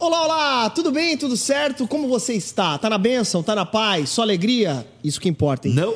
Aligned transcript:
Olá, 0.00 0.24
olá, 0.24 0.70
tudo 0.70 0.90
bem? 0.90 1.14
Tudo 1.16 1.36
certo? 1.36 1.86
Como 1.86 2.08
você 2.08 2.32
está? 2.32 2.78
Tá 2.78 2.88
na 2.88 2.96
bênção? 2.96 3.42
Tá 3.42 3.54
na 3.54 3.66
paz? 3.66 4.08
Só 4.08 4.22
alegria? 4.22 4.86
Isso 5.04 5.20
que 5.20 5.28
importa, 5.28 5.68
hein? 5.68 5.74
Não. 5.74 5.94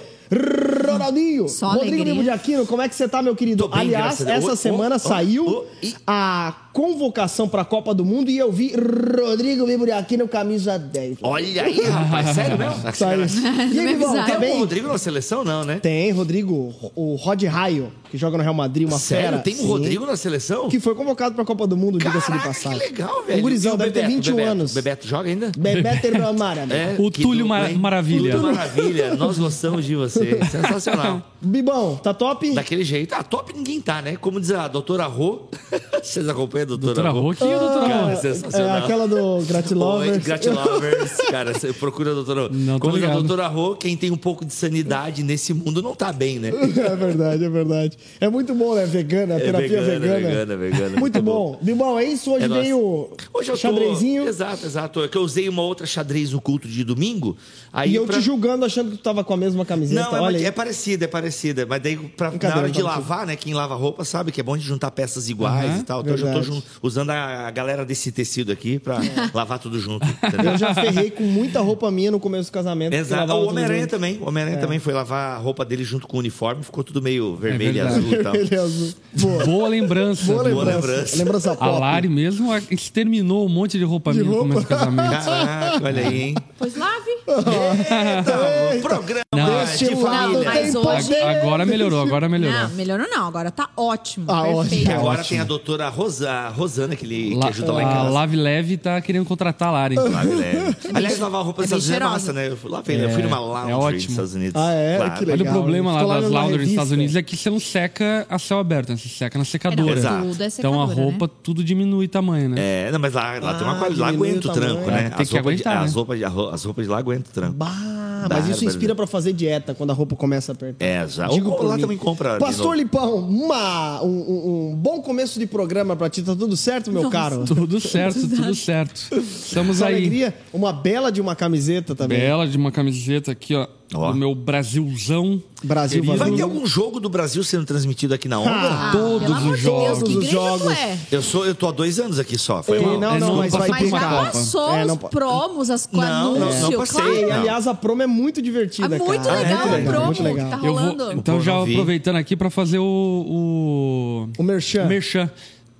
Ronaldinho, 0.86 1.48
Só 1.48 1.68
Rodrigo 1.70 2.02
alegria. 2.02 2.22
De 2.22 2.30
Aquino, 2.30 2.66
como 2.66 2.82
é 2.82 2.88
que 2.88 2.94
você 2.94 3.08
tá, 3.08 3.22
meu 3.22 3.34
querido? 3.34 3.62
Tô 3.64 3.68
bem, 3.68 3.80
Aliás, 3.80 4.04
graças 4.04 4.26
a 4.26 4.32
Deus. 4.32 4.44
essa 4.44 4.56
semana 4.56 4.98
saiu 4.98 5.64
e- 5.82 5.94
a 6.06 6.54
convocação 6.74 7.48
pra 7.48 7.64
Copa 7.64 7.94
do 7.94 8.04
Mundo 8.04 8.28
e 8.30 8.36
eu 8.36 8.50
vi 8.50 8.74
Rodrigo 8.74 9.64
Mimo 9.64 9.86
de 9.86 9.92
Aquino, 9.92 10.26
camisa 10.26 10.76
10. 10.76 11.18
Olha 11.22 11.62
aí, 11.62 11.80
rapaz. 11.84 12.30
Sério 12.34 12.58
mesmo? 12.58 12.74
Saiu. 12.92 13.24
E 13.72 13.78
aí, 13.78 13.98
tá 13.98 14.36
Tem 14.40 14.56
o? 14.56 14.58
Rodrigo 14.58 14.88
na 14.88 14.98
seleção, 14.98 15.44
não, 15.44 15.64
né? 15.64 15.78
Tem, 15.80 16.10
Rodrigo, 16.10 16.74
o 16.96 17.14
Rod 17.14 17.42
Raio, 17.44 17.92
que 18.10 18.18
joga 18.18 18.36
no 18.36 18.42
Real 18.42 18.54
Madrid, 18.54 18.88
uma 18.88 18.98
Sério? 18.98 19.30
fera. 19.30 19.38
Tem 19.42 19.54
o 19.54 19.58
Sim. 19.58 19.66
Rodrigo 19.66 20.04
na 20.04 20.16
seleção? 20.16 20.68
Que 20.68 20.80
foi 20.80 20.94
convocado 20.96 21.34
pra 21.34 21.44
Copa 21.44 21.66
do 21.66 21.76
Mundo, 21.76 21.98
diga-se 21.98 22.30
de 22.32 22.38
passagem. 22.38 22.80
que 22.80 22.86
legal, 22.86 23.22
velho. 23.24 23.38
Um 23.38 23.42
gurizão, 23.42 23.74
o 23.74 23.76
deve 23.76 23.92
ter 23.92 24.00
Bebeto, 24.02 24.16
21 24.16 24.36
Bebeto? 24.36 24.50
anos. 24.50 24.74
Bebeto 24.74 25.08
joga 25.08 25.28
ainda? 25.28 25.52
Bebeto 25.56 26.08
Mara. 26.36 26.66
É, 26.70 26.96
O 26.98 27.10
Túlio 27.10 27.46
Mar-? 27.46 27.72
Maravilha. 27.74 28.32
Túlio 28.32 28.52
Maravilha. 28.54 29.14
Nós 29.14 29.38
gostamos 29.38 29.84
de 29.84 29.94
você. 29.94 30.40
Sensacional. 30.50 31.22
Bibão, 31.44 31.96
tá 31.96 32.12
top? 32.14 32.52
Daquele 32.54 32.84
jeito. 32.84 33.14
Ah, 33.14 33.22
top 33.22 33.52
ninguém 33.56 33.80
tá, 33.80 34.00
né? 34.02 34.16
Como 34.16 34.40
diz 34.40 34.50
a 34.50 34.66
doutora 34.68 35.04
Rô. 35.06 35.42
Vocês 36.02 36.28
acompanham 36.28 36.64
a 36.64 36.66
doutora, 36.66 36.94
Doutora 36.94 37.10
Rô, 37.10 37.34
quem 37.34 37.50
é 37.50 37.54
a 37.54 37.58
doutora 37.58 37.86
Cara, 37.88 38.02
Rô? 38.04 38.08
é 38.10 38.16
sensacional. 38.16 38.76
É 38.76 38.78
aquela 38.80 39.08
do 39.08 39.42
Gratilovers. 39.46 40.12
Oi, 40.12 40.18
Gratilovers. 40.20 41.16
Cara, 41.30 41.54
você 41.54 41.72
procura 41.72 42.10
a 42.10 42.14
doutora 42.14 42.42
Rô. 42.42 42.48
Não, 42.52 42.78
Como 42.78 42.94
diz 42.98 43.04
a 43.08 43.12
doutora 43.14 43.46
Rô, 43.46 43.74
quem 43.76 43.96
tem 43.96 44.10
um 44.10 44.16
pouco 44.16 44.44
de 44.44 44.52
sanidade 44.52 45.22
nesse 45.22 45.54
mundo 45.54 45.82
não 45.82 45.94
tá 45.94 46.12
bem, 46.12 46.38
né? 46.38 46.48
É 46.48 46.96
verdade, 46.96 47.44
é 47.44 47.48
verdade. 47.48 47.98
É 48.20 48.28
muito 48.28 48.54
bom, 48.54 48.74
né? 48.74 48.84
Vegana, 48.86 49.34
É 49.34 49.40
terapia 49.40 49.68
vegana, 49.82 49.98
vegana. 49.98 50.18
vegana, 50.28 50.56
vegana, 50.56 51.00
Muito, 51.00 51.22
bom. 51.22 51.58
Bibão, 51.62 51.98
é 51.98 52.04
isso. 52.04 52.32
Hoje 52.32 52.44
É 52.44 52.48
veio 52.48 53.10
Hoje 53.32 53.50
eu 53.50 53.54
tô... 53.54 53.60
xadrezinho. 53.60 54.28
Exato, 54.28 54.66
exato. 54.66 55.02
É 55.02 55.08
que 55.08 55.16
eu 55.16 55.22
usei 55.22 55.48
uma 55.48 55.62
outra 55.62 55.86
xadrez 55.86 56.32
no 56.32 56.40
culto 56.40 56.68
de 56.68 56.84
domingo. 56.84 57.36
Aí 57.72 57.92
E 57.92 57.94
eu 57.96 58.06
pra- 58.06 58.16
te 58.18 58.22
julgando 58.22 58.64
achando 58.64 58.90
que 58.92 58.96
tu 58.98 59.02
tava 59.02 59.24
com 59.24 59.32
a 59.34 59.36
mesma 59.36 59.64
camiseta. 59.64 60.02
Não, 60.10 60.16
é, 60.16 60.20
Olha 60.20 60.38
aí. 60.38 60.44
é 60.44 60.50
parecida, 60.50 61.04
é 61.04 61.08
parecida. 61.08 61.33
Mas 61.68 61.82
daí, 61.82 61.96
pra, 61.96 62.30
na 62.30 62.56
hora 62.56 62.70
de 62.70 62.82
lavar, 62.82 63.26
né? 63.26 63.36
Quem 63.36 63.54
lava 63.54 63.74
roupa 63.74 64.04
sabe 64.04 64.30
que 64.32 64.40
é 64.40 64.44
bom 64.44 64.56
de 64.56 64.64
juntar 64.64 64.90
peças 64.90 65.28
iguais 65.28 65.70
Aham, 65.70 65.78
e 65.80 65.82
tal. 65.82 66.00
Então 66.00 66.12
eu 66.12 66.18
já 66.18 66.32
tô 66.32 66.40
verdade. 66.40 66.64
usando 66.82 67.10
a, 67.10 67.50
galera 67.50 67.84
desse 67.84 68.10
tecido 68.12 68.52
aqui 68.52 68.78
pra 68.78 68.98
lavar 69.32 69.58
tudo 69.58 69.78
junto. 69.78 70.06
Entendeu? 70.06 70.52
Eu 70.52 70.58
já 70.58 70.74
ferrei 70.74 71.10
com 71.10 71.24
muita 71.24 71.60
roupa 71.60 71.90
minha 71.90 72.10
no 72.10 72.20
começo 72.20 72.50
do 72.50 72.54
casamento. 72.54 72.94
Exato. 72.94 73.32
O 73.32 73.48
Homem-Aranha 73.48 73.86
também. 73.86 74.18
O 74.18 74.28
Homem-Aranha 74.28 74.58
também 74.58 74.78
foi 74.78 74.92
lavar 74.92 75.36
a 75.36 75.38
roupa 75.38 75.64
dele 75.64 75.84
junto 75.84 76.06
com 76.06 76.16
o 76.16 76.20
uniforme, 76.20 76.62
ficou 76.62 76.82
tudo 76.84 77.02
meio 77.02 77.36
vermelho 77.36 77.70
e 77.70 77.72
verdade. 77.74 77.98
azul 77.98 78.12
e 78.12 78.22
tal. 78.22 78.32
Vermelho 78.32 78.54
e 78.54 78.58
azul. 78.58 78.94
Boa. 79.14 79.44
Boa 79.44 79.68
lembrança. 79.68 80.24
Boa 80.24 80.42
lembrança. 80.42 80.74
lembrança. 80.76 81.16
Lembrança 81.16 81.56
A. 81.60 81.70
Lari 81.78 82.08
mesmo 82.08 82.50
exterminou 82.70 83.46
um 83.46 83.48
monte 83.48 83.78
de 83.78 83.84
roupa 83.84 84.12
De 84.12 84.18
minha 84.20 84.30
no 84.30 84.36
roupa? 84.36 84.48
começo 84.48 84.66
do 84.66 84.68
casamento. 84.68 85.24
Caraca, 85.24 85.84
olha 85.84 86.06
aí, 86.06 86.22
hein? 86.22 86.34
Pois 86.58 86.76
lave. 86.76 86.93
Então, 87.26 88.80
programa 88.82 89.24
Não, 89.34 89.64
de 89.64 89.96
família. 89.96 90.44
mas 90.44 90.74
hoje-. 90.74 91.14
Agora 91.16 91.64
melhorou, 91.66 92.02
agora 92.02 92.28
melhorou. 92.28 92.58
Não, 92.60 92.68
melhorou 92.70 93.06
não. 93.08 93.26
Agora 93.26 93.50
tá 93.50 93.68
ótimo. 93.76 94.26
Ah, 94.30 94.42
perfeito. 94.42 94.58
ótimo. 94.58 94.92
Agora 94.94 95.20
Ótimo. 95.20 95.28
tem 95.28 95.40
a 95.40 95.44
doutora 95.44 95.88
Rosa, 95.88 96.30
a 96.30 96.48
Rosana, 96.48 96.94
que, 96.96 97.04
ele, 97.04 97.36
que 97.40 97.46
ajuda 97.46 97.72
lá 97.72 97.82
em 97.82 97.86
a 97.86 97.88
casa. 97.92 98.10
Lave 98.10 98.36
Leve 98.36 98.76
tá 98.76 99.00
querendo 99.00 99.24
contratar 99.24 99.68
a 99.68 99.72
Lari. 99.72 99.96
Lave 99.96 100.34
leve. 100.34 100.76
Aliás, 100.94 101.18
lavar 101.18 101.42
roupa 101.44 101.62
nos 101.62 101.72
É 101.72 101.76
Estados 101.76 101.88
Unidos 101.88 101.88
é 101.88 101.92
cheirosa. 101.92 102.12
massa, 102.12 102.32
né? 102.32 102.48
Eu 102.48 102.56
fui, 102.56 102.70
lá, 102.70 102.82
eu 102.86 103.10
fui 103.10 103.22
numa 103.22 103.38
laundry 103.40 103.72
é 103.72 103.76
ótimo. 103.76 103.94
nos 103.94 104.10
Estados 104.10 104.34
Unidos. 104.34 104.62
Ah, 104.62 104.72
é? 104.72 104.96
Claro. 104.96 105.12
Que 105.14 105.24
Olha 105.24 105.36
legal. 105.36 105.52
o 105.54 105.56
problema 105.56 106.02
lá 106.02 106.20
das 106.20 106.30
laundry 106.30 106.58
nos. 106.58 106.68
Estados 106.70 106.92
Unidos 106.92 107.16
é 107.16 107.22
que 107.22 107.36
você 107.36 107.50
não 107.50 107.60
seca 107.60 108.26
a 108.28 108.38
céu 108.38 108.58
aberto, 108.58 108.90
né? 108.90 108.96
você 108.96 109.08
seca 109.08 109.38
na 109.38 109.44
secadora. 109.44 109.98
Exato. 109.98 110.28
Tudo 110.28 110.42
é 110.42 110.46
então 110.46 110.82
a 110.82 110.86
secadora, 110.88 110.94
roupa 111.10 111.28
tudo 111.42 111.64
diminui 111.64 112.08
tamanho, 112.08 112.50
né? 112.50 112.56
É, 112.88 112.92
não, 112.92 112.98
mas 112.98 113.14
lá, 113.14 113.38
lá 113.40 113.54
tem 113.54 113.62
uma 113.66 113.74
Ah, 113.74 113.78
qualidade. 113.78 114.00
Lá 114.00 114.08
aguenta 114.08 114.48
o 114.48 114.52
tranco, 114.52 114.90
né? 114.90 115.06
É, 115.06 115.10
tem 115.10 115.22
as, 115.22 115.28
que 115.28 115.34
roupas 115.34 115.56
de, 115.56 115.62
aguentar, 115.62 115.84
as, 115.84 115.90
né? 115.90 115.96
roupas 115.96 116.18
de, 116.18 116.24
as 116.24 116.64
roupas 116.64 116.84
de 116.84 116.90
lá 116.90 116.98
aguentam 116.98 117.13
o 117.20 117.32
tranco. 117.32 117.54
Bah, 117.54 118.26
mas 118.28 118.48
isso 118.48 118.64
inspira 118.64 118.94
pra 118.94 119.06
fazer 119.06 119.32
dieta 119.32 119.74
quando 119.74 119.90
a 119.90 119.92
roupa 119.92 120.16
começa 120.16 120.52
a 120.52 120.54
apertar. 120.54 120.84
É, 120.84 121.06
já. 121.08 121.26
Digo 121.28 121.50
Ou 121.50 121.62
lá 121.62 121.76
mim. 121.76 121.82
também 121.82 121.98
compra. 121.98 122.38
Pastor. 122.38 122.76
Lipão, 122.76 123.16
uma- 123.18 124.02
um, 124.02 124.70
um- 124.72 124.76
bom 124.76 125.00
começo 125.02 125.38
de 125.38 125.46
programa 125.46 125.94
pra 125.96 126.08
ti, 126.10 126.22
tá 126.22 126.34
tudo 126.34 126.56
certo, 126.56 126.90
meu 126.92 127.08
caro? 127.10 127.44
Tudo 127.44 127.78
certo, 127.80 128.20
tudo 128.28 128.54
certo. 128.54 129.08
Estamos 129.16 129.76
Essa 129.76 129.86
aí. 129.86 129.96
alegria, 129.96 130.34
uma 130.52 130.72
bela 130.72 131.10
de 131.12 131.20
uma 131.20 131.36
camiseta 131.36 131.94
também. 131.94 132.18
Bela 132.18 132.46
de 132.46 132.56
uma 132.56 132.72
camiseta 132.72 133.32
aqui, 133.32 133.54
ó. 133.54 133.66
Ó. 133.92 134.10
Do 134.12 134.18
meu 134.18 134.34
Brasilzão. 134.34 135.42
Brasil, 135.62 136.02
Querido. 136.02 136.18
Vai 136.18 136.30
ter 136.32 136.42
algum 136.42 136.66
jogo 136.66 136.98
do 137.00 137.08
Brasil 137.08 137.42
sendo 137.44 137.64
transmitido 137.64 138.12
aqui 138.12 138.28
na 138.28 138.38
onda? 138.38 138.50
Ah, 138.50 138.90
Todos 138.92 139.30
os 139.30 139.36
de 139.38 139.44
Deus, 139.44 139.60
jogos. 139.60 139.98
Todos 140.00 140.16
os 140.16 140.26
jogos. 140.28 140.72
é? 140.72 140.98
Eu, 141.12 141.22
sou, 141.22 141.46
eu 141.46 141.54
tô 141.54 141.68
há 141.68 141.70
dois 141.70 141.98
anos 142.00 142.18
aqui 142.18 142.36
só. 142.36 142.62
Foi 142.62 142.80
mal. 142.80 142.98
não, 142.98 143.14
É, 143.14 143.18
não, 143.20 143.28
não 143.28 143.36
mas 143.36 143.52
vai 143.52 143.68
passou 143.68 143.78
ter 143.84 143.86
uma 143.88 144.00
Já 144.00 144.08
passou 144.30 144.74
É, 144.74 144.84
não 144.84 144.94
os 144.94 145.00
promos, 145.10 145.70
as, 145.70 145.86
com 145.86 145.96
Não, 145.98 146.34
não, 146.34 146.42
anúncio, 146.48 146.70
não 146.70 146.78
passei. 146.78 147.00
claro. 147.00 147.14
E, 147.16 147.26
Não. 147.26 147.32
aliás, 147.40 147.66
a 147.66 147.74
promo 147.74 148.02
é 148.02 148.06
muito 148.06 148.42
divertida, 148.42 148.96
É 148.96 148.98
muito 148.98 149.22
cara. 149.22 149.38
legal, 149.40 149.56
muito 149.58 149.68
a 149.68 149.76
legal, 149.76 149.92
promo 149.92 150.06
muito 150.06 150.22
legal. 150.22 150.44
que 150.50 150.50
tá 150.50 150.66
Eu 150.66 150.74
vou, 150.74 150.82
rolando. 150.82 151.12
então 151.12 151.40
já 151.40 151.52
não 151.52 151.62
aproveitando 151.62 152.16
aqui 152.16 152.36
para 152.36 152.50
fazer 152.50 152.78
o, 152.78 154.28
O 154.38 154.42
Merchan. 154.42 154.84
o 154.84 154.88
merchan. 154.88 155.30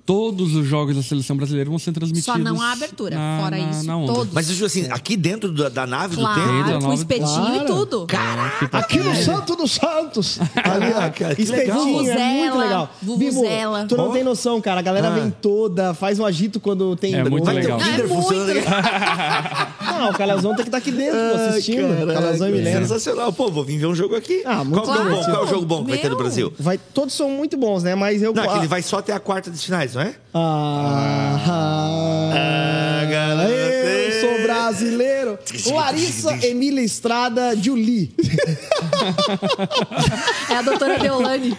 Todos 0.05 0.53
os 0.55 0.67
jogos 0.67 0.95
da 0.95 1.01
seleção 1.01 1.35
brasileira 1.35 1.67
vão 1.67 1.79
ser 1.79 1.91
transmitidos. 1.91 2.25
Só 2.25 2.37
não 2.37 2.61
a 2.61 2.73
abertura. 2.73 3.15
na- 3.15 3.39
Fora 3.41 3.57
na- 3.57 3.71
isso, 3.71 3.83
na 3.87 4.05
todos. 4.05 4.33
Mas 4.33 4.61
assim, 4.61 4.87
aqui 4.91 5.17
dentro 5.17 5.51
da, 5.51 5.67
da 5.67 5.87
nave 5.87 6.15
do 6.15 6.21
Claro, 6.21 6.41
tempo. 6.41 6.53
Dentro 6.63 6.79
da 6.79 6.85
com 6.85 6.93
espetinho 6.93 7.25
Claro. 7.27 7.55
e 7.55 7.65
tudo. 7.65 8.07
Aqui 8.71 8.99
no 8.99 9.15
Santo 9.15 9.55
dos 9.55 9.71
Santos. 9.71 10.39
Ali, 10.63 10.85
ó. 10.89 10.93
Caraca, 10.93 11.33
que 11.35 11.41
Espetinho, 11.41 12.01
legal. 12.03 12.17
é 12.19 12.33
muito 12.39 12.57
legal. 12.59 12.89
vuvuzela. 13.01 13.77
Bibo, 13.79 13.89
tu 13.89 13.97
não 13.97 14.11
tem 14.11 14.23
noção, 14.23 14.61
cara. 14.61 14.79
A 14.79 14.83
galera 14.83 15.07
Ah. 15.07 15.15
vem 15.15 15.31
toda, 15.31 15.93
faz 15.95 16.19
um 16.19 16.25
agito 16.25 16.59
quando 16.59 16.95
tem... 16.95 17.15
É 17.15 17.23
muito 17.27 17.43
Vai 17.45 17.55
ter 17.55 17.61
legal. 17.61 17.79
o 17.79 17.81
é 17.81 17.85
Kinder 17.85 18.07
muito 18.07 18.21
funcionando 18.21 18.53
Não, 19.99 20.09
o 20.09 20.13
Calazão 20.13 20.55
tem 20.55 20.63
que 20.63 20.69
estar 20.69 20.77
aqui 20.77 20.91
dentro, 20.91 21.17
pô, 21.17 21.35
assistindo. 21.49 21.87
Caraca, 21.97 22.13
Calazão 22.13 22.49
e 22.49 22.51
Milena. 22.51 22.81
Sensacional. 22.81 23.33
Pô, 23.33 23.49
vou 23.49 23.63
vir 23.63 23.77
ver 23.77 23.85
um 23.87 23.95
jogo 23.95 24.15
aqui. 24.15 24.41
Ah, 24.45 24.63
muito 24.63 24.83
qual, 24.83 24.95
que 24.95 25.01
é 25.01 25.05
o 25.05 25.09
bom? 25.09 25.23
qual 25.23 25.35
é 25.35 25.43
o 25.43 25.47
jogo 25.47 25.65
bom 25.65 25.83
que 25.85 25.91
vai 25.91 25.99
ter 25.99 26.09
no. 26.09 26.15
Brasil? 26.17 26.53
Vai, 26.59 26.77
todos 26.93 27.13
são 27.13 27.29
muito 27.29 27.57
bons, 27.57 27.83
né? 27.83 27.93
Mas 27.95 28.21
eu... 28.21 28.33
Não, 28.33 28.43
é 28.43 28.47
que 28.47 28.53
ah, 28.53 28.57
ele 28.57 28.67
vai 28.67 28.81
só 28.81 28.97
até 28.97 29.13
a 29.13 29.19
quarta 29.19 29.49
dos 29.51 29.63
finais, 29.63 29.93
não 29.95 30.01
é? 30.01 30.15
Ah, 30.33 31.39
Ah, 32.33 33.05
galera. 33.09 33.51
eu 33.51 34.21
sou 34.21 34.45
Larissa 35.73 36.45
Emília 36.45 36.81
Estrada 36.81 37.55
Julie. 37.55 38.13
É 40.49 40.55
a 40.55 40.61
doutora 40.61 40.99
Deolane. 40.99 41.57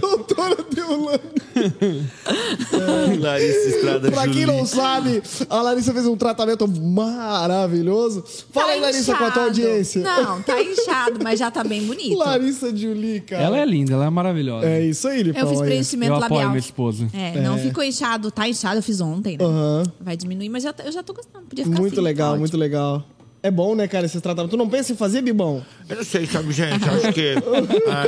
Doutora 0.00 0.56
Deolane. 0.74 1.20
Larissa 3.20 3.68
Estrada 3.68 4.10
Pra 4.10 4.22
quem 4.24 4.32
Julie. 4.42 4.46
não 4.46 4.66
sabe, 4.66 5.22
a 5.48 5.62
Larissa 5.62 5.92
fez 5.92 6.06
um 6.06 6.16
tratamento 6.16 6.66
maravilhoso. 6.68 8.24
Fala 8.52 8.66
Tá 8.68 8.72
aí, 8.72 8.80
Larissa, 8.80 9.14
com 9.16 9.24
a 9.24 9.30
tua 9.30 9.42
inchado. 9.42 9.48
audiência. 9.48 10.02
Não, 10.02 10.42
tá 10.42 10.62
inchado, 10.62 11.18
mas 11.22 11.38
já 11.38 11.50
tá 11.50 11.64
bem 11.64 11.82
bonito. 11.86 12.16
Larissa 12.18 12.74
Julie, 12.74 13.20
cara. 13.20 13.42
Ela 13.42 13.58
é 13.58 13.64
linda, 13.64 13.94
ela 13.94 14.06
é 14.06 14.10
maravilhosa. 14.10 14.66
É 14.66 14.84
isso 14.84 15.08
aí, 15.08 15.22
Lipão. 15.22 15.42
Eu 15.42 15.48
fiz 15.48 15.60
preenchimento 15.60 16.12
Eu 16.12 16.16
apoio 16.16 16.30
labial. 16.32 16.50
minha 16.50 16.58
esposa. 16.60 17.08
É, 17.12 17.40
não 17.40 17.58
ficou 17.58 17.82
inchado, 17.82 18.30
tá 18.30 18.48
inchado, 18.48 18.78
eu 18.78 18.82
fiz 18.82 19.00
ontem, 19.00 19.36
né? 19.38 19.44
Aham. 19.44 19.82
Vai 20.00 20.16
diminuir, 20.16 20.48
mas 20.48 20.62
já, 20.62 20.74
eu 20.84 20.92
já 20.92 21.02
tô 21.02 21.12
gostando. 21.14 21.44
Podia 21.46 21.64
ficar 21.64 21.78
Muito 21.80 21.94
assim, 21.94 22.02
legal, 22.02 22.32
tá 22.32 22.38
muito 22.38 22.56
legal. 22.58 23.04
É 23.40 23.50
bom, 23.52 23.74
né, 23.76 23.86
cara, 23.86 24.04
esses 24.04 24.20
tratamentos. 24.20 24.50
Tu 24.50 24.58
não 24.58 24.68
pensa 24.68 24.92
em 24.92 24.96
fazer, 24.96 25.22
Bibão? 25.22 25.64
Eu 25.88 25.96
não 25.96 26.04
sei, 26.04 26.26
sabe, 26.26 26.52
gente? 26.52 26.84
Acho 26.88 27.12
que. 27.12 27.34
Ah, 27.88 28.04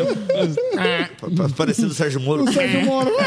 ah, 0.76 1.08
pa- 1.20 1.28
pa- 1.44 1.48
Parecendo 1.56 1.88
o 1.88 1.94
Sérgio 1.94 2.20
Moro. 2.20 2.44
O 2.44 2.52
Sérgio 2.52 2.84
Moro. 2.84 3.10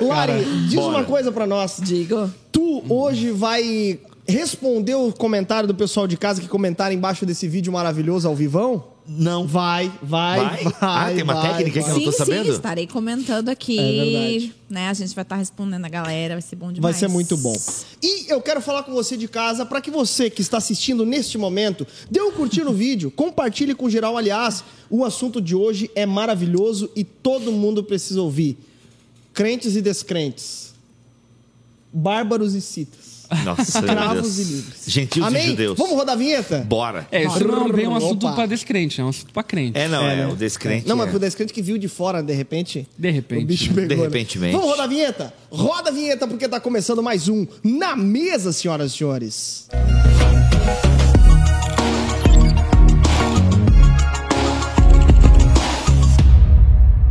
Lari, 0.00 0.44
diz 0.66 0.74
bora. 0.74 0.98
uma 0.98 1.04
coisa 1.04 1.32
pra 1.32 1.46
nós. 1.46 1.78
Digo. 1.82 2.30
Tu 2.52 2.84
hoje 2.88 3.30
vai 3.30 3.98
responder 4.28 4.94
o 4.94 5.12
comentário 5.12 5.66
do 5.66 5.74
pessoal 5.74 6.06
de 6.06 6.16
casa 6.16 6.40
que 6.40 6.48
comentaram 6.48 6.94
embaixo 6.94 7.24
desse 7.26 7.48
vídeo 7.48 7.72
maravilhoso 7.72 8.28
ao 8.28 8.34
vivão? 8.34 8.84
Não. 9.12 9.44
Vai, 9.46 9.92
vai, 10.00 10.38
vai. 10.38 10.64
Vai? 10.64 10.72
Ah, 10.80 11.12
tem 11.12 11.22
uma 11.24 11.34
vai, 11.34 11.50
técnica 11.50 11.72
que 11.72 11.80
vai. 11.80 11.90
eu 11.90 11.94
não 11.96 12.04
tô 12.04 12.12
sim, 12.12 12.18
sabendo? 12.18 12.44
sim, 12.44 12.50
estarei 12.52 12.86
comentando 12.86 13.48
aqui. 13.48 13.78
É 13.78 14.04
verdade. 14.04 14.54
Né? 14.68 14.88
A 14.88 14.94
gente 14.94 15.14
vai 15.14 15.22
estar 15.22 15.36
respondendo 15.36 15.84
a 15.84 15.88
galera, 15.88 16.34
vai 16.34 16.42
ser 16.42 16.54
bom 16.54 16.66
Vai 16.66 16.74
demais. 16.74 16.96
ser 16.96 17.08
muito 17.08 17.36
bom. 17.36 17.56
E 18.00 18.30
eu 18.32 18.40
quero 18.40 18.60
falar 18.60 18.84
com 18.84 18.92
você 18.92 19.16
de 19.16 19.26
casa 19.26 19.66
para 19.66 19.80
que 19.80 19.90
você 19.90 20.30
que 20.30 20.40
está 20.40 20.58
assistindo 20.58 21.04
neste 21.04 21.36
momento 21.36 21.84
dê 22.08 22.20
um 22.22 22.30
curtir 22.30 22.62
no 22.62 22.72
vídeo, 22.74 23.10
compartilhe 23.10 23.74
com 23.74 23.90
geral. 23.90 24.16
Aliás, 24.16 24.62
o 24.88 25.04
assunto 25.04 25.40
de 25.40 25.56
hoje 25.56 25.90
é 25.96 26.06
maravilhoso 26.06 26.88
e 26.94 27.02
todo 27.02 27.50
mundo 27.50 27.82
precisa 27.82 28.22
ouvir. 28.22 28.56
Crentes 29.34 29.74
e 29.74 29.82
descrentes, 29.82 30.72
bárbaros 31.92 32.54
e 32.54 32.60
citas, 32.60 33.09
Nossa, 33.44 33.80
Deus. 33.82 34.38
e 34.38 34.44
livres. 34.44 34.84
Gentios 34.86 35.26
Amém? 35.26 35.44
e 35.44 35.50
judeus. 35.50 35.78
Vamos 35.78 35.94
rodar 35.94 36.14
a 36.14 36.18
vinheta? 36.18 36.58
Bora. 36.58 37.06
É, 37.10 37.24
isso 37.24 37.46
não 37.46 37.68
é 37.68 37.72
bem 37.72 37.86
um 37.86 37.94
assunto 37.94 38.26
Opa. 38.26 38.36
pra 38.36 38.46
descrente, 38.46 39.00
é 39.00 39.04
um 39.04 39.08
assunto 39.08 39.32
pra 39.32 39.42
crente. 39.42 39.78
É, 39.78 39.88
não, 39.88 40.08
é, 40.08 40.16
né? 40.16 40.26
o 40.26 40.36
descrente. 40.36 40.88
Não, 40.88 40.96
mas 40.96 41.08
é. 41.08 41.10
pro 41.10 41.18
descrente 41.18 41.52
que 41.52 41.62
viu 41.62 41.78
de 41.78 41.88
fora, 41.88 42.22
de 42.22 42.32
repente. 42.32 42.86
De 42.98 43.10
repente. 43.10 43.44
O 43.44 43.46
bicho 43.46 43.72
pegou. 43.72 43.88
De 43.88 43.96
né? 43.96 44.02
repentemente. 44.02 44.52
Vamos 44.52 44.68
rodar 44.68 44.84
a 44.84 44.88
vinheta? 44.88 45.34
Roda 45.50 45.90
a 45.90 45.92
vinheta 45.92 46.26
porque 46.26 46.48
tá 46.48 46.60
começando 46.60 47.02
mais 47.02 47.28
um 47.28 47.46
Na 47.62 47.96
Mesa, 47.96 48.52
senhoras 48.52 48.92
e 48.92 48.96
senhores. 48.96 49.68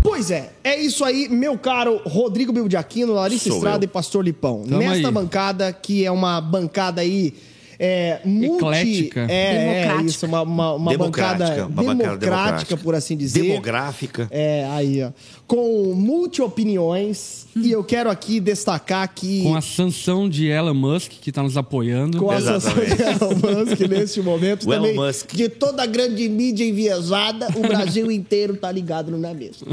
Pois 0.01 0.31
é, 0.31 0.51
é 0.63 0.79
isso 0.79 1.03
aí, 1.03 1.27
meu 1.29 1.57
caro 1.57 2.01
Rodrigo 2.05 2.51
Bilbo 2.53 2.69
de 2.69 2.77
Aquino, 2.77 3.13
Larissa 3.13 3.49
Sou 3.49 3.57
Estrada 3.57 3.83
eu. 3.83 3.87
e 3.87 3.87
Pastor 3.87 4.23
Lipão. 4.23 4.63
Tamo 4.67 4.79
Nesta 4.79 5.07
aí. 5.07 5.13
bancada, 5.13 5.73
que 5.73 6.05
é 6.05 6.11
uma 6.11 6.39
bancada 6.39 7.01
aí. 7.01 7.33
É, 7.81 8.19
multi, 8.25 8.55
Eclética. 8.57 9.27
É, 9.29 9.55
é 9.55 9.83
Democrática. 9.83 10.09
isso, 10.09 10.25
uma, 10.25 10.41
uma, 10.41 10.73
uma 10.73 10.91
Democrática, 10.91 11.45
bancada 11.45 11.65
uma 11.65 11.95
democrática, 11.95 12.17
democrática. 12.17 12.77
por 12.77 12.93
assim 12.93 13.15
dizer. 13.15 13.41
Demográfica. 13.41 14.27
É, 14.31 14.67
aí, 14.71 15.01
ó. 15.01 15.11
Com 15.47 15.93
multi-opiniões. 15.95 17.47
E 17.55 17.71
eu 17.71 17.83
quero 17.83 18.09
aqui 18.09 18.39
destacar 18.39 19.11
que. 19.13 19.43
Com 19.43 19.55
a 19.55 19.61
sanção 19.61 20.29
de 20.29 20.47
Elon 20.47 20.73
Musk, 20.73 21.11
que 21.21 21.29
está 21.29 21.41
nos 21.43 21.57
apoiando. 21.57 22.17
com 22.19 22.29
a 22.31 22.39
sanção 22.39 22.73
de. 22.75 23.01
Elon 23.01 23.65
Musk 23.65 23.79
neste 23.89 24.21
momento. 24.21 24.67
O 24.69 24.73
Elon 24.73 24.83
também 24.87 24.95
Musk. 24.99 25.33
de 25.33 25.49
toda 25.49 25.83
a 25.83 25.85
grande 25.85 26.27
mídia 26.29 26.63
enviesada, 26.67 27.47
o 27.55 27.61
Brasil 27.61 28.09
inteiro 28.11 28.55
tá 28.55 28.71
ligado 28.71 29.09
no 29.11 29.17
Na 29.17 29.33
Mesa. 29.33 29.65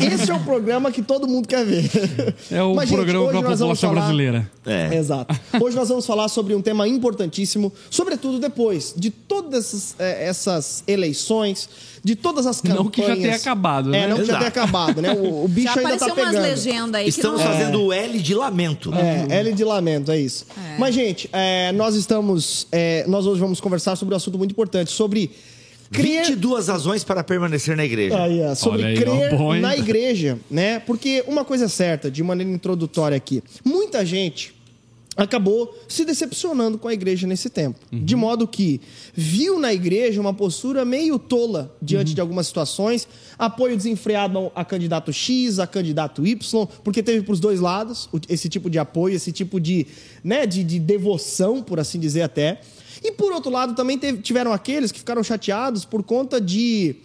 Esse 0.00 0.30
é 0.30 0.34
o 0.34 0.40
programa 0.40 0.90
que 0.92 1.02
todo 1.02 1.26
mundo 1.26 1.48
quer 1.48 1.64
ver. 1.64 1.90
É 2.50 2.62
o 2.62 2.74
Mas, 2.76 2.90
programa 2.90 3.24
hoje 3.26 3.30
para 3.38 3.38
a 3.46 3.50
nós 3.50 3.58
vamos 3.60 3.80
população 3.80 3.88
falar- 3.90 4.00
brasileira. 4.02 4.50
É. 4.64 4.94
Exato. 4.96 5.34
Hoje 5.60 5.74
nós 5.76 5.88
vamos 5.88 6.06
falar 6.06 6.28
sobre 6.28 6.54
um 6.54 6.60
tema 6.62 6.86
importantíssimo, 6.86 7.72
sobretudo 7.90 8.38
depois 8.38 8.94
de 8.96 9.10
todas 9.10 9.64
essas, 9.72 9.94
eh, 9.98 10.28
essas 10.28 10.84
eleições, 10.86 11.68
de 12.04 12.16
todas 12.16 12.46
as 12.46 12.60
campanhas. 12.60 12.84
Não 12.84 12.90
que 12.90 13.06
já 13.06 13.14
tenha 13.14 13.36
acabado, 13.36 13.90
né? 13.90 14.00
É, 14.00 14.08
não 14.08 14.16
que 14.16 14.24
já 14.24 14.36
tenha 14.36 14.48
acabado, 14.48 15.00
né? 15.00 15.12
O, 15.12 15.44
o 15.44 15.48
bicho 15.48 15.72
Já 15.74 15.80
ainda 15.80 15.96
tá 15.96 16.06
umas 16.06 16.14
pegando. 16.16 16.42
legendas 16.42 16.94
aí 17.00 17.08
Estamos 17.08 17.40
que 17.40 17.46
não... 17.46 17.52
fazendo 17.54 17.82
o 17.82 17.92
L 17.92 18.18
de 18.18 18.34
lamento. 18.34 18.92
É, 18.94 19.38
L 19.38 19.52
de 19.52 19.64
lamento, 19.64 20.10
é 20.10 20.18
isso. 20.18 20.46
Mas, 20.78 20.94
gente, 20.94 21.30
é, 21.32 21.70
nós 21.72 21.94
estamos. 21.94 22.66
é, 22.72 23.04
nós 23.06 23.26
hoje 23.26 23.40
vamos 23.40 23.60
conversar 23.60 23.94
sobre 23.96 24.14
um 24.14 24.16
assunto 24.16 24.36
muito 24.36 24.50
importante, 24.50 24.90
sobre 24.90 25.30
crer. 25.92 26.24
22 26.26 26.68
razões 26.68 27.04
para 27.04 27.22
permanecer 27.22 27.76
na 27.76 27.84
igreja. 27.84 28.20
Aí, 28.20 28.42
ó, 28.42 28.54
sobre 28.54 28.84
aí, 28.84 28.96
crer 28.96 29.34
ó, 29.34 29.54
na 29.54 29.76
igreja, 29.76 30.38
né? 30.50 30.80
Porque 30.80 31.22
uma 31.28 31.44
coisa 31.44 31.66
é 31.66 31.68
certa, 31.68 32.10
de 32.10 32.22
maneira 32.22 32.50
introdutória 32.50 33.16
aqui, 33.16 33.42
muita 33.64 34.04
gente 34.04 34.54
acabou 35.16 35.76
se 35.86 36.04
decepcionando 36.06 36.78
com 36.78 36.88
a 36.88 36.94
igreja 36.94 37.26
nesse 37.26 37.50
tempo. 37.50 37.78
Uhum. 37.92 38.04
De 38.04 38.16
modo 38.16 38.48
que 38.48 38.80
viu 39.14 39.58
na 39.58 39.72
igreja 39.72 40.20
uma 40.20 40.32
postura 40.32 40.84
meio 40.84 41.18
tola 41.18 41.76
diante 41.82 42.08
Uhum. 42.08 42.14
de 42.14 42.20
algumas 42.20 42.46
situações, 42.46 43.06
apoio 43.38 43.76
desenfreado 43.76 44.50
a 44.54 44.64
candidato 44.64 45.12
X, 45.12 45.58
a 45.58 45.66
candidato 45.66 46.26
Y, 46.26 46.66
porque 46.82 47.02
teve 47.02 47.22
para 47.22 47.32
os 47.32 47.40
dois 47.40 47.60
lados 47.60 48.08
esse 48.28 48.48
tipo 48.48 48.70
de 48.70 48.78
apoio, 48.78 49.14
esse 49.14 49.30
tipo 49.32 49.60
de, 49.60 49.86
né, 50.24 50.46
de, 50.46 50.64
de 50.64 50.78
devoção, 50.78 51.62
por 51.62 51.78
assim 51.78 52.00
dizer 52.00 52.22
até. 52.22 52.60
E 53.04 53.12
por 53.12 53.32
outro 53.32 53.50
lado, 53.50 53.74
também 53.74 53.98
teve- 53.98 54.22
tiveram 54.22 54.52
aqueles 54.52 54.90
que 54.90 54.98
ficaram 54.98 55.22
chateados 55.22 55.84
por 55.84 56.02
conta 56.02 56.40
de 56.40 56.96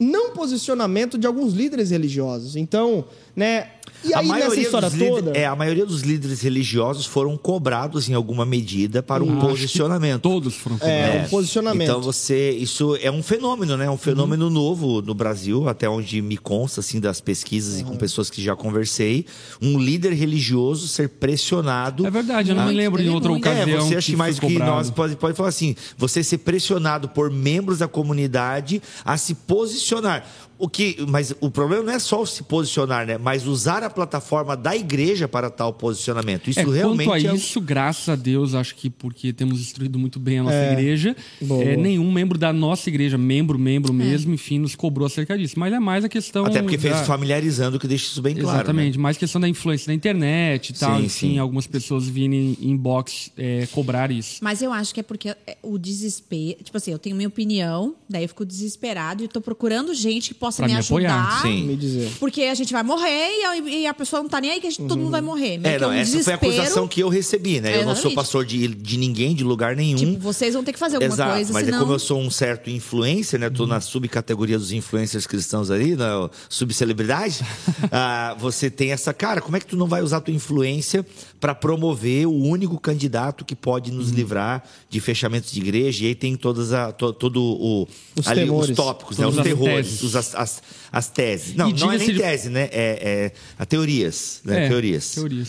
não 0.00 0.30
posicionamento 0.32 1.18
de 1.18 1.26
alguns 1.26 1.52
líderes 1.54 1.90
religiosos. 1.90 2.54
Então, 2.56 3.04
né? 3.34 3.72
E 4.04 4.14
aí 4.14 4.28
nessa 4.28 4.60
história 4.60 4.90
toda. 4.90 5.30
é, 5.36 5.44
a 5.46 5.56
maioria 5.56 5.84
dos 5.84 6.02
líderes 6.02 6.40
religiosos 6.40 7.04
foram 7.06 7.36
cobrados 7.36 8.08
em 8.08 8.14
alguma 8.14 8.44
medida 8.46 9.02
para 9.02 9.24
um 9.24 9.38
posicionamento. 9.40 10.22
Todos 10.22 10.54
foram 10.54 10.76
É, 10.76 10.78
cobrados. 11.08 11.26
um 11.26 11.30
posicionamento. 11.30 11.88
Então 11.88 12.00
você, 12.00 12.50
isso 12.52 12.96
é 13.02 13.10
um 13.10 13.22
fenômeno, 13.22 13.76
né? 13.76 13.90
Um 13.90 13.96
fenômeno 13.98 14.48
novo 14.50 15.02
no 15.02 15.14
Brasil, 15.14 15.68
até 15.68 15.88
onde 15.88 16.22
me 16.22 16.36
consta 16.36 16.80
assim 16.80 17.00
das 17.00 17.20
pesquisas 17.20 17.80
e 17.80 17.84
com 17.84 17.96
pessoas 17.96 18.30
que 18.30 18.42
já 18.42 18.54
conversei, 18.54 19.26
um 19.60 19.78
líder 19.78 20.12
religioso 20.12 20.86
ser 20.86 21.08
pressionado. 21.08 22.06
É 22.06 22.10
verdade, 22.10 22.50
eu 22.50 22.54
não 22.56 22.64
Muito, 22.64 22.76
me 22.76 22.82
lembro 22.82 23.02
de 23.02 23.08
outra 23.10 23.30
muito. 23.30 23.48
ocasião. 23.48 23.78
É, 23.78 23.80
você 23.80 23.96
acha 23.96 24.10
que 24.12 24.16
mais 24.16 24.36
do 24.36 24.40
que 24.46 24.52
cobrado. 24.52 24.70
nós 24.72 24.90
pode, 24.90 25.16
pode 25.16 25.36
falar 25.36 25.48
assim, 25.48 25.74
você 25.96 26.22
ser 26.22 26.38
pressionado 26.38 27.08
por 27.08 27.30
membros 27.30 27.78
da 27.78 27.88
comunidade 27.88 28.80
a 29.04 29.16
se 29.16 29.34
posicionar. 29.34 30.24
O 30.58 30.68
que, 30.68 30.96
mas 31.08 31.32
o 31.40 31.50
problema 31.50 31.84
não 31.84 31.92
é 31.92 31.98
só 31.98 32.24
se 32.26 32.42
posicionar, 32.42 33.06
né? 33.06 33.16
Mas 33.16 33.46
usar 33.46 33.84
a 33.84 33.90
plataforma 33.90 34.56
da 34.56 34.76
igreja 34.76 35.28
para 35.28 35.50
tal 35.50 35.72
posicionamento. 35.72 36.50
Isso 36.50 36.60
É, 36.60 36.64
realmente 36.64 37.06
quanto 37.06 37.26
a 37.26 37.30
é 37.30 37.34
isso, 37.34 37.60
graças 37.60 38.08
a 38.08 38.16
Deus, 38.16 38.54
acho 38.54 38.74
que 38.74 38.90
porque 38.90 39.32
temos 39.32 39.60
instruído 39.60 39.98
muito 39.98 40.18
bem 40.18 40.40
a 40.40 40.42
nossa 40.42 40.72
igreja, 40.72 41.16
Boa. 41.40 41.62
é, 41.62 41.76
nenhum 41.76 42.10
membro 42.10 42.36
da 42.36 42.52
nossa 42.52 42.88
igreja, 42.88 43.16
membro, 43.16 43.58
membro 43.58 43.92
mesmo, 43.92 44.34
enfim, 44.34 44.58
nos 44.58 44.74
cobrou 44.74 45.06
acerca 45.06 45.38
disso. 45.38 45.58
Mas 45.58 45.72
é 45.72 45.78
mais 45.78 46.04
a 46.04 46.08
questão. 46.08 46.44
Até 46.44 46.60
porque 46.60 46.76
fez 46.76 46.94
da... 46.94 47.04
familiarizando, 47.04 47.78
que 47.78 47.86
deixa 47.86 48.06
isso 48.06 48.20
bem 48.20 48.34
claro. 48.34 48.48
né? 48.48 48.54
Exatamente, 48.58 48.98
mais 48.98 49.16
questão 49.16 49.40
da 49.40 49.48
influência 49.48 49.86
da 49.86 49.94
internet 49.94 50.70
e 50.70 50.72
tal. 50.74 50.96
Sim, 50.96 51.04
enfim, 51.04 51.30
sim. 51.34 51.38
algumas 51.38 51.66
pessoas 51.66 52.08
virem 52.08 52.56
em 52.60 52.70
inbox 52.70 53.30
é, 53.36 53.66
cobrar 53.70 54.10
isso. 54.10 54.38
Mas 54.42 54.60
eu 54.60 54.72
acho 54.72 54.92
que 54.92 55.00
é 55.00 55.02
porque 55.04 55.28
é, 55.28 55.56
o 55.62 55.78
desespero. 55.78 56.62
Tipo 56.62 56.76
assim, 56.76 56.90
eu 56.90 56.98
tenho 56.98 57.14
minha 57.14 57.28
opinião, 57.28 57.94
daí 58.08 58.24
eu 58.24 58.28
fico 58.28 58.44
desesperado 58.44 59.22
e 59.22 59.28
tô 59.28 59.40
procurando 59.40 59.94
gente 59.94 60.28
que 60.28 60.34
possa 60.34 60.47
Pra 60.56 60.66
me, 60.66 60.74
me 60.74 60.80
apoiar. 60.80 61.14
ajudar. 61.28 61.42
Sim. 61.42 61.64
Me 61.64 61.76
dizer. 61.76 62.10
Porque 62.18 62.42
a 62.42 62.54
gente 62.54 62.72
vai 62.72 62.82
morrer 62.82 63.28
e 63.40 63.44
a, 63.44 63.56
e 63.56 63.86
a 63.86 63.94
pessoa 63.94 64.22
não 64.22 64.28
tá 64.28 64.40
nem 64.40 64.50
aí 64.50 64.60
que 64.60 64.66
a 64.66 64.70
gente- 64.70 64.86
todo 64.86 64.98
mundo 64.98 65.10
vai 65.10 65.20
morrer. 65.20 65.58
Meio 65.58 65.74
É, 65.74 65.78
que 65.78 65.82
não, 65.82 65.90
um 65.90 65.92
essa 65.92 66.22
foi 66.22 66.32
a 66.32 66.36
acusação 66.36 66.88
que 66.88 67.00
eu 67.00 67.08
recebi, 67.08 67.60
né? 67.60 67.80
Eu 67.80 67.84
não 67.86 67.94
sou 67.96 68.12
pastor 68.12 68.44
de, 68.44 68.68
de 68.68 68.96
ninguém, 68.98 69.34
de 69.34 69.44
lugar 69.44 69.76
nenhum. 69.76 69.96
Tipo, 69.96 70.18
vocês 70.18 70.54
vão 70.54 70.64
ter 70.64 70.72
que 70.72 70.78
fazer 70.78 70.96
alguma 70.96 71.14
Exato, 71.14 71.32
coisa, 71.32 71.52
mas 71.52 71.64
senão... 71.64 71.78
é 71.78 71.80
como 71.80 71.92
eu 71.92 71.98
sou 71.98 72.20
um 72.20 72.30
certo 72.30 72.70
influencer, 72.70 73.38
né? 73.38 73.50
Tô 73.50 73.66
na 73.66 73.80
subcategoria 73.80 74.58
dos 74.58 74.72
influencers 74.72 75.26
cristãos 75.26 75.70
ali, 75.70 75.94
na 75.94 76.28
subcelebridade. 76.48 77.40
ah, 77.90 78.36
você 78.38 78.70
tem 78.70 78.92
essa 78.92 79.12
cara, 79.12 79.40
como 79.40 79.56
é 79.56 79.60
que 79.60 79.66
tu 79.66 79.76
não 79.76 79.86
vai 79.86 80.02
usar 80.02 80.20
tua 80.20 80.34
influência 80.34 81.04
para 81.40 81.54
promover 81.54 82.26
o 82.26 82.32
único 82.32 82.78
candidato 82.80 83.44
que 83.44 83.54
pode 83.54 83.90
nos 83.92 84.10
livrar 84.10 84.62
de 84.90 85.00
fechamentos 85.00 85.50
de 85.52 85.60
igreja? 85.60 86.04
E 86.04 86.08
aí 86.08 86.14
tem 86.14 86.34
todas 86.36 86.72
a, 86.72 86.90
to- 86.92 87.12
todo 87.12 87.40
o 87.42 87.88
Os 88.16 88.26
ali, 88.26 88.40
temores. 88.42 88.70
os 88.70 88.76
tópicos, 88.76 89.18
né? 89.18 89.26
Os 89.26 89.36
terrores, 89.36 90.02
os, 90.02 90.16
as, 90.16 90.34
as, 90.34 90.62
as 90.90 91.08
teses. 91.08 91.54
Não, 91.54 91.70
E 91.70 91.72
não 91.74 91.92
é 91.92 91.98
nem 91.98 92.08
de- 92.12 92.18
tese, 92.18 92.48
né? 92.48 92.68
É, 92.72 92.72
é 92.72 93.32
a 93.58 93.64
teorias, 93.64 94.40
né? 94.44 94.64
É, 94.64 94.68
teorias. 94.68 95.10
Teorias. 95.14 95.48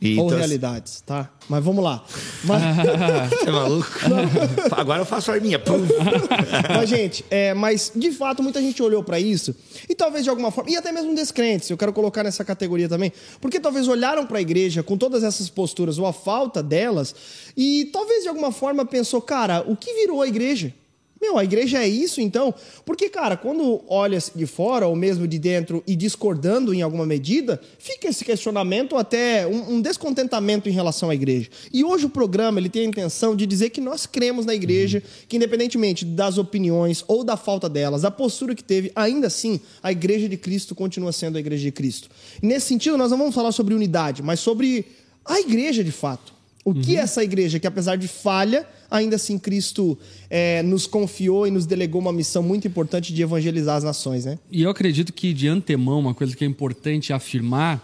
E, 0.00 0.18
Ou 0.18 0.26
então, 0.26 0.38
realidades, 0.38 1.00
tá? 1.00 1.30
Mas 1.48 1.64
vamos 1.64 1.82
lá. 1.82 2.04
Mas, 2.44 2.62
Você 3.30 3.48
é 3.48 3.52
maluco? 3.52 3.90
Agora 4.76 5.00
eu 5.00 5.06
faço 5.06 5.30
a 5.30 5.34
arminha. 5.34 5.58
Pum. 5.58 5.86
mas, 6.68 6.88
gente, 6.88 7.24
é, 7.30 7.54
mas 7.54 7.92
de 7.96 8.12
fato 8.12 8.42
muita 8.42 8.60
gente 8.60 8.82
olhou 8.82 9.02
pra 9.02 9.18
isso 9.18 9.54
e 9.88 9.94
talvez 9.94 10.24
de 10.24 10.30
alguma 10.30 10.50
forma, 10.50 10.70
e 10.70 10.76
até 10.76 10.92
mesmo 10.92 11.14
descrentes, 11.14 11.70
eu 11.70 11.78
quero 11.78 11.94
colocar 11.94 12.22
nessa 12.22 12.44
categoria 12.44 12.88
também, 12.88 13.10
porque 13.40 13.58
talvez 13.58 13.88
olharam 13.88 14.26
pra 14.26 14.40
igreja 14.40 14.82
com 14.82 14.98
todas 14.98 15.24
essas 15.24 15.48
posturas 15.48 15.98
ou 15.98 16.06
a 16.06 16.12
falta 16.12 16.62
delas 16.62 17.14
e 17.56 17.88
talvez 17.92 18.22
de 18.22 18.28
alguma 18.28 18.52
forma 18.52 18.84
pensou, 18.84 19.22
cara, 19.22 19.64
o 19.66 19.74
que 19.74 19.94
virou 19.94 20.20
a 20.20 20.28
igreja? 20.28 20.74
Meu, 21.20 21.38
a 21.38 21.44
igreja 21.44 21.82
é 21.82 21.88
isso 21.88 22.20
então? 22.20 22.54
Porque, 22.84 23.08
cara, 23.08 23.36
quando 23.36 23.82
olha 23.88 24.18
de 24.34 24.46
fora 24.46 24.86
ou 24.86 24.94
mesmo 24.94 25.26
de 25.26 25.38
dentro 25.38 25.82
e 25.86 25.96
discordando 25.96 26.74
em 26.74 26.82
alguma 26.82 27.06
medida, 27.06 27.58
fica 27.78 28.08
esse 28.08 28.22
questionamento 28.22 28.96
até 28.96 29.46
um, 29.46 29.76
um 29.76 29.80
descontentamento 29.80 30.68
em 30.68 30.72
relação 30.72 31.08
à 31.08 31.14
igreja. 31.14 31.48
E 31.72 31.82
hoje 31.82 32.04
o 32.04 32.10
programa 32.10 32.58
ele 32.58 32.68
tem 32.68 32.82
a 32.82 32.88
intenção 32.88 33.34
de 33.34 33.46
dizer 33.46 33.70
que 33.70 33.80
nós 33.80 34.04
cremos 34.04 34.44
na 34.44 34.54
igreja, 34.54 35.02
que 35.26 35.36
independentemente 35.36 36.04
das 36.04 36.36
opiniões 36.36 37.02
ou 37.08 37.24
da 37.24 37.36
falta 37.36 37.68
delas, 37.68 38.02
da 38.02 38.10
postura 38.10 38.54
que 38.54 38.62
teve, 38.62 38.92
ainda 38.94 39.26
assim 39.26 39.58
a 39.82 39.90
igreja 39.90 40.28
de 40.28 40.36
Cristo 40.36 40.74
continua 40.74 41.12
sendo 41.12 41.36
a 41.36 41.40
igreja 41.40 41.62
de 41.62 41.72
Cristo. 41.72 42.10
E 42.42 42.46
nesse 42.46 42.66
sentido, 42.66 42.98
nós 42.98 43.10
não 43.10 43.18
vamos 43.18 43.34
falar 43.34 43.52
sobre 43.52 43.74
unidade, 43.74 44.22
mas 44.22 44.38
sobre 44.38 44.84
a 45.24 45.40
igreja 45.40 45.82
de 45.82 45.92
fato. 45.92 46.36
O 46.64 46.74
que 46.74 46.96
é 46.96 47.00
essa 47.00 47.22
igreja 47.22 47.60
que, 47.60 47.66
apesar 47.66 47.96
de 47.96 48.08
falha, 48.08 48.66
ainda 48.90 49.16
assim 49.16 49.38
Cristo 49.38 49.98
é, 50.28 50.62
nos 50.62 50.86
confiou 50.86 51.46
e 51.46 51.50
nos 51.50 51.66
delegou 51.66 52.00
uma 52.00 52.12
missão 52.12 52.42
muito 52.42 52.66
importante 52.66 53.12
de 53.12 53.22
evangelizar 53.22 53.76
as 53.76 53.84
nações, 53.84 54.24
né? 54.24 54.38
E 54.50 54.62
eu 54.62 54.70
acredito 54.70 55.12
que, 55.12 55.32
de 55.32 55.48
antemão, 55.48 56.00
uma 56.00 56.14
coisa 56.14 56.36
que 56.36 56.44
é 56.44 56.46
importante 56.46 57.12
afirmar 57.12 57.82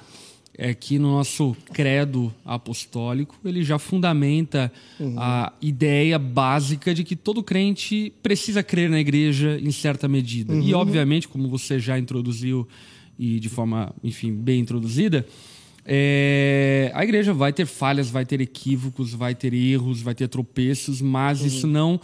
é 0.57 0.75
que 0.75 0.99
no 0.99 1.13
nosso 1.13 1.57
credo 1.73 2.33
apostólico 2.45 3.35
ele 3.45 3.65
já 3.65 3.79
fundamenta 3.79 4.71
a 5.17 5.53
ideia 5.63 6.19
básica 6.19 6.95
de 6.95 7.05
que 7.05 7.17
todo 7.17 7.43
crente 7.43 8.13
precisa 8.23 8.63
crer 8.63 8.91
na 8.91 9.01
igreja 9.01 9.59
em 9.61 9.73
certa 9.73 10.07
medida. 10.07 10.55
E, 10.55 10.75
obviamente, 10.75 11.27
como 11.27 11.49
você 11.49 11.79
já 11.79 11.99
introduziu 11.99 12.69
e 13.19 13.41
de 13.41 13.49
forma, 13.49 13.95
enfim, 14.03 14.33
bem 14.33 14.61
introduzida, 14.61 15.27
é, 15.85 16.91
a 16.95 17.03
igreja 17.05 17.33
vai 17.33 17.53
ter 17.53 17.67
falhas, 17.67 18.09
vai 18.09 18.25
ter 18.25 18.41
equívocos, 18.41 19.13
vai 19.13 19.35
ter 19.35 19.53
erros, 19.53 20.01
vai 20.01 20.15
ter 20.15 20.29
tropeços, 20.29 21.01
mas 21.01 21.41
isso 21.45 21.67
não 21.67 22.01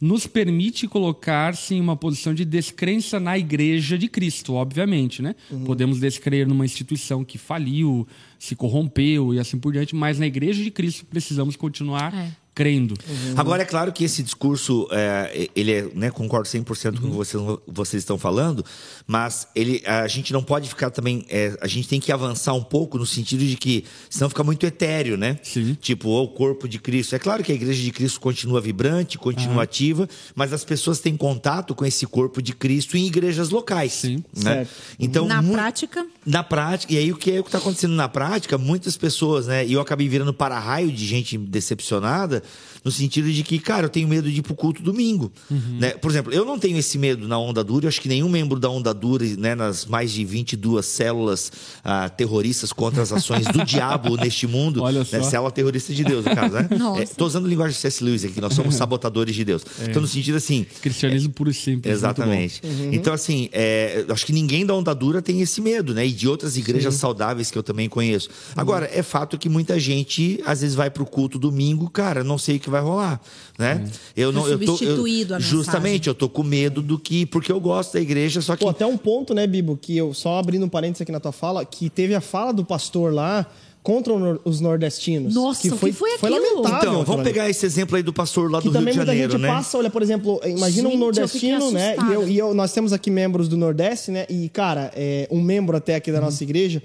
nos 0.00 0.26
permite 0.26 0.88
colocar-se 0.88 1.76
em 1.76 1.80
uma 1.80 1.96
posição 1.96 2.34
de 2.34 2.44
descrença 2.44 3.20
na 3.20 3.38
igreja 3.38 3.96
de 3.96 4.08
Cristo, 4.08 4.54
obviamente, 4.54 5.22
né? 5.22 5.36
Podemos 5.64 6.00
descrer 6.00 6.44
numa 6.44 6.64
instituição 6.64 7.24
que 7.24 7.38
faliu, 7.38 8.06
se 8.36 8.56
corrompeu 8.56 9.32
e 9.32 9.38
assim 9.38 9.56
por 9.58 9.72
diante, 9.72 9.94
mas 9.94 10.18
na 10.18 10.26
igreja 10.26 10.62
de 10.62 10.72
Cristo 10.72 11.06
precisamos 11.06 11.54
continuar 11.54 12.12
É. 12.12 12.41
crendo. 12.54 12.94
Agora, 13.36 13.62
é 13.62 13.64
claro 13.64 13.92
que 13.92 14.04
esse 14.04 14.22
discurso, 14.22 14.86
é, 14.90 15.48
ele 15.56 15.72
é, 15.72 15.88
né, 15.94 16.10
concordo 16.10 16.46
100% 16.46 17.00
com 17.00 17.06
o 17.06 17.10
que 17.10 17.16
vocês, 17.16 17.42
vocês 17.66 18.02
estão 18.02 18.18
falando, 18.18 18.64
mas 19.06 19.48
ele, 19.54 19.82
a 19.86 20.06
gente 20.06 20.32
não 20.32 20.42
pode 20.42 20.68
ficar 20.68 20.90
também, 20.90 21.24
é, 21.30 21.56
a 21.60 21.66
gente 21.66 21.88
tem 21.88 21.98
que 21.98 22.12
avançar 22.12 22.52
um 22.52 22.62
pouco 22.62 22.98
no 22.98 23.06
sentido 23.06 23.44
de 23.44 23.56
que, 23.56 23.84
senão 24.10 24.28
fica 24.28 24.44
muito 24.44 24.66
etéreo, 24.66 25.16
né? 25.16 25.38
Sim. 25.42 25.76
Tipo, 25.80 26.10
o 26.10 26.28
corpo 26.28 26.68
de 26.68 26.78
Cristo. 26.78 27.14
É 27.14 27.18
claro 27.18 27.42
que 27.42 27.52
a 27.52 27.54
igreja 27.54 27.82
de 27.82 27.90
Cristo 27.90 28.20
continua 28.20 28.60
vibrante, 28.60 29.16
continua 29.16 29.62
ativa, 29.62 30.08
mas 30.34 30.52
as 30.52 30.64
pessoas 30.64 31.00
têm 31.00 31.16
contato 31.16 31.74
com 31.74 31.86
esse 31.86 32.06
corpo 32.06 32.42
de 32.42 32.52
Cristo 32.52 32.96
em 32.96 33.06
igrejas 33.06 33.48
locais. 33.48 33.92
Sim. 33.92 34.22
Né? 34.36 34.42
Certo. 34.54 34.70
Então, 34.98 35.26
Na 35.26 35.42
prática, 35.42 36.06
na 36.24 36.42
prática, 36.42 36.92
e 36.92 36.98
aí 36.98 37.12
o 37.12 37.16
que 37.16 37.32
é 37.32 37.40
o 37.40 37.42
que 37.42 37.48
está 37.48 37.58
acontecendo 37.58 37.94
na 37.94 38.08
prática, 38.08 38.58
muitas 38.58 38.96
pessoas, 38.96 39.46
né? 39.46 39.66
E 39.66 39.72
eu 39.72 39.80
acabei 39.80 40.08
virando 40.08 40.34
para-raio 40.34 40.92
de 40.92 41.06
gente 41.06 41.38
decepcionada, 41.38 42.41
no 42.84 42.90
sentido 42.90 43.30
de 43.30 43.42
que, 43.42 43.58
cara, 43.58 43.86
eu 43.86 43.90
tenho 43.90 44.08
medo 44.08 44.30
de 44.30 44.40
ir 44.40 44.42
pro 44.42 44.54
culto 44.54 44.82
domingo. 44.82 45.32
Né? 45.50 45.90
Por 45.90 46.10
exemplo, 46.10 46.32
eu 46.32 46.44
não 46.44 46.58
tenho 46.58 46.76
esse 46.78 46.98
medo 46.98 47.28
na 47.28 47.38
Onda 47.38 47.62
Dura, 47.62 47.84
eu 47.84 47.88
acho 47.88 48.00
que 48.00 48.08
nenhum 48.08 48.28
membro 48.28 48.58
da 48.58 48.68
Onda 48.68 48.92
Dura, 48.92 49.24
né, 49.38 49.54
nas 49.54 49.86
mais 49.86 50.10
de 50.12 50.24
22 50.24 50.84
células 50.84 51.52
ah, 51.84 52.08
terroristas 52.08 52.72
contra 52.72 53.02
as 53.02 53.12
ações 53.12 53.46
do 53.46 53.62
diabo 53.64 54.16
neste 54.16 54.46
mundo, 54.46 54.82
Olha 54.82 55.00
né? 55.00 55.04
só. 55.04 55.22
célula 55.22 55.50
terrorista 55.50 55.92
de 55.92 56.04
Deus, 56.04 56.24
no 56.24 56.34
caso, 56.34 56.54
né? 56.54 56.68
Nossa. 56.78 57.02
É, 57.02 57.06
tô 57.06 57.26
usando 57.26 57.46
linguagem 57.46 57.74
de 57.74 57.80
C.S. 57.80 58.02
Lewis 58.02 58.24
aqui, 58.24 58.40
nós 58.40 58.54
somos 58.54 58.74
sabotadores 58.76 59.34
de 59.34 59.44
Deus. 59.44 59.64
Então, 59.88 60.02
no 60.02 60.08
sentido 60.08 60.36
assim, 60.36 60.66
Cristianismo 60.80 61.32
puro 61.32 61.50
e 61.50 61.54
simples. 61.54 61.92
Exatamente. 61.92 62.62
Então, 62.92 63.12
assim, 63.12 63.48
é, 63.52 64.04
eu 64.06 64.12
acho 64.12 64.26
que 64.26 64.32
ninguém 64.32 64.66
da 64.66 64.74
onda 64.74 64.94
dura 64.94 65.22
tem 65.22 65.40
esse 65.40 65.60
medo, 65.60 65.94
né? 65.94 66.06
E 66.06 66.12
de 66.12 66.28
outras 66.28 66.56
igrejas 66.56 66.94
saudáveis 66.94 67.50
que 67.50 67.58
eu 67.58 67.62
também 67.62 67.88
conheço. 67.88 68.28
Agora, 68.56 68.88
é 68.92 69.02
fato 69.02 69.38
que 69.38 69.48
muita 69.48 69.78
gente, 69.78 70.40
às 70.44 70.60
vezes, 70.60 70.74
vai 70.74 70.90
pro 70.90 71.04
culto 71.04 71.38
domingo, 71.38 71.88
cara, 71.90 72.24
não 72.24 72.38
sei 72.38 72.56
o 72.56 72.60
que 72.60 72.70
vai 72.72 72.80
rolar, 72.82 73.20
né? 73.58 73.84
Eu 74.16 74.32
não, 74.32 74.42
Foi 74.42 74.54
eu 74.54 74.58
tô, 74.58 74.64
eu- 74.64 74.76
substituído 74.76 75.34
a 75.36 75.38
Justamente, 75.38 76.08
eu 76.08 76.14
tô 76.14 76.28
com 76.28 76.42
medo 76.42 76.82
do 76.82 76.98
que. 76.98 77.24
Porque 77.26 77.52
eu 77.52 77.60
gosto 77.60 77.92
da 77.92 78.00
igreja, 78.00 78.40
só 78.40 78.56
que. 78.56 78.64
Pô, 78.64 78.70
até 78.70 78.84
um 78.84 78.96
ponto, 78.96 79.32
né, 79.34 79.46
Bibo, 79.46 79.76
que 79.80 79.96
eu 79.96 80.12
só 80.12 80.38
abrindo 80.38 80.64
um 80.66 80.68
parênteses 80.68 81.02
aqui 81.02 81.12
na 81.12 81.20
tua 81.20 81.32
fala, 81.32 81.64
que 81.64 81.88
teve 81.88 82.14
a 82.14 82.20
fala 82.20 82.52
do 82.52 82.64
pastor 82.64 83.12
lá 83.14 83.46
contra 83.82 84.12
os 84.44 84.60
nordestinos. 84.60 85.34
Nossa, 85.34 85.62
que 85.62 85.68
o 85.68 85.72
que 85.72 85.78
foi, 85.78 85.92
foi 85.92 86.16
foi 86.18 86.32
aquilo? 86.32 86.62
lamentável. 86.62 86.78
então, 86.92 87.04
vamos 87.04 87.22
ali. 87.22 87.32
pegar 87.32 87.50
esse 87.50 87.66
exemplo 87.66 87.96
aí 87.96 88.02
do 88.02 88.12
pastor 88.12 88.48
lá 88.50 88.58
que 88.60 88.68
do 88.68 88.70
Rio 88.70 88.78
também 88.80 88.92
de 88.92 88.98
muita 88.98 89.10
Janeiro, 89.12 89.32
gente 89.32 89.40
né? 89.42 89.48
passa, 89.48 89.76
olha, 89.76 89.90
por 89.90 90.00
exemplo, 90.02 90.40
imagina 90.46 90.88
Gente, 90.88 90.96
um 90.96 91.00
nordestino, 91.00 91.70
né? 91.72 91.96
E, 92.08 92.12
eu, 92.12 92.28
e 92.28 92.38
eu- 92.38 92.54
nós 92.54 92.72
temos 92.72 92.92
aqui 92.92 93.10
membros 93.10 93.48
do 93.48 93.56
Nordeste, 93.56 94.12
né? 94.12 94.24
E, 94.30 94.48
cara, 94.50 94.92
é, 94.94 95.26
um 95.32 95.40
membro 95.42 95.76
até 95.76 95.96
aqui 95.96 96.12
da 96.12 96.18
Uhum. 96.18 96.24
nossa 96.26 96.44
igreja, 96.44 96.80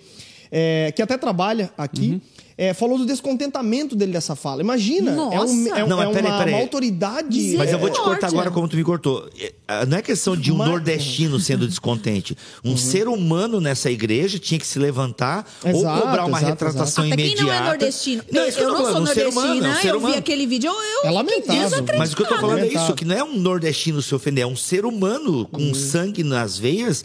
é, 0.52 0.92
que 0.96 1.00
até 1.02 1.16
trabalha 1.20 1.70
aqui, 1.78 2.14
Uhum. 2.14 2.22
É, 2.58 2.74
falou 2.74 2.98
do 2.98 3.06
descontentamento 3.06 3.96
dele 3.96 4.12
dessa 4.14 4.36
fala. 4.36 4.62
Imagina, 4.62 5.12
é, 5.12 5.14
um, 5.14 5.18
Nossa. 5.30 5.80
é, 5.80 5.84
um- 5.84 5.88
Não, 5.88 5.98
mas 5.98 6.10
é 6.10 6.14
peraí, 6.14 6.32
uma, 6.32 6.38
peraí. 6.40 6.54
uma 6.56 6.62
autoridade. 6.62 7.56
Mas 7.58 7.70
é, 7.70 7.74
eu 7.76 7.80
vou 7.80 7.90
te 7.90 8.00
cortar 8.02 8.28
agora 8.28 8.50
como 8.52 8.68
tu 8.68 8.76
me 8.76 8.84
cortou. 8.84 9.30
É, 9.40 9.86
Não 9.86 9.98
é 9.98 10.02
questão 10.02 10.36
de 10.36 10.52
um 10.52 10.56
Mas- 10.58 10.70
nordestino 10.70 11.40
sendo 11.40 11.68
descontente. 11.68 12.36
Um 12.64 12.72
Uhum. 12.72 12.78
ser 12.78 13.08
humano 13.08 13.60
nessa 13.62 13.92
igreja 13.92 14.40
tinha 14.40 14.58
que 14.60 14.66
se 14.66 14.80
levantar 14.80 15.46
ou 15.64 15.70
Exato, 15.72 16.02
cobrar 16.02 16.26
uma 16.26 16.38
exato, 16.38 16.52
retratação 16.52 17.06
até 17.06 17.16
quem 17.18 17.26
imediata. 17.28 17.52
não 17.52 17.54
é 17.54 17.70
nordestino. 17.70 18.24
Não, 18.32 18.42
eu 18.42 18.48
eu 18.48 18.68
não 18.70 18.76
sou 18.78 18.86
falando, 18.86 19.04
um 19.04 19.06
ser 19.08 19.24
nordestina, 19.26 19.46
humano, 19.46 19.66
é 19.66 19.70
um 19.70 19.76
ser 19.82 19.88
eu 19.90 20.00
vi 20.00 20.14
aquele 20.16 20.48
vídeo, 20.48 20.68
eu, 20.72 20.74
eu 21.04 21.10
É 21.10 21.12
lamentável. 21.12 21.86
Mas 21.98 22.14
o 22.14 22.16
que 22.16 22.22
eu 22.24 22.28
tô 22.28 22.36
falando 22.38 22.58
é 22.60 22.62
Lamentável. 22.62 22.88
isso, 22.88 22.96
que 22.96 23.06
não 23.06 23.16
é 23.16 23.24
um 23.24 23.38
nordestino 23.38 24.02
se 24.02 24.16
ofender, 24.16 24.44
é 24.44 24.48
um 24.48 24.56
ser 24.56 24.86
humano 24.86 25.46
com 25.52 25.62
Uhum. 25.62 25.74
sangue 25.76 26.24
nas 26.24 26.58
veias. 26.58 27.04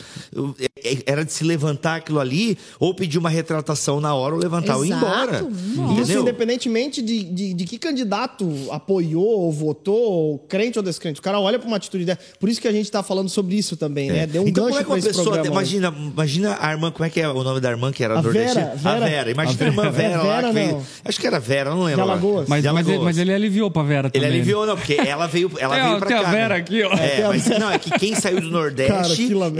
É- 0.85 1.03
Era 1.07 1.25
de 1.25 1.33
se 1.33 1.45
levantar 1.45 1.97
aquilo 1.97 2.19
ali, 2.21 2.57
ou 2.79 2.93
pedir 2.95 3.19
uma 3.19 3.31
retratação 3.31 4.01
na 4.01 4.15
hora, 4.15 4.35
ou 4.35 4.41
levantar 4.41 4.77
ou 4.77 4.85
ir 4.85 4.89
Exato. 4.93 5.42
Nossa. 5.51 6.01
Isso 6.03 6.19
independentemente 6.21 7.01
de, 7.03 7.23
de, 7.25 7.55
de 7.55 7.65
que 7.65 7.79
candidato 7.79 8.49
apoiou, 8.71 9.25
ou 9.25 9.53
votou, 9.53 9.97
ou 10.13 10.39
crente 10.39 10.79
ou 10.79 10.83
descrente. 10.85 11.21
O 11.21 11.23
cara 11.23 11.39
olha 11.41 11.59
pra 11.59 11.67
uma 11.69 11.77
atitude 11.77 12.05
dessa. 12.05 12.21
Por 12.39 12.49
isso 12.49 12.61
que 12.61 12.69
a 12.69 12.73
gente 12.73 12.91
tá 12.91 13.03
falando 13.03 13.29
sobre 13.29 13.57
isso 13.57 13.77
também, 13.77 14.11
né? 14.11 14.27
Deu 14.27 14.43
um 14.43 14.49
então, 14.49 14.65
gancho 14.67 14.85
como 14.85 14.97
é 14.99 15.01
que 15.01 15.07
uma 15.09 15.13
pessoa. 15.15 15.47
Imagina, 15.47 15.95
imagina 16.13 16.59
a 16.61 16.71
irmã, 16.73 16.91
como 16.91 17.05
é 17.05 17.11
que 17.11 17.21
é 17.21 17.29
o 17.29 17.43
nome 17.43 17.61
da 17.61 17.71
irmã 17.71 17.93
que 17.93 18.03
era 18.05 18.19
A 18.19 18.23
nordestina? 18.23 18.55
Vera, 18.55 18.73
a 18.73 18.77
Vera. 18.99 19.07
Vera. 19.07 19.31
Imagina 19.31 19.59
a, 19.61 19.65
A 19.65 19.69
irmã 19.71 19.83
Vera. 19.91 19.93
Vera, 19.93 20.23
lá. 20.23 20.35
Vera, 20.35 20.49
que 20.49 20.53
veio- 20.55 20.83
acho 21.05 21.21
que 21.21 21.27
era 21.27 21.41
Vera, 21.41 21.71
não 21.71 21.83
lembro. 21.85 21.97
De. 22.05 22.11
Alagoas. 22.11 22.49
Mas, 22.49 22.63
De 22.63 22.69
mas, 22.71 22.87
ele, 22.87 22.95
Alagoas. 22.97 23.05
mas 23.05 23.19
ele 23.19 23.33
aliviou 23.35 23.71
pra 23.71 23.83
Vera 23.83 24.11
Ele 24.13 24.25
também. 24.25 24.29
aliviou, 24.39 24.67
não, 24.67 24.77
porque 24.77 24.95
ela 24.95 25.27
veio, 25.27 25.51
ela 25.59 25.75
Tem 25.75 25.83
a- 25.85 25.87
veio 25.89 25.99
pra 25.99 26.09
tem 26.09 26.17
a 26.17 26.23
cá. 26.23 26.31
Vera 26.31 26.55
né? 26.55 26.61
aqui, 26.61 26.83
ó. 26.83 26.93
É, 26.95 27.29
mas 27.29 27.47
não, 27.59 27.71
é 27.71 27.79
que 27.79 27.91
quem 27.99 28.15
saiu 28.15 28.41
do 28.41 28.51
Nordeste 28.51 28.93
Cara, 28.93 29.09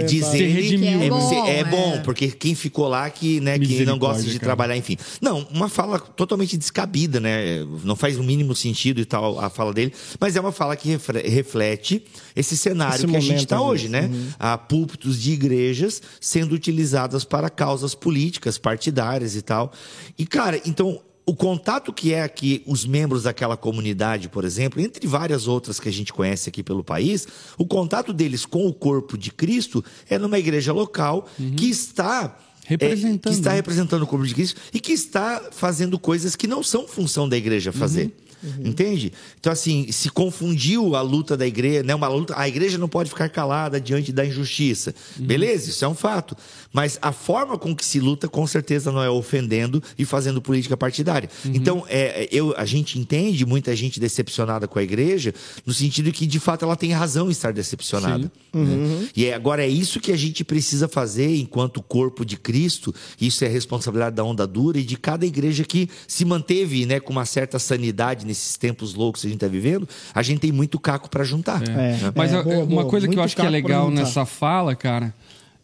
diz 0.05 0.33
ele 0.33 0.85
é, 0.87 1.05
é 1.05 1.09
bom, 1.09 1.47
é 1.47 1.63
bom, 1.63 1.93
é. 1.95 1.99
porque 1.99 2.29
quem 2.29 2.55
ficou 2.55 2.87
lá 2.87 3.09
que, 3.09 3.39
né, 3.39 3.57
que 3.59 3.85
não 3.85 3.97
gosta 3.97 4.23
de 4.23 4.39
trabalhar, 4.39 4.75
enfim. 4.77 4.97
Não, 5.21 5.45
uma 5.53 5.69
fala 5.73 5.99
totalmente 5.99 6.55
descabida, 6.55 7.19
né? 7.19 7.65
Não 7.83 7.95
faz 7.95 8.17
o 8.17 8.23
mínimo 8.23 8.55
sentido 8.55 9.01
e 9.01 9.05
tal 9.05 9.39
a 9.39 9.49
fala 9.49 9.73
dele, 9.73 9.93
mas 10.19 10.35
é 10.35 10.39
uma 10.39 10.51
fala 10.51 10.75
que 10.75 10.89
reflete 11.25 12.05
esse 12.35 12.55
cenário 12.55 12.95
Esse 12.95 13.07
que 13.07 13.15
a 13.17 13.19
gente 13.19 13.43
está 13.43 13.61
hoje, 13.61 13.89
né? 13.89 14.09
Há 14.39 14.57
púlpitos 14.57 15.21
de 15.21 15.33
igrejas 15.33 16.01
sendo 16.21 16.53
utilizadas 16.53 17.25
para 17.25 17.49
causas 17.49 17.95
políticas, 17.95 18.57
partidárias 18.57 19.35
e 19.35 19.41
tal. 19.41 19.73
E, 20.17 20.25
cara, 20.25 20.61
então 20.65 21.01
o 21.25 21.33
contato 21.33 21.93
que 21.93 22.13
é 22.13 22.21
aqui 22.21 22.61
os 22.65 22.85
membros 22.85 23.23
daquela 23.23 23.55
comunidade, 23.55 24.27
por 24.27 24.43
exemplo, 24.43 24.81
entre 24.81 25.07
várias 25.07 25.47
outras 25.47 25.79
que 25.79 25.87
a 25.87 25.91
gente 25.91 26.11
conhece 26.11 26.49
aqui 26.49 26.61
pelo 26.61 26.83
país, 26.83 27.27
o 27.57 27.65
contato 27.65 28.11
deles 28.11 28.45
com 28.45 28.67
o 28.67 28.73
corpo 28.73 29.17
de 29.17 29.31
Cristo 29.31 29.83
é 30.09 30.17
numa 30.17 30.37
igreja 30.37 30.73
local 30.73 31.27
que 31.55 31.69
está 31.69 32.37
é, 32.65 32.69
Representando, 32.69 33.33
que 33.33 33.39
está 33.39 33.51
representando 33.51 34.03
o 34.03 34.07
corpo 34.07 34.25
de 34.25 34.33
Cristo 34.33 34.59
e 34.73 34.79
que 34.79 34.93
está 34.93 35.41
fazendo 35.51 35.99
coisas 35.99 36.35
que 36.35 36.47
não 36.47 36.63
são 36.63 36.87
função 36.87 37.27
da 37.27 37.37
igreja 37.37 37.71
fazer. 37.71 38.11
Entende? 38.59 39.13
Então, 39.39 39.53
assim, 39.53 39.89
se 39.91 40.09
confundiu 40.09 40.95
a 40.95 41.01
luta 41.01 41.37
da 41.37 41.47
igreja, 41.47 41.81
né? 41.81 41.95
Uma 41.95 42.07
luta, 42.09 42.33
a 42.37 42.47
igreja 42.47 42.77
não 42.77 42.89
pode 42.89 43.09
ficar 43.09 43.29
calada 43.29 43.79
diante 43.79 44.11
da 44.11 44.25
injustiça. 44.25 44.93
Beleza, 45.15 45.69
isso 45.69 45.85
é 45.85 45.87
um 45.87 45.95
fato. 45.95 46.35
Mas 46.73 46.97
a 47.01 47.11
forma 47.11 47.57
com 47.57 47.75
que 47.75 47.85
se 47.85 47.99
luta, 47.99 48.27
com 48.27 48.45
certeza, 48.47 48.91
não 48.91 49.03
é 49.03 49.09
ofendendo 49.09 49.81
e 49.97 50.03
fazendo 50.03 50.41
política 50.41 50.75
partidária. 50.75 51.29
Então, 51.45 51.85
é, 51.87 52.27
eu, 52.31 52.53
a 52.57 52.65
gente 52.65 52.97
entende 52.97 53.45
muita 53.45 53.75
gente 53.75 53.99
decepcionada 53.99 54.67
com 54.67 54.79
a 54.79 54.83
igreja, 54.83 55.33
no 55.65 55.71
sentido 55.71 56.11
que, 56.11 56.25
de 56.25 56.39
fato, 56.39 56.65
ela 56.65 56.75
tem 56.75 56.91
razão 56.91 57.27
em 57.27 57.31
estar 57.31 57.53
decepcionada. 57.53 58.31
né? 58.53 59.07
E 59.15 59.25
é, 59.25 59.35
agora 59.35 59.63
é 59.63 59.67
isso 59.67 59.99
que 59.99 60.11
a 60.11 60.17
gente 60.17 60.43
precisa 60.43 60.87
fazer 60.87 61.35
enquanto 61.35 61.81
corpo 61.81 62.25
de 62.25 62.37
Cristo. 62.37 62.93
Isso 63.21 63.45
é 63.45 63.47
responsabilidade 63.47 64.15
da 64.15 64.23
onda 64.23 64.47
dura 64.47 64.79
e 64.79 64.83
de 64.83 64.97
cada 64.97 65.25
igreja 65.25 65.63
que 65.63 65.87
se 66.07 66.25
manteve 66.25 66.85
né, 66.85 66.99
com 66.99 67.11
uma 67.11 67.25
certa 67.25 67.59
sanidade 67.59 68.25
nesses 68.25 68.57
tempos 68.57 68.95
loucos 68.95 69.21
que 69.21 69.27
a 69.27 69.29
gente 69.29 69.37
está 69.37 69.47
vivendo. 69.47 69.87
A 70.13 70.23
gente 70.23 70.39
tem 70.39 70.51
muito 70.51 70.79
caco 70.79 71.09
para 71.09 71.23
juntar. 71.23 71.61
É. 71.67 71.73
né? 71.73 72.13
Mas 72.15 72.33
É, 72.33 72.41
boa, 72.41 72.57
uma 72.57 72.65
boa. 72.65 72.85
coisa 72.85 73.07
que 73.07 73.17
eu 73.17 73.21
acho 73.21 73.35
que 73.35 73.41
é 73.41 73.49
legal 73.49 73.91
nessa 73.91 74.25
fala, 74.25 74.75
cara, 74.75 75.13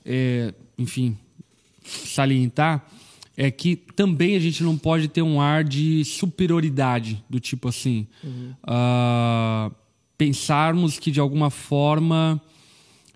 é, 0.06 0.54
enfim, 0.80 1.16
salientar, 1.84 2.86
é 3.38 3.50
que 3.52 3.76
também 3.76 4.36
a 4.36 4.40
gente 4.40 4.64
não 4.64 4.78
pode 4.78 5.08
ter 5.08 5.22
um 5.22 5.40
ar 5.40 5.64
de 5.64 6.04
superioridade, 6.06 7.24
do 7.30 7.40
tipo 7.40 7.68
assim, 7.70 8.08
Uhum. 8.24 8.54
ah, 8.64 9.72
pensarmos 10.18 10.98
que 11.00 11.12
de 11.12 11.20
alguma 11.20 11.50
forma 11.50 12.42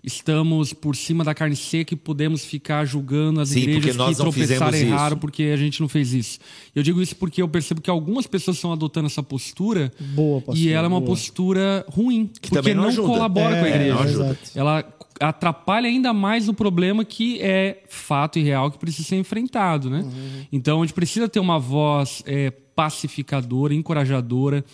estamos 0.02 0.74
por 0.74 0.94
cima 0.94 1.24
da 1.24 1.34
carne 1.34 1.56
seca 1.56 1.94
e 1.94 1.96
podemos 1.96 2.44
ficar 2.44 2.84
julgando 2.84 3.40
as 3.40 3.48
Sim, 3.50 3.60
porque 3.60 3.70
igrejas 3.88 4.06
que 4.08 4.14
tropeçaram 4.16 4.76
erraram 4.76 5.06
isso. 5.08 5.16
porque 5.16 5.42
a 5.44 5.56
gente 5.56 5.80
não 5.80 5.88
fez 5.88 6.12
isso. 6.12 6.38
Eu 6.74 6.82
digo 6.82 7.00
isso 7.00 7.16
porque 7.16 7.40
eu 7.40 7.48
percebo 7.48 7.80
que 7.80 7.88
algumas 7.88 8.26
pessoas 8.26 8.56
estão 8.58 8.70
adotando 8.72 9.06
essa 9.06 9.22
postura 9.22 9.90
Boa, 10.14 10.40
pastor, 10.42 10.56
e 10.62 10.68
ela 10.70 10.86
é 10.86 10.88
uma 10.88 11.00
boa. 11.00 11.10
postura 11.10 11.84
ruim, 11.88 12.26
porque 12.26 12.50
também 12.50 12.74
não 12.74 12.90
não, 12.92 13.06
colabora 13.06 13.56
É, 13.56 13.60
com 13.60 13.64
a 13.64 13.68
igreja. 13.68 13.94
não 13.94 14.02
ajuda. 14.02 14.24
Exato. 14.26 14.50
Ela 14.54 14.82
atrapalha 15.20 15.88
ainda 15.88 16.12
mais 16.12 16.48
o 16.48 16.54
problema 16.54 17.04
que 17.04 17.40
é 17.40 17.82
fato 17.88 18.38
e 18.38 18.42
real 18.42 18.70
que 18.70 18.78
precisa 18.78 19.08
ser 19.08 19.16
enfrentado, 19.16 19.88
né? 19.88 20.00
Uhum. 20.00 20.46
Então 20.52 20.82
a 20.82 20.86
gente 20.86 20.94
precisa 20.94 21.28
ter 21.28 21.40
uma 21.40 21.58
voz 21.58 22.22
é, 22.26 22.50
pacificadora, 22.50 23.74
encorajadora, 23.74 24.64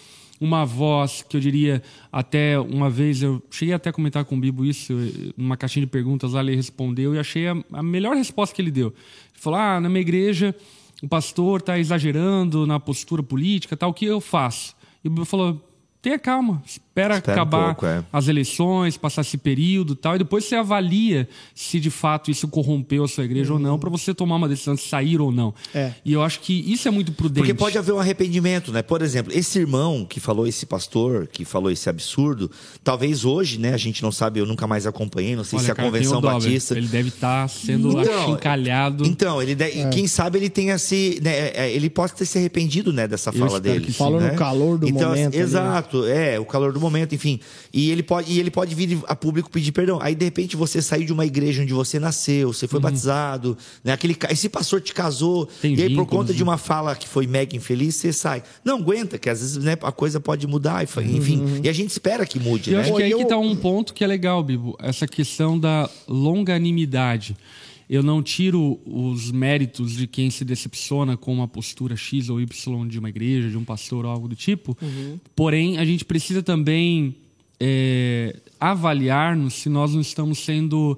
uma 0.41 0.65
voz 0.65 1.23
que 1.29 1.37
eu 1.37 1.41
diria 1.41 1.83
até 2.11 2.59
uma 2.59 2.89
vez 2.89 3.23
eu 3.23 3.43
cheguei 3.51 3.75
até 3.75 3.91
a 3.91 3.93
comentar 3.93 4.25
com 4.25 4.37
o 4.37 4.41
Bibo 4.41 4.65
isso 4.65 4.95
numa 5.37 5.57
caixinha 5.57 5.85
de 5.85 5.93
perguntas 5.93 6.33
lá 6.33 6.41
ele 6.41 6.57
respondeu 6.57 7.15
e 7.15 7.19
achei 7.19 7.47
a, 7.47 7.57
a 7.73 7.83
melhor 7.83 8.17
resposta 8.17 8.55
que 8.55 8.63
ele 8.63 8.71
deu. 8.71 8.89
Ele 8.89 8.95
falou: 9.35 9.59
"Ah, 9.59 9.81
na 9.81 9.89
minha 9.89 10.01
igreja 10.01 10.55
o 11.03 11.09
pastor 11.09 11.61
está 11.61 11.79
exagerando 11.79 12.67
na 12.67 12.81
postura 12.81 13.23
política, 13.23 13.77
tal, 13.77 13.91
o 13.91 13.95
que 13.95 14.07
eu 14.07 14.21
faço?" 14.21 14.75
E 15.05 15.09
o 15.09 15.11
Bibo 15.11 15.27
falou: 15.27 15.61
"Tenha 16.01 16.19
calma, 16.19 16.63
espera 17.01 17.15
espera, 17.15 17.19
Espera 17.19 17.39
um 17.39 17.43
acabar 17.43 17.75
pouco, 17.75 17.87
é. 17.87 18.05
as 18.13 18.29
eleições, 18.29 18.97
passar 18.97 19.23
esse 19.23 19.39
período 19.39 19.93
e 19.95 19.97
tal, 19.97 20.15
e 20.17 20.19
depois 20.19 20.45
você 20.45 20.57
avalia 20.57 21.29
se 21.55 21.81
de 21.81 21.91
fato 21.91 22.31
isso 22.31 22.49
corrompeu 22.49 23.05
a 23.05 23.09
sua 23.09 23.25
igreja 23.25 23.53
ou 23.53 23.59
não, 23.59 23.79
para 23.79 23.91
você 23.91 24.13
tomar 24.15 24.37
uma 24.37 24.49
decisão 24.49 24.75
de 24.75 24.83
sair 24.83 25.21
ou 25.21 25.33
não. 25.33 25.55
É. 25.75 25.93
E 26.05 26.13
eu 26.13 26.23
acho 26.23 26.41
que 26.41 26.53
isso 26.71 26.87
é 26.89 26.91
muito 26.91 27.13
prudente. 27.13 27.41
Porque 27.41 27.55
pode 27.55 27.79
haver 27.79 27.93
um 27.93 27.99
arrependimento, 28.01 28.73
né? 28.73 28.83
Por 28.83 29.03
exemplo, 29.03 29.33
esse 29.35 29.59
irmão 29.59 30.05
que 30.09 30.21
falou, 30.21 30.47
esse 30.47 30.67
pastor 30.67 31.27
que 31.27 31.45
falou 31.45 31.71
esse 31.71 31.89
absurdo, 31.89 32.51
talvez 32.83 33.25
hoje, 33.25 33.59
né? 33.59 33.73
A 33.75 33.79
gente 33.79 34.03
não 34.03 34.13
sabe, 34.13 34.41
eu 34.41 34.47
nunca 34.47 34.67
mais 34.67 34.87
acompanhei, 34.87 35.37
não 35.37 35.45
sei 35.45 35.59
Olha, 35.59 35.67
se 35.67 35.73
a 35.73 35.75
cara, 35.75 35.89
Convenção 35.89 36.21
Batista. 36.21 36.77
Ele 36.77 36.89
deve 36.89 37.09
estar 37.09 37.49
sendo 37.49 38.01
Então, 38.01 38.25
achincalhado. 38.25 39.07
Então, 39.07 39.43
ele 39.43 39.55
de- 39.55 39.89
quem 39.91 40.07
sabe 40.07 40.39
ele 40.39 40.51
tenha 40.51 40.79
se. 40.79 41.19
né, 41.23 41.51
é, 41.55 41.73
ele 41.73 41.89
pode 41.91 42.15
ter 42.15 42.25
se 42.25 42.39
arrependido 42.39 42.93
né, 42.93 43.07
dessa 43.07 43.31
Eu 43.31 43.35
fala 43.47 43.61
dele. 43.61 43.93
Falou 43.93 44.21
no 44.21 44.27
né? 44.27 44.35
calor 44.35 44.79
do 44.79 44.89
então, 44.89 45.11
momento 45.11 45.29
ali, 45.29 45.37
né? 45.37 45.43
Exato, 45.43 46.07
é, 46.07 46.39
o 46.39 46.45
calor 46.45 46.73
do 46.73 46.81
momento, 46.81 46.90
enfim. 46.99 47.41
E 47.73 47.91
ele, 47.91 48.03
pode, 48.03 48.33
e 48.33 48.39
ele 48.41 48.51
pode 48.51 48.75
vir 48.75 48.99
a 49.07 49.15
público 49.17 49.51
pedir 49.51 49.73
perdão. 49.73 49.99
Aí, 50.03 50.15
de 50.15 50.25
repente, 50.25 50.57
você 50.57 50.81
saiu 50.83 51.05
de 51.07 51.13
uma 51.13 51.25
igreja 51.27 51.63
onde 51.63 51.73
você 51.73 51.99
nasceu, 51.99 52.53
você 52.53 52.67
foi 52.69 52.81
batizado, 52.81 53.57
né? 53.85 53.93
Aquele, 53.93 54.17
esse 54.31 54.49
pastor 54.49 54.81
te 54.81 54.93
casou, 54.95 55.41
Uhum. 55.41 55.47
Tem 55.61 55.75
e 55.75 55.83
aí, 55.83 55.95
por 55.95 56.07
conta 56.07 56.33
né? 56.33 56.37
de 56.37 56.43
uma 56.43 56.57
fala 56.59 56.95
que 56.97 57.07
foi 57.09 57.27
mega 57.27 57.55
infeliz, 57.57 57.97
você 57.97 58.13
sai. 58.13 58.43
Não 58.65 58.79
aguenta, 58.79 59.19
que 59.19 59.29
às 59.31 59.41
vezes 59.41 59.57
né, 59.59 59.77
a 59.83 59.93
coisa 59.93 60.19
pode 60.21 60.47
mudar, 60.47 60.87
fa- 60.87 61.03
enfim. 61.03 61.61
E 61.63 61.69
a 61.69 61.73
gente 61.73 61.91
espera 61.91 62.25
que 62.27 62.39
mude, 62.41 62.71
E 62.71 62.73
eu 62.73 62.79
né? 62.79 62.85
acho 62.85 62.95
que 62.97 63.03
aí 63.03 63.11
Eu- 63.11 63.19
que 63.19 63.25
tá 63.27 63.37
um 63.39 63.55
ponto 63.57 63.93
que 63.95 64.03
é 64.03 64.07
legal, 64.07 64.43
Bibo. 64.43 64.77
Essa 64.81 65.07
questão 65.07 65.59
da 65.59 65.89
longanimidade. 66.09 67.37
Eu 67.91 68.05
não 68.05 68.23
tiro 68.23 68.79
os 68.87 69.33
méritos 69.33 69.97
de 69.97 70.07
quem 70.07 70.31
se 70.31 70.45
decepciona 70.45 71.17
com 71.17 71.35
uma 71.35 71.49
postura 71.49 71.97
X 71.97 72.29
ou 72.29 72.41
Y 72.41 72.87
de 72.87 73.01
uma 73.01 73.09
igreja, 73.09 73.51
de 73.51 73.59
um 73.59 73.65
pastor 73.65 74.05
ou 74.05 74.13
algo 74.13 74.29
do 74.29 74.37
tipo. 74.37 74.79
Porém, 75.35 75.77
a 75.77 75.85
gente 75.85 76.05
precisa 76.05 76.41
também 76.41 77.17
é, 77.59 78.37
avaliar-nos 78.61 79.55
se 79.55 79.69
nós 79.69 79.93
não 79.93 80.01
estamos 80.01 80.39
sendo 80.39 80.97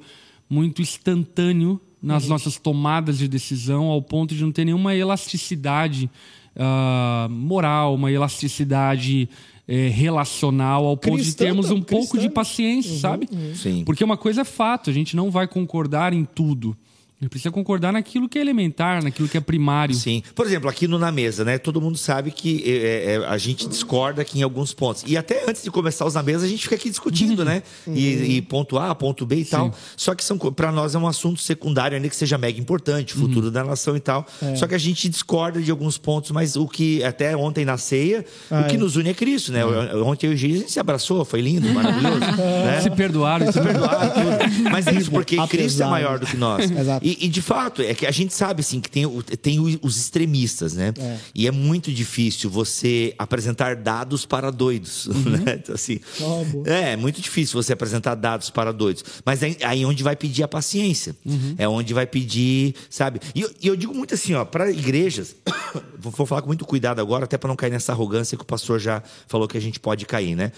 muito 0.51 0.83
instantâneo 0.83 1.81
nas 2.03 2.29
nossas 2.29 2.59
tomadas 2.59 3.17
de 3.17 3.27
decisão, 3.27 3.87
ao 3.87 4.03
ponto 4.03 4.35
de 4.35 4.43
não 4.43 4.53
ter 4.53 4.67
nenhuma 4.67 4.95
elasticidade 4.95 6.11
ah, 6.55 7.27
moral, 7.31 7.95
uma 7.95 8.13
elasticidade 8.13 9.29
eh, 9.67 9.89
relacional, 9.89 10.85
ao 10.87 10.97
ponto 10.97 11.23
de 11.23 11.35
termos 11.35 11.71
um 11.71 11.81
cristã. 11.81 11.97
pouco 11.97 12.19
de 12.19 12.29
paciência, 12.29 12.97
sabe? 12.99 13.29
Sim. 13.55 13.85
Porque 13.85 14.03
uma 14.03 14.17
coisa 14.17 14.43
é 14.43 14.45
fato, 14.45 14.91
a 14.91 14.93
gente 14.93 15.15
não 15.15 15.31
vai 15.31 15.47
concordar 15.47 16.13
em 16.13 16.25
tudo. 16.25 16.77
Gente 17.23 17.31
precisa 17.31 17.53
concordar 17.53 17.93
naquilo 17.93 18.29
que 18.29 18.37
é 18.37 18.41
elementar, 18.41 19.01
naquilo 19.01 19.29
que 19.29 19.37
é 19.37 19.41
primário. 19.41 19.95
Sim. 19.95 20.25
Por 20.35 20.45
exemplo, 20.45 20.69
aqui 20.69 20.89
no 20.89 20.99
Na 20.99 21.13
Mesa, 21.13 21.45
né? 21.45 21.57
Todo 21.57 21.81
mundo 21.81 21.97
sabe 21.97 22.33
que 22.33 22.65
é, 22.67 23.15
é, 23.15 23.17
a 23.29 23.39
gente 23.39 23.69
discorda 23.69 24.23
aqui 24.23 24.41
em 24.41 24.43
alguns 24.43 24.75
pontos. 24.75 25.05
E 25.07 25.17
até 25.17 25.49
antes 25.49 25.63
de 25.63 25.71
começar 25.71 26.05
os 26.05 26.15
Na 26.15 26.23
Mesa, 26.25 26.45
a 26.45 26.49
gente 26.49 26.65
fica 26.65 26.75
aqui 26.75 26.91
discutindo, 26.91 27.45
né? 27.47 27.63
E, 27.87 28.39
e 28.39 28.43
ponto 28.43 28.77
A, 28.77 28.93
ponto 28.93 29.25
B 29.25 29.37
e 29.37 29.45
tal. 29.45 29.73
Só 29.97 30.17
que 30.17 30.25
são 30.25 30.37
para 30.37 30.73
nós 30.73 30.97
é 30.97 30.99
um 30.99 31.07
assunto 31.07 31.41
secundário, 31.41 31.95
ainda 31.95 32.09
que 32.09 32.17
seja 32.17 32.37
mega 32.37 32.59
importante, 32.59 33.15
o 33.15 33.19
futuro 33.19 33.53
da 33.53 33.63
nação 33.63 33.97
e 33.97 34.01
tal. 34.01 34.27
Só 34.57 34.67
que 34.67 34.75
a 34.75 34.79
gente 34.79 35.09
discorda 35.09 35.63
de 35.63 35.71
alguns 35.71 35.97
pontos, 35.97 36.33
mas 36.33 36.57
o 36.57 36.67
que 36.67 37.05
até 37.05 37.37
ontem 37.37 37.65
na 37.65 37.77
ceia, 37.79 38.25
Ah, 38.51 38.63
o 38.63 38.65
que 38.69 38.75
é. 38.75 38.79
nos 38.79 38.97
une 38.97 39.11
é 39.11 39.15
Cristo, 39.15 39.53
né? 39.53 39.65
Ontem 39.65 40.27
eu 40.27 40.33
e 40.33 40.35
o 40.35 40.37
Gigi, 40.37 40.55
a 40.57 40.59
gente 40.59 40.73
se 40.73 40.81
abraçou, 40.81 41.25
foi 41.25 41.41
lindo, 41.41 41.73
maravilhoso. 41.73 42.19
né? 42.37 42.81
Se 42.83 42.91
perdoaram, 42.91 43.53
se 43.53 43.61
perdoar 43.61 44.13
tudo. 44.13 44.71
Mas 44.73 44.89
é 44.89 44.95
isso, 44.95 45.09
porque 45.13 45.37
Apesar, 45.37 45.49
Cristo 45.49 45.83
é 45.85 45.87
maior 45.87 46.19
do 46.19 46.27
que 46.27 46.37
nós. 46.37 46.69
Exato. 46.69 47.07
E, 47.07 47.12
e, 47.21 47.29
de 47.29 47.43
fato, 47.43 47.83
é 47.83 47.95
que 47.95 48.07
a 48.07 48.11
gente 48.11 48.35
sabe 48.35 48.61
assim, 48.61 48.81
que 48.81 48.91
tem, 48.91 49.05
tem 49.41 49.61
os 49.61 49.97
extremistas, 49.97 50.75
né? 50.75 50.93
É. 50.99 51.19
E 51.35 51.47
é 51.47 51.51
muito 51.51 51.93
difícil 51.93 52.51
você 52.51 53.15
apresentar 53.19 53.77
dados 53.77 54.27
para 54.27 54.51
doidos. 54.51 55.09
Né? 55.33 55.61
Então, 55.63 55.75
assim, 55.75 56.01
boa. 56.19 56.69
é, 56.69 56.93
é 56.93 56.97
muito 56.97 57.21
difícil 57.21 57.61
você 57.61 57.73
apresentar 57.73 58.15
dados 58.17 58.51
para 58.51 58.73
doidos. 58.73 59.05
Mas 59.25 59.43
é 59.43 59.57
aí 59.63 59.85
onde 59.85 60.03
vai 60.03 60.15
pedir 60.15 60.43
a 60.43 60.49
paciência. 60.49 61.17
É 61.57 61.67
onde 61.67 61.95
vai 61.95 62.07
pedir, 62.07 62.75
sabe? 62.91 63.21
E 63.35 63.41
eu, 63.41 63.51
e 63.63 63.67
eu 63.69 63.77
digo 63.77 63.95
muito 63.95 64.15
assim, 64.15 64.35
ó, 64.35 64.45
para 64.45 64.71
igrejas, 64.71 65.35
vou, 65.99 66.13
vou 66.13 66.27
falar 66.27 66.43
com 66.43 66.49
muito 66.49 66.67
cuidado 66.67 67.01
agora, 67.01 67.25
até 67.25 67.39
para 67.39 67.49
não 67.49 67.57
cair 67.57 67.71
nessa 67.71 67.93
arrogância 67.93 68.37
que 68.37 68.43
o 68.43 68.47
pastor 68.47 68.79
já 68.79 69.03
falou 69.27 69.49
que 69.49 69.57
a 69.57 69.61
gente 69.61 69.81
pode 69.81 70.05
cair, 70.05 70.35
né? 70.35 70.53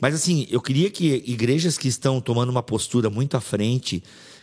Mas 0.00 0.14
assim, 0.14 0.46
eu 0.50 0.60
queria 0.60 0.90
que 0.90 1.22
igrejas 1.26 1.78
que 1.78 1.88
estão 1.88 2.20
tomando 2.20 2.50
uma 2.50 2.62
postura 2.62 3.10
muito 3.10 3.36
à 3.36 3.40
frente, 3.40 4.02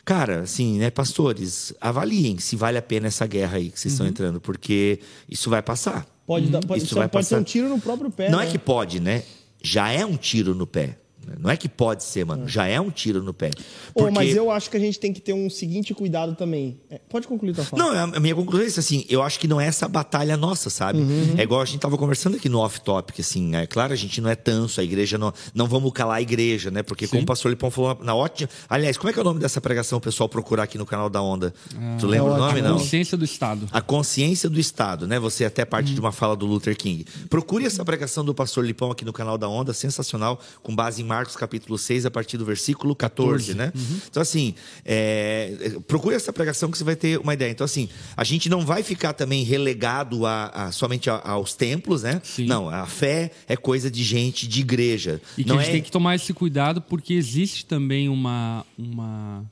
cara, 0.10 0.40
assim, 0.40 0.80
né, 0.80 0.90
pastores, 0.90 1.72
avaliem 1.80 2.40
se 2.40 2.56
vale 2.56 2.80
a 2.80 2.82
pena 2.82 3.06
essa 3.06 3.28
guerra 3.28 3.58
aí 3.58 3.70
que 3.70 3.80
vocês 3.80 3.92
estão 3.94 4.08
entrando, 4.08 4.42
porque 4.42 5.00
isso 5.30 5.52
vai 5.52 5.62
passar. 5.62 6.04
Pode, 6.26 6.48
dar, 6.48 6.62
pode, 6.62 6.84
Isso 6.84 6.96
vai 6.96 7.08
pode 7.08 7.28
passar. 7.28 7.40
um 7.40 7.44
tiro 7.44 7.70
no 7.70 7.80
próprio 7.80 8.10
pé. 8.10 8.28
Não 8.28 8.40
né? 8.40 8.48
é 8.48 8.50
que 8.50 8.58
pode, 8.58 9.00
né? 9.00 9.22
Já 9.62 9.92
é 9.92 10.04
um 10.04 10.18
tiro 10.18 10.56
no 10.56 10.66
pé. 10.66 10.98
Não 11.40 11.50
é 11.50 11.58
que 11.58 11.68
pode 11.68 12.04
ser, 12.04 12.26
mano. 12.26 12.48
Já 12.48 12.68
é 12.68 12.80
um 12.80 12.90
tiro 12.90 13.24
no 13.24 13.34
pé. 13.34 13.52
Porque... 13.94 14.12
mas 14.12 14.36
eu 14.36 14.52
acho 14.52 14.70
que 14.70 14.78
a 14.78 14.80
gente 14.80 15.00
tem 15.00 15.12
que 15.12 15.20
ter 15.20 15.34
um 15.34 15.50
seguinte 15.50 15.94
cuidado 15.94 16.36
também. 16.36 16.80
É, 16.90 17.00
pode 17.10 17.28
concluir 17.28 17.54
tua 17.54 17.64
fala. 17.64 17.84
Não, 17.84 18.16
a 18.16 18.20
a 18.20 18.22
minha 18.22 18.36
conclusão 18.36 18.64
é 18.66 18.68
isso, 18.68 18.80
assim, 18.80 19.06
eu 19.10 19.22
acho 19.22 19.40
que 19.40 19.48
não 19.48 19.60
é 19.60 19.66
essa 19.66 19.88
batalha 19.88 20.36
nossa, 20.36 20.70
sabe? 20.70 21.00
Uhum. 21.00 21.36
É 21.38 21.44
igual 21.44 21.62
a 21.62 21.66
gente 21.66 21.80
tava 21.80 21.98
conversando 21.98 22.36
aqui 22.36 22.50
no 22.50 22.60
off-topic, 22.60 23.20
assim, 23.20 23.56
é 23.56 23.66
claro, 23.66 23.94
a 23.94 23.96
gente 23.96 24.20
não 24.20 24.30
é 24.30 24.36
tanso, 24.36 24.82
a 24.82 24.84
igreja 24.84 25.18
não, 25.18 25.34
não 25.54 25.68
vamos 25.68 25.92
calar 25.94 26.18
a 26.18 26.22
igreja, 26.22 26.70
né? 26.70 26.84
Porque 26.84 27.08
como 27.08 27.24
o 27.24 27.26
pastor 27.26 27.52
Lipão 27.52 27.72
falou 27.72 27.98
na 28.04 28.14
ótima... 28.14 28.50
Aliás, 28.70 28.98
como 28.98 29.10
é 29.10 29.14
que 29.14 29.20
é 29.20 29.22
o 29.22 29.26
nome 29.26 29.40
dessa 29.40 29.62
pregação, 29.62 29.98
o 29.98 30.02
pessoal 30.02 30.28
procurar 30.28 30.64
aqui 30.64 30.78
no 30.78 30.86
canal 30.86 31.10
da 31.10 31.22
Onda? 31.22 31.54
tu 32.00 32.08
lembra 32.08 32.32
é 32.32 32.36
o 32.36 32.38
nome, 32.38 32.62
não? 32.62 32.78
Consciência 32.78 33.18
do 33.18 33.26
Estado. 33.26 33.68
A 33.72 33.82
consciência 33.82 34.50
do 34.50 34.60
Estado, 34.60 35.08
né? 35.08 35.20
Você 35.20 35.44
é 35.44 35.48
até 35.48 35.64
parte 35.66 35.94
de 35.94 36.00
uma 36.00 36.12
fala 36.12 36.36
do 36.36 36.46
Luther 36.46 36.76
King. 36.76 37.06
Procure 37.30 37.66
essa 37.66 37.84
pregação 37.86 38.26
do 38.26 38.34
pastor 38.34 38.66
Lipão 38.66 38.92
aqui 38.92 39.06
no 39.06 39.14
canal 39.14 39.38
da 39.38 39.48
Onda, 39.48 39.74
sensacional, 39.74 40.40
com 40.62 40.76
base 40.76 41.02
em 41.02 41.06
Marcos 41.20 41.36
capítulo 41.36 41.78
6, 41.78 42.06
a 42.06 42.12
partir 42.12 42.38
do 42.38 42.46
versículo 42.46 42.96
14, 42.96 43.54
né? 43.54 43.74
Então, 44.10 44.22
assim, 44.22 44.56
é, 44.86 45.78
procure 45.86 46.16
essa 46.16 46.32
pregação 46.32 46.72
que 46.72 46.78
você 46.78 46.84
vai 46.86 46.96
ter 46.96 47.20
uma 47.20 47.34
ideia. 47.34 47.52
Então, 47.52 47.66
assim, 47.66 47.90
a 48.16 48.24
gente 48.24 48.50
não 48.50 48.66
vai 48.66 48.84
ficar 48.84 49.12
também 49.12 49.44
relegado 49.44 50.26
a, 50.26 50.46
a- 50.48 50.72
somente 50.72 51.10
a- 51.10 51.22
aos 51.24 51.54
templos, 51.54 52.04
né? 52.04 52.22
Sim. 52.24 52.46
Não, 52.46 52.70
a 52.70 52.86
fé 52.86 53.32
é 53.50 53.58
coisa 53.58 53.92
de 53.92 54.02
gente, 54.02 54.48
de 54.48 54.62
igreja. 54.62 55.22
E 55.38 55.44
que 55.44 55.50
não 55.50 55.58
a 55.58 55.60
gente 55.62 55.70
é... 55.70 55.74
tem 55.74 55.82
que 55.84 55.92
tomar 55.92 56.16
esse 56.16 56.34
cuidado 56.34 56.82
porque 56.82 57.14
existe 57.14 57.66
também 57.66 58.08
uma, 58.08 58.66
uma, 58.78 59.44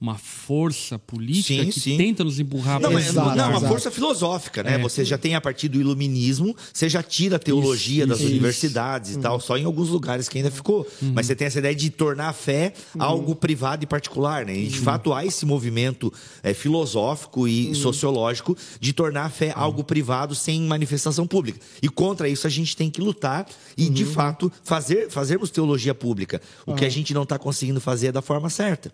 uma 0.00 0.16
força 0.16 0.98
política 0.98 1.62
Sim, 1.62 1.70
que 1.70 1.78
sim. 1.78 1.96
tenta 1.98 2.24
nos 2.24 2.40
empurrar 2.40 2.80
Não, 2.80 2.88
para 2.88 2.90
mas, 2.92 3.02
esse 3.04 3.12
Exato, 3.12 3.36
não, 3.36 3.44
lugar. 3.46 3.50
uma 3.58 3.68
força 3.68 3.90
filosófica, 3.90 4.62
né? 4.62 4.76
É. 4.76 4.78
Você 4.78 5.04
já 5.04 5.18
tem 5.18 5.34
a 5.34 5.40
partir 5.42 5.68
do 5.68 5.78
iluminismo, 5.78 6.56
você 6.72 6.88
já 6.88 7.02
tira 7.02 7.36
a 7.36 7.38
teologia 7.38 8.04
Isso, 8.04 8.06
das 8.08 8.20
isso, 8.20 8.28
universidades 8.30 9.14
e 9.14 9.18
tal, 9.18 9.38
só 9.38 9.58
em 9.58 9.64
alguns 9.64 9.90
lugares 9.90 10.26
que 10.26 10.38
ainda 10.38 10.50
ficou. 10.50 10.86
Mas 11.02 11.26
você 11.26 11.36
tem 11.36 11.46
essa 11.46 11.58
ideia 11.58 11.74
de 11.74 11.90
tornar 11.90 12.28
a 12.28 12.32
fé 12.32 12.72
algo 12.98 13.34
privado 13.34 13.84
e 13.84 13.86
particular, 13.86 14.46
né? 14.46 14.56
E 14.56 14.68
de 14.68 14.78
fato 14.78 15.12
há 15.12 15.26
esse 15.26 15.44
movimento 15.44 16.10
é, 16.42 16.54
filosófico 16.54 17.46
e 17.46 17.74
sociológico 17.74 18.56
de 18.80 18.94
tornar 18.94 19.26
a 19.26 19.30
fé 19.30 19.52
algo 19.54 19.84
privado 19.84 20.34
sem 20.34 20.62
manifestação 20.62 21.26
pública. 21.26 21.60
E 21.82 21.88
contra 21.90 22.26
isso 22.26 22.46
a 22.46 22.50
gente 22.50 22.74
tem 22.74 22.90
que 22.90 23.02
lutar 23.02 23.46
e, 23.76 23.90
de 23.90 24.06
fato, 24.06 24.50
fazer, 24.64 25.10
fazermos 25.10 25.50
teologia 25.50 25.94
pública. 25.94 26.40
O 26.64 26.74
que 26.74 26.86
a 26.86 26.88
gente 26.88 27.12
não 27.12 27.24
está 27.24 27.38
conseguindo 27.38 27.80
fazer 27.82 28.06
é 28.08 28.12
da 28.12 28.22
forma 28.22 28.48
certa. 28.48 28.90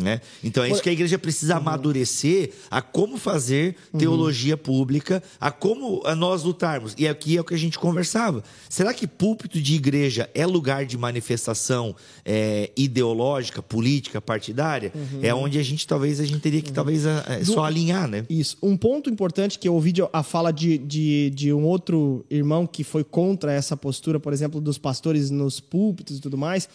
Né? 0.00 0.20
Então 0.48 0.64
é 0.64 0.70
isso 0.70 0.82
que 0.82 0.88
a 0.88 0.92
igreja 0.92 1.18
precisa 1.18 1.56
amadurecer 1.56 2.50
a 2.70 2.80
como 2.82 3.16
fazer 3.16 3.76
teologia 3.98 4.56
pública, 4.56 5.22
a 5.40 5.50
como 5.50 6.02
a 6.04 6.14
nós 6.14 6.42
lutarmos. 6.42 6.94
E 6.98 7.06
aqui 7.06 7.36
é 7.36 7.40
o 7.40 7.44
que 7.44 7.54
a 7.54 7.58
gente 7.58 7.78
conversava. 7.78 8.42
Será 8.68 8.92
que 8.92 9.06
púlpito 9.06 9.60
de 9.60 9.74
igreja 9.74 10.28
é 10.34 10.46
lugar 10.46 10.84
de 10.86 10.96
manifestação 10.98 11.94
é, 12.24 12.70
ideológica, 12.76 13.62
política, 13.62 14.20
partidária? 14.20 14.92
É 15.22 15.32
onde 15.34 15.58
a 15.58 15.62
gente 15.62 15.86
talvez 15.86 16.20
a 16.20 16.24
gente 16.24 16.40
teria 16.40 16.62
que 16.62 16.72
talvez 16.72 17.06
a- 17.06 17.24
é, 17.28 17.44
só 17.44 17.64
alinhar, 17.64 18.08
né? 18.08 18.24
Isso. 18.28 18.56
Um 18.62 18.76
ponto 18.76 19.08
importante 19.10 19.58
que 19.58 19.68
eu 19.68 19.74
ouvi 19.74 19.92
de- 19.92 20.02
a 20.12 20.22
fala 20.22 20.50
de, 20.52 20.78
de, 20.78 21.30
de 21.30 21.52
um 21.52 21.64
outro 21.64 22.24
irmão 22.30 22.66
que 22.66 22.82
foi 22.84 23.04
contra 23.04 23.52
essa 23.52 23.76
postura, 23.76 24.18
por 24.18 24.32
exemplo, 24.32 24.60
dos 24.60 24.78
pastores 24.78 25.30
nos 25.30 25.60
púlpitos 25.60 26.18
e 26.18 26.20
tudo 26.20 26.36
mais, 26.38 26.68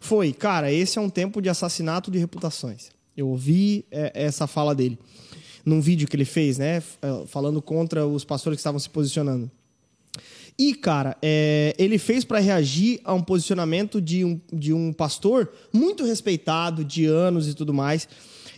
foi, 0.00 0.32
cara, 0.32 0.72
esse 0.72 0.98
é 0.98 1.00
um 1.00 1.10
tempo 1.10 1.40
de 1.42 1.48
assassinato 1.48 2.10
de 2.10 2.18
reputações. 2.18 2.88
Eu 3.18 3.28
ouvi 3.28 3.84
é, 3.90 4.12
essa 4.14 4.46
fala 4.46 4.74
dele 4.74 4.96
num 5.66 5.80
vídeo 5.80 6.08
que 6.08 6.16
ele 6.16 6.24
fez, 6.24 6.56
né, 6.56 6.82
eh, 7.02 7.24
falando 7.26 7.60
contra 7.60 8.06
os 8.06 8.24
pastores 8.24 8.56
que 8.56 8.60
estavam 8.60 8.78
se 8.78 8.88
posicionando. 8.88 9.50
E, 10.58 10.72
cara, 10.72 11.16
é, 11.20 11.74
ele 11.78 11.98
fez 11.98 12.24
para 12.24 12.38
reagir 12.38 13.00
a 13.04 13.12
um 13.12 13.22
posicionamento 13.22 14.00
de 14.00 14.24
um, 14.24 14.40
de 14.52 14.72
um 14.72 14.92
pastor 14.92 15.52
muito 15.72 16.04
respeitado, 16.04 16.84
de 16.84 17.04
anos 17.06 17.48
e 17.48 17.54
tudo 17.54 17.74
mais. 17.74 18.08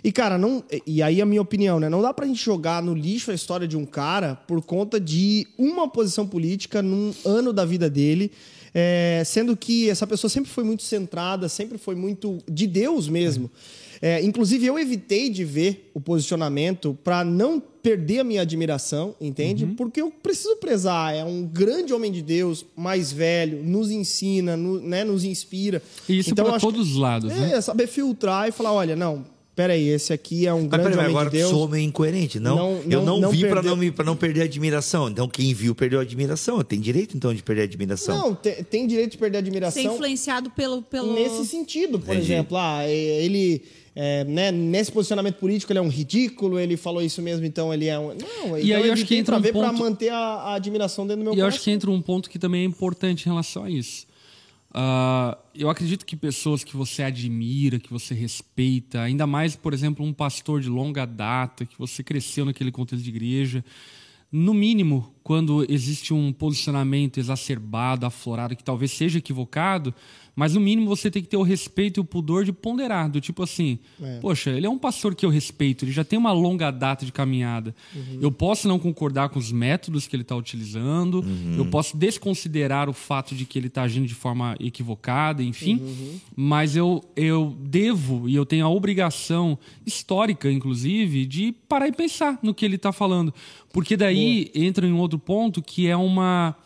E, 0.03 0.11
cara, 0.11 0.39
não. 0.39 0.65
E 0.87 1.03
aí 1.03 1.21
a 1.21 1.27
minha 1.27 1.43
opinião, 1.43 1.79
né? 1.79 1.91
Não 1.91 2.01
dá 2.01 2.15
pra 2.15 2.27
gente 2.27 2.43
jogar 2.43 2.83
no 2.83 2.95
lixo 2.95 3.31
a 3.31 3.35
história 3.35 3.69
de 3.69 3.77
um 3.77 3.85
cara 3.85 4.35
por 4.35 4.63
conta 4.63 4.99
de 4.99 5.47
uma 5.59 5.89
posição 5.89 6.27
política 6.27 6.81
num 6.81 7.13
ano 7.25 7.53
da 7.53 7.67
vida 7.67 7.91
dele. 7.91 8.31
é, 8.73 9.23
sendo 9.27 9.57
que 9.57 9.91
essa 9.91 10.07
pessoa 10.07 10.31
sempre 10.31 10.51
foi 10.51 10.65
muito 10.65 10.83
centrada, 10.83 11.49
sempre 11.49 11.77
foi 11.77 11.95
muito 11.95 12.39
de 12.49 12.67
Deus 12.67 13.09
mesmo. 13.09 13.51
É, 13.51 13.90
inclusive, 14.23 14.65
eu 14.65 14.79
evitei 14.79 15.29
de 15.29 15.45
ver 15.45 15.91
o 15.95 16.01
posicionamento 16.01 16.97
para 17.05 17.23
não 17.23 17.61
perder 17.61 18.21
a 18.21 18.25
minha 18.25 18.43
admiração, 18.43 19.15
entende? 19.21 19.65
Uhum. 19.65 19.75
Porque 19.75 20.01
eu 20.01 20.11
preciso 20.11 20.57
prezar. 20.57 21.15
É 21.15 21.25
um 21.25 21.43
grande 21.47 21.93
homem 21.93 22.11
de 22.11 22.23
Deus, 22.23 22.65
mais 22.77 23.13
velho, 23.13 23.63
nos 23.63 23.91
ensina, 23.91 24.57
no- 24.57 24.81
né, 24.81 25.05
nos 25.05 25.25
inspira. 25.25 25.83
E 26.09 26.19
isso 26.19 26.31
Então, 26.31 26.45
para 26.47 26.59
todos 26.59 26.91
os 26.93 26.97
lados, 26.97 27.31
É, 27.31 27.35
né? 27.35 27.61
saber 27.61 27.87
filtrar 27.87 28.49
e 28.49 28.53
falar, 28.53 28.73
olha, 28.73 28.95
não, 28.97 29.25
peraí, 29.57 29.89
esse 29.89 30.13
aqui 30.13 30.47
é 30.47 30.53
um 30.55 30.61
Mas 30.63 30.69
grande 30.71 30.85
peraí, 30.91 30.99
homem 31.05 31.11
agora 31.17 31.31
de 31.31 31.37
Deus. 31.39 31.51
sou 31.51 31.69
meio 31.69 31.85
incoerente. 31.87 32.39
Não, 32.41 32.57
Não- 32.57 32.83
eu 32.91 33.03
não- 33.03 33.21
não, 33.21 33.31
vi 33.31 33.47
para 33.49 33.63
não, 33.63 33.93
pra 33.93 34.05
não 34.05 34.17
perder 34.17 34.43
a 34.43 34.45
admiração. 34.45 35.09
Então, 35.11 35.27
quem 35.29 35.53
viu 35.55 35.75
perdeu 35.75 35.99
a 35.99 36.03
admiração. 36.03 36.63
Tem 36.63 36.81
direito, 36.81 37.17
então, 37.17 37.35
de 37.35 37.43
perder 37.43 37.63
a 37.63 37.65
admiração. 37.65 38.17
Não, 38.17 38.35
te- 38.35 38.63
tem 38.65 38.87
direito 38.87 39.13
de 39.13 39.19
perder 39.19 39.39
a 39.39 39.41
Ser 39.41 39.47
admiração 39.47 39.95
influenciado 39.95 40.51
pelo. 40.51 40.81
pelo... 40.83 41.13
nesse 41.15 41.47
sentido, 41.47 41.99
por 41.99 42.15
Entendi. 42.15 42.33
exemplo. 42.33 42.57
Ah, 42.59 42.83
é, 42.85 42.93
ele, 43.25 43.63
é, 43.95 44.25
né, 44.25 44.53
nesse 44.53 44.93
posicionamento 44.93 45.37
político, 45.37 45.73
ele 45.73 45.79
é 45.81 45.83
um 45.83 45.89
ridículo, 45.89 46.59
ele 46.59 46.77
falou 46.77 47.03
isso 47.03 47.21
mesmo, 47.21 47.45
então 47.45 47.73
ele 47.75 47.87
é 47.87 47.99
um. 47.99 48.15
Não, 48.15 48.59
E 48.59 48.73
aí 48.73 48.87
eu 48.87 48.93
acho 48.93 49.05
que 49.05 49.17
entra 49.17 49.37
um 49.37 49.41
ver 49.41 49.53
ponto- 49.53 49.79
manter 49.79 50.11
a, 50.11 50.17
a 50.19 50.55
admiração 50.55 51.07
dentro 51.07 51.23
do 51.23 51.25
meu 51.25 51.33
E 51.33 51.37
eu 51.37 51.43
coração. 51.45 51.57
acho 51.57 51.65
que 51.65 51.71
entra 51.71 51.91
um 51.91 52.01
ponto 52.01 52.31
que 52.31 52.39
também 52.39 52.63
é 52.63 52.65
importante 52.65 53.23
em 53.27 53.29
relação 53.31 53.65
a 53.65 53.71
isso. 53.71 54.07
Ah, 54.73 55.37
eu 55.55 55.69
acredito 55.69 56.07
que 56.07 56.15
pessoas 56.17 56.63
que 56.63 56.77
você 56.77 57.03
admira, 57.03 57.79
que 57.81 57.91
você 57.91 58.15
respeita, 58.15 59.01
ainda 59.01 59.27
mais, 59.27 59.57
por 59.57 59.75
exemplo, 59.75 60.07
um 60.07 60.13
pastor 60.13 60.61
de 60.61 60.69
longa 60.69 61.05
data, 61.05 61.67
que 61.67 61.77
você 61.77 62.05
cresceu 62.05 62.45
naquele 62.45 62.71
contexto 62.71 63.03
de 63.03 63.11
igreja, 63.11 63.65
no 64.31 64.55
mínimo, 64.55 65.13
quando 65.31 65.65
existe 65.69 66.13
um 66.13 66.33
posicionamento 66.33 67.19
exacerbado, 67.19 68.05
aflorado, 68.05 68.57
que 68.57 68.65
talvez 68.65 68.91
seja 68.91 69.19
equivocado, 69.19 69.95
mas 70.35 70.55
no 70.55 70.61
mínimo 70.61 70.89
você 70.89 71.09
tem 71.09 71.23
que 71.23 71.29
ter 71.29 71.37
o 71.37 71.43
respeito 71.43 71.99
e 71.99 72.01
o 72.01 72.05
pudor 72.05 72.45
de 72.45 72.53
ponderar, 72.53 73.09
do 73.09 73.21
tipo 73.21 73.43
assim, 73.45 73.79
poxa, 74.21 74.51
ele 74.51 74.67
é 74.67 74.71
um 74.71 74.79
pastor 74.79 75.15
que 75.15 75.25
eu 75.25 75.31
respeito, 75.31 75.85
ele 75.85 75.93
já 75.93 76.03
tem 76.03 76.19
uma 76.19 76.33
longa 76.33 76.73
data 76.73 77.07
de 77.07 77.13
caminhada. 77.13 77.73
Eu 78.21 78.33
posso 78.33 78.67
não 78.67 78.79
concordar 78.79 79.29
com 79.29 79.39
os 79.39 79.53
métodos 79.53 80.09
que 80.09 80.17
ele 80.17 80.23
está 80.23 80.35
utilizando, 80.35 81.25
eu 81.57 81.67
posso 81.67 81.97
desconsiderar 81.97 82.89
o 82.89 82.93
fato 82.93 83.33
de 83.33 83.45
que 83.45 83.57
ele 83.57 83.69
está 83.69 83.83
agindo 83.83 84.09
de 84.09 84.15
forma 84.15 84.57
equivocada, 84.59 85.45
enfim, 85.45 85.81
mas 86.35 86.75
eu, 86.75 87.05
eu 87.15 87.57
devo 87.61 88.29
e 88.29 88.35
eu 88.35 88.45
tenho 88.45 88.67
a 88.67 88.69
obrigação 88.69 89.57
histórica, 89.87 90.51
inclusive, 90.51 91.25
de 91.25 91.53
parar 91.69 91.87
e 91.87 91.93
pensar 91.93 92.37
no 92.43 92.53
que 92.53 92.65
ele 92.65 92.75
está 92.75 92.91
falando. 92.91 93.33
Porque 93.73 93.97
daí 93.97 94.51
entra 94.53 94.85
em 94.85 94.93
outro 94.93 95.17
ponto 95.21 95.63
que 95.63 95.87
é 95.87 95.97
uma, 95.97 96.57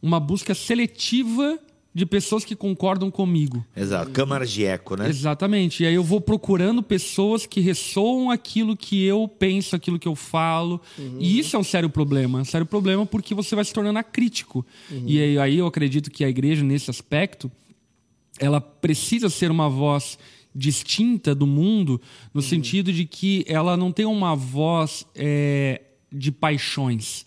uma 0.00 0.18
busca 0.18 0.54
seletiva 0.54 1.58
de 1.96 2.04
pessoas 2.04 2.44
que 2.44 2.54
concordam 2.54 3.10
comigo. 3.10 3.64
Exato. 3.74 4.10
Câmara 4.10 4.44
de 4.44 4.66
eco, 4.66 4.96
né? 4.96 5.08
Exatamente. 5.08 5.82
E 5.82 5.86
aí 5.86 5.94
eu 5.94 6.04
vou 6.04 6.20
procurando 6.20 6.82
pessoas 6.82 7.46
que 7.46 7.58
ressoam 7.58 8.30
aquilo 8.30 8.76
que 8.76 9.02
eu 9.02 9.26
penso, 9.26 9.74
aquilo 9.74 9.98
que 9.98 10.06
eu 10.06 10.14
falo. 10.14 10.78
E 11.18 11.38
isso 11.38 11.56
é 11.56 11.58
um 11.58 11.64
sério 11.64 11.88
problema. 11.88 12.40
É 12.40 12.42
um 12.42 12.44
sério 12.44 12.66
problema 12.66 13.06
porque 13.06 13.34
você 13.34 13.54
vai 13.54 13.64
se 13.64 13.72
tornando 13.72 13.98
acrítico. 13.98 14.64
E 15.06 15.18
aí, 15.18 15.38
aí 15.38 15.56
eu 15.56 15.66
acredito 15.66 16.10
que 16.10 16.22
a 16.22 16.28
igreja, 16.28 16.62
nesse 16.62 16.90
aspecto, 16.90 17.50
ela 18.38 18.60
precisa 18.60 19.30
ser 19.30 19.50
uma 19.50 19.70
voz 19.70 20.18
distinta 20.54 21.34
do 21.34 21.46
mundo, 21.46 21.98
no 22.32 22.42
sentido 22.42 22.92
de 22.92 23.06
que 23.06 23.42
ela 23.46 23.74
não 23.74 23.90
tem 23.90 24.04
uma 24.04 24.34
voz 24.34 25.06
é, 25.14 25.80
de 26.12 26.30
paixões. 26.32 27.24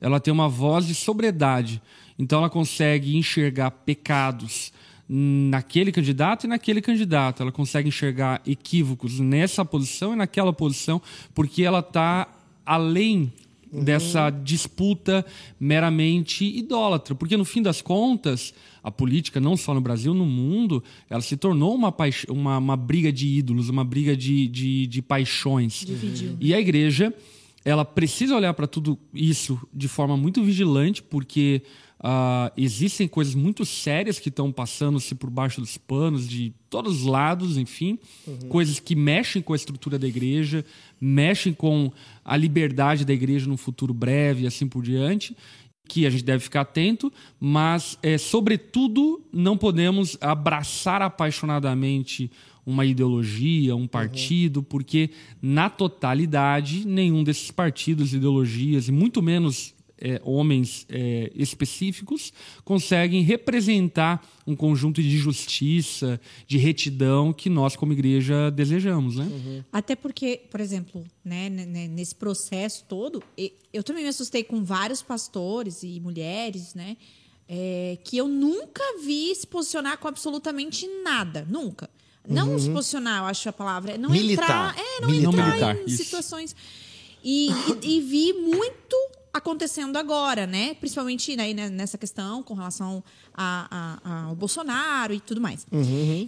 Ela 0.00 0.20
tem 0.20 0.32
uma 0.32 0.48
voz 0.48 0.86
de 0.86 0.94
sobriedade. 0.94 1.80
Então 2.18 2.38
ela 2.38 2.50
consegue 2.50 3.16
enxergar 3.16 3.70
pecados 3.70 4.72
naquele 5.08 5.90
candidato 5.90 6.44
e 6.44 6.48
naquele 6.48 6.80
candidato. 6.80 7.42
Ela 7.42 7.50
consegue 7.50 7.88
enxergar 7.88 8.40
equívocos 8.46 9.18
nessa 9.18 9.64
posição 9.64 10.12
e 10.12 10.16
naquela 10.16 10.52
posição, 10.52 11.02
porque 11.34 11.62
ela 11.62 11.80
está 11.80 12.28
além 12.64 13.32
dessa 13.72 14.30
disputa 14.30 15.24
meramente 15.58 16.44
idólatra. 16.44 17.14
Porque, 17.14 17.36
no 17.36 17.44
fim 17.44 17.62
das 17.62 17.80
contas, 17.80 18.52
a 18.82 18.90
política, 18.90 19.40
não 19.40 19.56
só 19.56 19.72
no 19.74 19.80
Brasil, 19.80 20.12
no 20.12 20.26
mundo, 20.26 20.82
ela 21.08 21.20
se 21.20 21.36
tornou 21.36 21.74
uma, 21.74 21.94
uma, 22.28 22.58
uma 22.58 22.76
briga 22.76 23.12
de 23.12 23.28
ídolos, 23.28 23.68
uma 23.68 23.84
briga 23.84 24.16
de, 24.16 24.48
de, 24.48 24.86
de 24.86 25.02
paixões. 25.02 25.84
Dividiu. 25.86 26.36
E 26.40 26.52
a 26.52 26.60
igreja, 26.60 27.14
ela 27.64 27.84
precisa 27.84 28.36
olhar 28.36 28.54
para 28.54 28.66
tudo 28.66 28.98
isso 29.12 29.60
de 29.72 29.88
forma 29.88 30.16
muito 30.16 30.42
vigilante, 30.42 31.02
porque 31.02 31.62
ah, 32.02 32.50
existem 32.56 33.06
coisas 33.06 33.34
muito 33.34 33.66
sérias 33.66 34.18
que 34.18 34.30
estão 34.30 34.50
passando-se 34.50 35.14
por 35.14 35.28
baixo 35.28 35.60
dos 35.60 35.76
panos, 35.76 36.26
de 36.26 36.54
todos 36.70 37.00
os 37.00 37.06
lados, 37.06 37.58
enfim. 37.58 37.98
Coisas 38.48 38.80
que 38.80 38.96
mexem 38.96 39.42
com 39.42 39.52
a 39.52 39.56
estrutura 39.56 39.98
da 39.98 40.08
igreja, 40.08 40.64
mexem 40.98 41.52
com 41.52 41.92
a 42.24 42.36
liberdade 42.36 43.04
da 43.04 43.12
igreja 43.12 43.46
no 43.46 43.58
futuro 43.58 43.92
breve 43.92 44.44
e 44.44 44.46
assim 44.46 44.66
por 44.66 44.82
diante 44.82 45.36
que 45.90 46.06
a 46.06 46.10
gente 46.10 46.22
deve 46.22 46.44
ficar 46.44 46.60
atento, 46.60 47.12
mas, 47.40 47.98
é, 48.00 48.16
sobretudo, 48.16 49.20
não 49.32 49.56
podemos 49.56 50.16
abraçar 50.20 51.02
apaixonadamente 51.02 52.30
uma 52.64 52.84
ideologia, 52.84 53.74
um 53.74 53.86
partido, 53.86 54.62
porque, 54.62 55.10
na 55.40 55.70
totalidade, 55.70 56.86
nenhum 56.86 57.24
desses 57.24 57.50
partidos, 57.50 58.14
ideologias, 58.14 58.88
e 58.88 58.92
muito 58.92 59.22
menos 59.22 59.74
é, 59.98 60.20
homens 60.24 60.86
é, 60.88 61.30
específicos, 61.34 62.32
conseguem 62.64 63.22
representar 63.22 64.26
um 64.46 64.56
conjunto 64.56 65.02
de 65.02 65.18
justiça, 65.18 66.20
de 66.46 66.56
retidão 66.56 67.32
que 67.32 67.50
nós, 67.50 67.76
como 67.76 67.92
igreja, 67.92 68.50
desejamos. 68.50 69.16
Né? 69.16 69.64
Até 69.70 69.94
porque, 69.94 70.42
por 70.50 70.60
exemplo, 70.60 71.04
né, 71.24 71.48
nesse 71.50 72.14
processo 72.14 72.84
todo, 72.88 73.22
eu 73.72 73.84
também 73.84 74.02
me 74.02 74.08
assustei 74.08 74.42
com 74.42 74.64
vários 74.64 75.02
pastores 75.02 75.82
e 75.82 76.00
mulheres, 76.00 76.74
né? 76.74 76.96
é, 77.52 77.98
que 78.04 78.16
eu 78.16 78.28
nunca 78.28 78.82
vi 79.02 79.34
se 79.34 79.44
posicionar 79.44 79.98
com 79.98 80.06
absolutamente 80.06 80.86
nada. 81.02 81.44
Nunca. 81.50 81.90
Não 82.28 82.58
se 82.58 82.70
posicionar, 82.70 83.22
eu 83.22 83.26
acho 83.26 83.48
a 83.48 83.52
palavra. 83.52 83.96
Não 83.98 84.10
Militar. 84.10 84.44
entrar. 84.44 84.76
É, 84.78 85.00
não 85.00 85.08
Militar. 85.08 85.30
entrar 85.32 85.46
militar, 85.48 85.76
em 85.76 85.84
isso. 85.86 86.04
situações. 86.04 86.54
E, 87.24 87.48
e- 87.82 87.96
e 87.96 88.00
vi 88.00 88.32
muito 88.32 88.96
acontecendo 89.32 89.96
agora, 89.96 90.46
né? 90.46 90.74
Principalmente 90.74 91.36
né, 91.36 91.52
né, 91.54 91.68
nessa 91.70 91.96
questão 91.96 92.42
com 92.42 92.54
relação 92.54 93.02
a- 93.34 93.98
a- 94.04 94.22
ao 94.24 94.34
Bolsonaro 94.36 95.14
e 95.14 95.20
tudo 95.20 95.40
mais. 95.40 95.66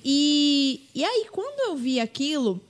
E, 0.04 0.88
e 0.94 1.04
aí, 1.04 1.26
quando 1.30 1.60
eu 1.70 1.76
vi 1.76 1.98
aquilo, 2.00 2.60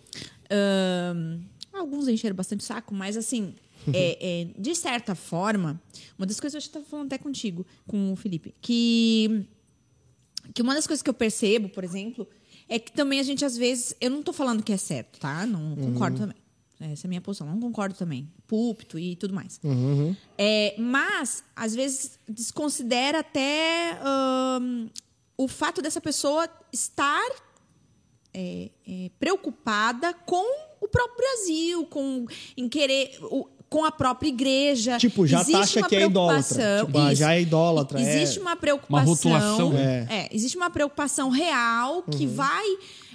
alguns 1.72 2.08
encheram 2.08 2.36
bastante 2.36 2.60
o 2.60 2.64
saco, 2.64 2.94
mas 2.94 3.16
assim, 3.16 3.54
é, 3.92 4.42
é, 4.42 4.46
de 4.58 4.74
certa 4.74 5.14
forma, 5.14 5.80
uma 6.18 6.26
das 6.26 6.38
coisas 6.40 6.52
que 6.62 6.66
eu 6.66 6.80
estava 6.80 6.84
falando 6.84 7.06
até 7.06 7.18
contigo, 7.18 7.66
com 7.86 8.12
o 8.12 8.16
Felipe, 8.16 8.54
que 8.60 9.44
que 10.54 10.60
uma 10.60 10.74
das 10.74 10.86
coisas 10.88 11.02
que 11.02 11.08
eu 11.08 11.14
percebo, 11.14 11.68
por 11.68 11.84
exemplo, 11.84 12.26
é 12.68 12.78
que 12.78 12.92
também 12.92 13.20
a 13.20 13.22
gente 13.22 13.44
às 13.44 13.56
vezes, 13.56 13.94
eu 14.00 14.10
não 14.10 14.22
tô 14.22 14.32
falando 14.32 14.62
que 14.62 14.72
é 14.72 14.76
certo, 14.76 15.18
tá? 15.20 15.46
Não 15.46 15.74
concordo 15.76 16.18
também. 16.18 16.36
Essa 16.80 17.06
é 17.06 17.08
a 17.08 17.10
minha 17.10 17.20
posição, 17.20 17.46
não 17.46 17.60
concordo 17.60 17.94
também. 17.94 18.28
Púlpito 18.48 18.98
e 18.98 19.14
tudo 19.14 19.32
mais. 19.32 19.60
É, 20.36 20.74
mas, 20.78 21.44
às 21.54 21.74
vezes, 21.76 22.18
desconsidera 22.28 23.20
até 23.20 23.96
ahn, 24.02 24.88
o 25.36 25.46
fato 25.46 25.80
dessa 25.80 26.00
pessoa 26.00 26.48
estar 26.72 27.22
é, 28.34 28.70
é, 28.88 29.10
preocupada 29.20 30.12
com 30.12 30.44
o 30.80 30.88
próprio 30.88 31.16
Brasil, 31.16 31.86
com 31.86 32.26
em 32.56 32.68
querer 32.68 33.16
o- 33.22 33.48
com 33.72 33.84
a 33.84 33.90
própria 33.90 34.28
igreja. 34.28 34.98
Tipo, 34.98 35.26
já 35.26 35.40
Existe 35.40 35.58
taxa 35.58 35.80
uma 35.80 35.88
que 35.88 35.96
é 35.96 36.04
idólatra. 36.06 36.54
preocupação- 36.54 36.86
Tipo, 36.86 36.98
ah, 36.98 37.12
Isso. 37.12 37.20
já 37.20 37.34
é 37.34 37.40
idólatra, 37.40 38.00
é. 38.00 38.02
Existe 38.02 38.38
uma 38.40 38.54
preocupação. 38.56 39.06
rotulação. 39.32 39.72
É. 39.78 40.06
É, 40.10 40.28
existe 40.30 40.56
uma 40.56 40.68
preocupação 40.70 41.30
real 41.30 42.02
que 42.02 42.26
Uhum. 42.26 42.34
vai. 42.34 42.66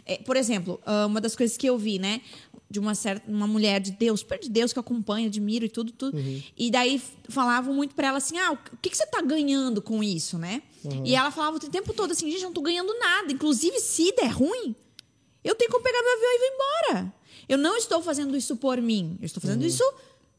é, 0.10 0.17
por 0.20 0.36
exemplo, 0.38 0.80
ah, 0.86 1.06
uma 1.06 1.20
das 1.22 1.36
coisas 1.36 1.58
que 1.58 1.67
eu 1.67 1.78
vi, 1.78 2.00
né? 2.00 2.22
De 2.72 2.80
uma 2.80 2.96
certa 2.96 3.30
uma 3.30 3.46
mulher 3.48 3.80
de 3.82 3.91
Deus, 3.91 4.22
super 4.22 4.39
de 4.39 4.50
Deus, 4.50 4.72
que 4.74 4.80
eu 4.80 4.82
acompanho, 4.82 5.28
admiro 5.28 5.65
e 5.65 5.70
tudo, 5.70 5.91
tudo. 5.91 6.17
Uhum. 6.17 6.41
E 6.58 6.72
daí 6.72 7.02
falavam 7.30 7.74
muito 7.74 7.93
pra 7.93 8.08
ela 8.08 8.17
assim: 8.17 8.38
ah, 8.39 8.52
o 8.54 8.58
que, 8.82 8.89
que 8.89 8.98
você 8.98 9.06
tá 9.06 9.22
ganhando 9.22 9.82
com 9.82 10.02
isso, 10.04 10.38
né? 10.38 10.62
Uhum. 10.84 11.04
E 11.06 11.13
ela 11.15 11.30
falava 11.30 11.58
o 11.58 11.60
tempo 11.60 11.93
todo 11.93 12.12
assim: 12.12 12.30
gente, 12.32 12.41
eu 12.41 12.48
não 12.48 12.54
tô 12.54 12.62
ganhando 12.62 12.93
nada. 13.00 13.32
Inclusive, 13.32 13.80
se 13.80 14.12
der 14.15 14.30
ruim, 14.32 14.74
eu 15.43 15.56
tenho 15.56 15.70
como 15.72 15.84
pegar 15.84 16.02
meu 16.02 16.13
avião 16.13 16.32
e 16.34 16.39
vir 16.39 16.54
embora. 16.56 17.13
Eu 17.50 17.58
não 17.58 17.78
estou 17.78 18.02
fazendo 18.02 18.36
isso 18.36 18.56
por 18.58 18.82
mim. 18.82 19.17
Eu 19.22 19.26
estou 19.26 19.39
fazendo 19.41 19.62
Uhum. 19.62 19.67
isso 19.67 19.84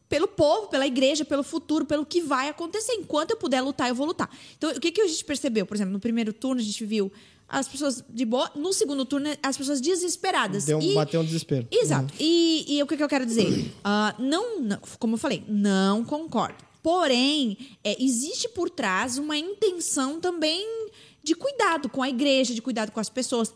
pelo 0.09 0.27
povo, 0.29 0.68
pela 0.68 0.87
igreja, 0.87 1.25
pelo 1.25 1.42
futuro, 1.42 1.85
pelo 1.85 2.05
que 2.07 2.21
vai 2.21 2.49
acontecer. 2.49 2.92
Enquanto 2.94 3.33
eu 3.33 3.37
puder 3.37 3.61
lutar, 3.61 3.88
eu 3.88 3.94
vou 3.94 4.07
lutar. 4.07 4.31
Então, 4.57 4.71
o 4.71 4.81
que, 4.81 4.90
que 4.90 5.01
a 5.03 5.07
gente 5.07 5.25
percebeu? 5.25 5.66
Por 5.66 5.77
exemplo, 5.77 5.92
no 5.92 6.01
primeiro 6.01 6.33
turno, 6.33 6.61
a 6.61 6.64
gente 6.64 6.85
viu 6.85 7.12
as 7.49 7.66
pessoas 7.68 8.05
de 8.09 8.25
boa. 8.25 8.51
No 8.55 8.73
segundo 8.73 9.05
turno, 9.05 9.29
as 9.42 9.57
pessoas 9.57 9.81
desesperadas. 9.81 10.64
Deu, 10.64 10.81
E- 10.81 10.94
bateu 10.94 11.21
um 11.21 11.25
desespero. 11.25 11.66
Exato. 11.71 12.12
E, 12.18 12.64
e 12.77 12.83
o 12.83 12.87
que, 12.87 12.97
que 12.97 13.03
eu 13.03 13.09
quero 13.09 13.25
dizer? 13.27 13.73
Ah, 13.85 14.14
não, 14.18 14.61
não- 14.61 14.81
como 14.99 15.14
eu 15.14 15.18
falei, 15.18 15.44
não 15.49 16.05
concordo. 16.05 16.57
Porém, 16.83 17.59
é, 17.85 18.03
existe 18.03 18.49
por 18.49 18.71
trás 18.71 19.18
uma 19.18 19.37
intenção 19.37 20.21
também 20.21 20.66
de 21.23 21.35
cuidado 21.35 21.88
com 21.88 22.03
a 22.03 22.09
igreja, 22.09 22.55
de 22.55 22.62
cuidado 22.62 22.90
com 22.92 23.01
as 23.01 23.11
pessoas. 23.11 23.53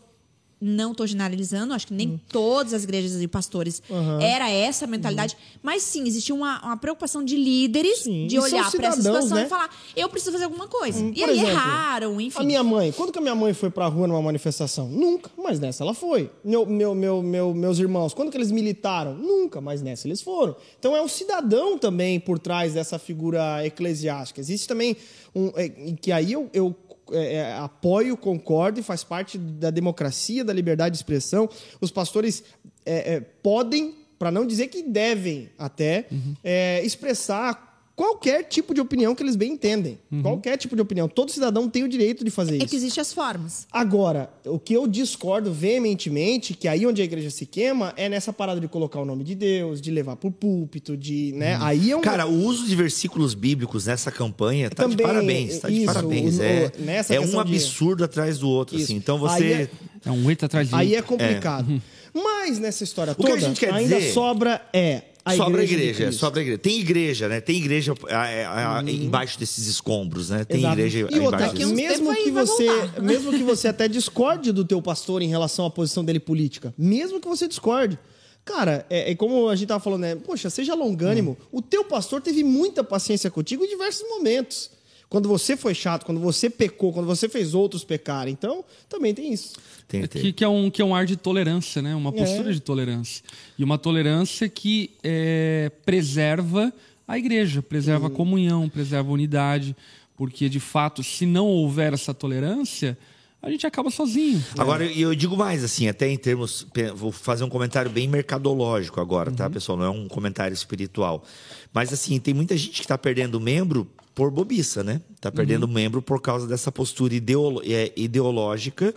Não 0.63 0.93
tô 0.93 1.05
generalizando, 1.05 1.73
acho 1.73 1.87
que 1.87 1.93
nem 1.93 2.09
Hum. 2.11 2.19
todas 2.29 2.73
as 2.73 2.83
igrejas 2.83 3.21
e 3.21 3.27
pastores 3.27 3.81
era 4.21 4.49
essa 4.49 4.85
a 4.85 4.87
mentalidade, 4.87 5.35
mas 5.61 5.83
sim, 5.83 6.07
existia 6.07 6.33
uma, 6.33 6.61
uma 6.63 6.77
preocupação 6.77 7.23
de 7.23 7.35
líderes 7.35 7.99
Sim, 7.99 8.27
de 8.27 8.35
e 8.35 8.39
olhar 8.39 8.71
para 8.71 8.87
essa 8.87 9.01
situação 9.01 9.37
né? 9.37 9.45
e 9.45 9.49
falar: 9.49 9.69
eu 9.95 10.07
preciso 10.09 10.31
fazer 10.31 10.45
alguma 10.45 10.67
coisa. 10.67 10.99
e 11.03 11.13
Por 11.13 11.29
aí 11.29 11.35
exemplo, 11.37 11.51
erraram, 11.51 12.21
enfim. 12.21 12.39
A 12.39 12.43
minha 12.43 12.63
mãe, 12.63 12.91
quando 12.91 13.11
que 13.11 13.19
a 13.19 13.21
minha 13.21 13.35
mãe 13.35 13.53
foi 13.53 13.69
pra 13.69 13.87
rua 13.87 14.07
numa 14.07 14.21
manifestação? 14.21 14.87
Nunca, 14.89 15.29
mas 15.37 15.59
nessa 15.59 15.83
ela 15.83 15.93
foi. 15.93 16.29
Meu, 16.43 16.65
meu, 16.65 16.95
meu, 16.95 17.21
meu- 17.21 17.53
meus 17.53 17.77
irmãos, 17.79 18.13
quando 18.13 18.31
que 18.31 18.37
eles 18.37 18.51
militaram? 18.51 19.13
Nunca, 19.15 19.59
mas 19.61 19.81
nessa 19.81 20.07
eles 20.07 20.21
foram. 20.21 20.55
Então 20.79 20.95
é 20.95 21.01
um 21.01 21.07
cidadão 21.07 21.77
também 21.77 22.19
por 22.19 22.39
trás 22.39 22.73
dessa 22.73 22.97
figura 22.99 23.65
eclesiástica. 23.65 24.39
Existe 24.39 24.67
também 24.67 24.95
um. 25.35 25.51
é, 25.55 25.67
que 25.69 26.11
aí 26.11 26.31
eu. 26.33 26.49
eu 26.53 26.75
é, 27.13 27.33
é, 27.35 27.53
apoio, 27.57 28.17
concordo 28.17 28.79
e 28.79 28.83
faz 28.83 29.03
parte 29.03 29.37
da 29.37 29.69
democracia, 29.69 30.43
da 30.43 30.53
liberdade 30.53 30.93
de 30.93 30.97
expressão. 30.97 31.49
Os 31.79 31.91
pastores 31.91 32.43
é, 32.85 33.15
é, 33.15 33.19
podem, 33.19 33.95
para 34.17 34.31
não 34.31 34.45
dizer 34.45 34.67
que 34.67 34.83
devem 34.83 35.49
até, 35.57 36.07
é, 36.43 36.83
expressar 36.83 37.72
qualquer 37.95 38.43
tipo 38.43 38.73
de 38.73 38.81
opinião 38.81 39.13
que 39.13 39.21
eles 39.21 39.35
bem 39.35 39.51
entendem. 39.53 39.99
Qualquer 40.21 40.57
tipo 40.57 40.75
de 40.75 40.81
opinião. 40.81 41.07
Todo 41.07 41.31
cidadão 41.31 41.69
tem 41.69 41.83
o 41.83 41.87
direito 41.87 42.23
de 42.25 42.31
fazer 42.31 42.53
É 42.53 42.57
isso. 42.57 42.67
que 42.67 42.75
existem 42.75 43.01
as 43.01 43.13
formas. 43.13 43.67
Agora, 43.71 44.29
o 44.45 44.57
que 44.57 44.73
eu 44.73 44.87
discordo 44.87 45.51
veementemente, 45.53 46.53
que 46.53 46.67
aí 46.67 46.85
onde 46.87 47.01
a 47.01 47.05
igreja 47.05 47.29
se 47.29 47.45
queima, 47.45 47.93
é 47.95 48.09
nessa 48.09 48.33
parada 48.33 48.59
de 48.59 48.67
colocar 48.67 48.99
o 48.99 49.05
nome 49.05 49.23
de 49.23 49.35
Deus, 49.35 49.79
de 49.81 49.91
levar 49.91 50.15
pro 50.15 50.31
púlpito, 50.31 50.97
de, 50.97 51.33
né? 51.35 51.57
Aí 51.61 51.91
é 51.91 51.97
um 51.97 52.01
Cara, 52.01 52.25
o 52.25 52.33
uso 52.45 52.65
de 52.67 52.75
versículos 52.75 53.33
bíblicos 53.33 53.85
nessa 53.85 54.11
campanha 54.11 54.69
tá 54.69 54.83
de 54.85 54.91
Também, 54.91 55.05
parabéns, 55.05 55.59
tá 55.59 55.69
de 55.69 55.75
isso, 55.77 55.85
parabéns. 55.85 56.39
o- 56.39 56.43
É, 56.43 56.63
é 56.63 57.19
um 57.19 57.23
questão 57.23 57.43
de- 57.45 57.51
absurdo 57.55 58.03
atrás 58.03 58.39
do 58.39 58.49
outro, 58.49 58.75
Isso. 58.75 58.85
assim. 58.85 58.95
Então 58.95 59.17
você. 59.19 59.43
é- 59.53 59.69
É 60.05 60.11
um 60.11 60.25
oito 60.25 60.43
atrás 60.45 60.67
de 60.67 60.75
aí 60.75 60.95
é 60.95 61.01
complicado. 61.01 61.81
Mas 62.13 62.59
nessa 62.59 62.83
história 62.83 63.15
que 63.15 63.21
a 63.23 63.25
toda, 63.25 63.39
gente 63.39 63.59
quer 63.59 63.73
ainda 63.73 63.95
dizer- 63.97 64.11
sobra 64.13 64.61
é 64.73 65.01
a 65.25 65.35
sobra 65.35 65.61
a 65.61 65.63
igreja. 65.63 65.83
de 65.83 65.89
igreja, 65.89 66.11
sobra 66.11 66.39
a 66.39 66.43
igreja. 66.43 66.57
Tem 66.57 66.79
igreja, 66.79 67.29
né? 67.29 67.39
Tem 67.39 67.55
igreja 67.55 67.93
ah, 68.09 68.79
ah, 68.79 68.83
embaixo 68.85 69.39
desses 69.39 69.67
escomos, 69.67 70.29
né? 70.29 70.43
Tem 70.43 70.59
Exato. 70.59 70.73
igreja 70.73 70.99
e 70.99 71.01
embaixo 71.01 71.23
outra, 71.23 71.47
uns 71.47 71.53
desses... 71.53 71.71
mesmo 71.71 72.15
que 72.15 72.31
você, 72.31 72.67
mesmo 73.01 73.31
que 73.31 73.43
você 73.43 73.67
até 73.69 73.87
discorde 73.87 74.51
do 74.51 74.65
teu 74.65 74.81
pastor 74.81 75.21
em 75.21 75.27
relação 75.27 75.65
à 75.65 75.71
posição 75.71 76.03
dele 76.03 76.19
política, 76.19 76.73
mesmo 76.77 77.21
que 77.21 77.27
você 77.27 77.47
discorde, 77.47 77.97
cara, 78.43 78.85
é, 78.89 79.11
é 79.11 79.15
como 79.15 79.47
a 79.47 79.55
gente 79.55 79.69
tava 79.69 79.79
falando, 79.79 80.01
né? 80.01 80.15
Poxa, 80.15 80.49
seja 80.49 80.75
longânimo. 80.75 81.37
O 81.51 81.61
teu 81.61 81.85
pastor 81.85 82.21
teve 82.21 82.43
muita 82.43 82.83
paciência 82.83 83.31
contigo 83.31 83.63
em 83.63 83.69
diversos 83.69 84.07
momentos. 84.09 84.71
Quando 85.13 85.29
você 85.29 85.55
foi 85.55 85.75
chato, 85.75 86.07
quando 86.07 86.19
você 86.19 86.49
pecou, 86.49 86.91
quando 86.91 87.05
você 87.05 87.29
fez 87.29 87.53
outros 87.53 87.83
pecarem. 87.83 88.33
Então, 88.33 88.65
também 88.89 89.13
tem 89.13 89.31
isso. 89.31 89.53
Tem, 89.87 90.07
tem. 90.07 90.19
Que, 90.23 90.33
que 90.33 90.43
é 90.43 90.47
um, 90.47 90.71
que 90.71 90.81
é 90.81 90.85
um 90.85 90.95
ar 90.95 91.05
de 91.05 91.15
tolerância, 91.15 91.83
né? 91.83 91.93
Uma 91.93 92.11
postura 92.11 92.49
É. 92.49 92.51
de 92.51 92.59
tolerância. 92.59 93.23
E 93.55 93.63
uma 93.63 93.77
tolerância 93.77 94.49
que 94.49 94.89
é, 95.03 95.71
preserva 95.85 96.73
a 97.07 97.15
igreja, 97.15 97.61
preserva 97.61 98.07
a 98.07 98.09
comunhão, 98.09 98.67
preserva 98.67 99.07
a 99.07 99.13
unidade. 99.13 99.75
Porque, 100.17 100.49
de 100.49 100.59
fato, 100.59 101.03
se 101.03 101.27
não 101.27 101.45
houver 101.45 101.93
essa 101.93 102.11
tolerância, 102.11 102.97
a 103.39 103.51
gente 103.51 103.67
acaba 103.67 103.91
sozinho. 103.91 104.43
Agora, 104.57 104.83
e 104.83 104.99
eu 104.99 105.13
digo 105.13 105.37
mais, 105.37 105.63
assim, 105.63 105.87
até 105.87 106.09
em 106.09 106.17
termos. 106.17 106.65
Vou 106.95 107.11
fazer 107.11 107.43
um 107.43 107.49
comentário 107.49 107.91
bem 107.91 108.07
mercadológico 108.07 108.99
agora, 108.99 109.31
tá, 109.31 109.47
pessoal? 109.47 109.77
Não 109.77 109.85
é 109.85 109.89
um 109.91 110.07
comentário 110.07 110.55
espiritual. 110.55 111.23
Mas, 111.71 111.93
assim, 111.93 112.19
tem 112.19 112.33
muita 112.33 112.57
gente 112.57 112.71
que 112.71 112.81
está 112.81 112.97
perdendo 112.97 113.39
membro 113.39 113.87
por 114.15 114.29
bobiça, 114.31 114.83
né? 114.83 115.01
Está 115.15 115.31
perdendo 115.31 115.67
membro 115.67 116.01
por 116.01 116.21
causa 116.21 116.45
dessa 116.47 116.71
postura 116.71 117.13
ideolo- 117.15 117.61
é, 117.65 117.91
ideológica. 117.95 118.93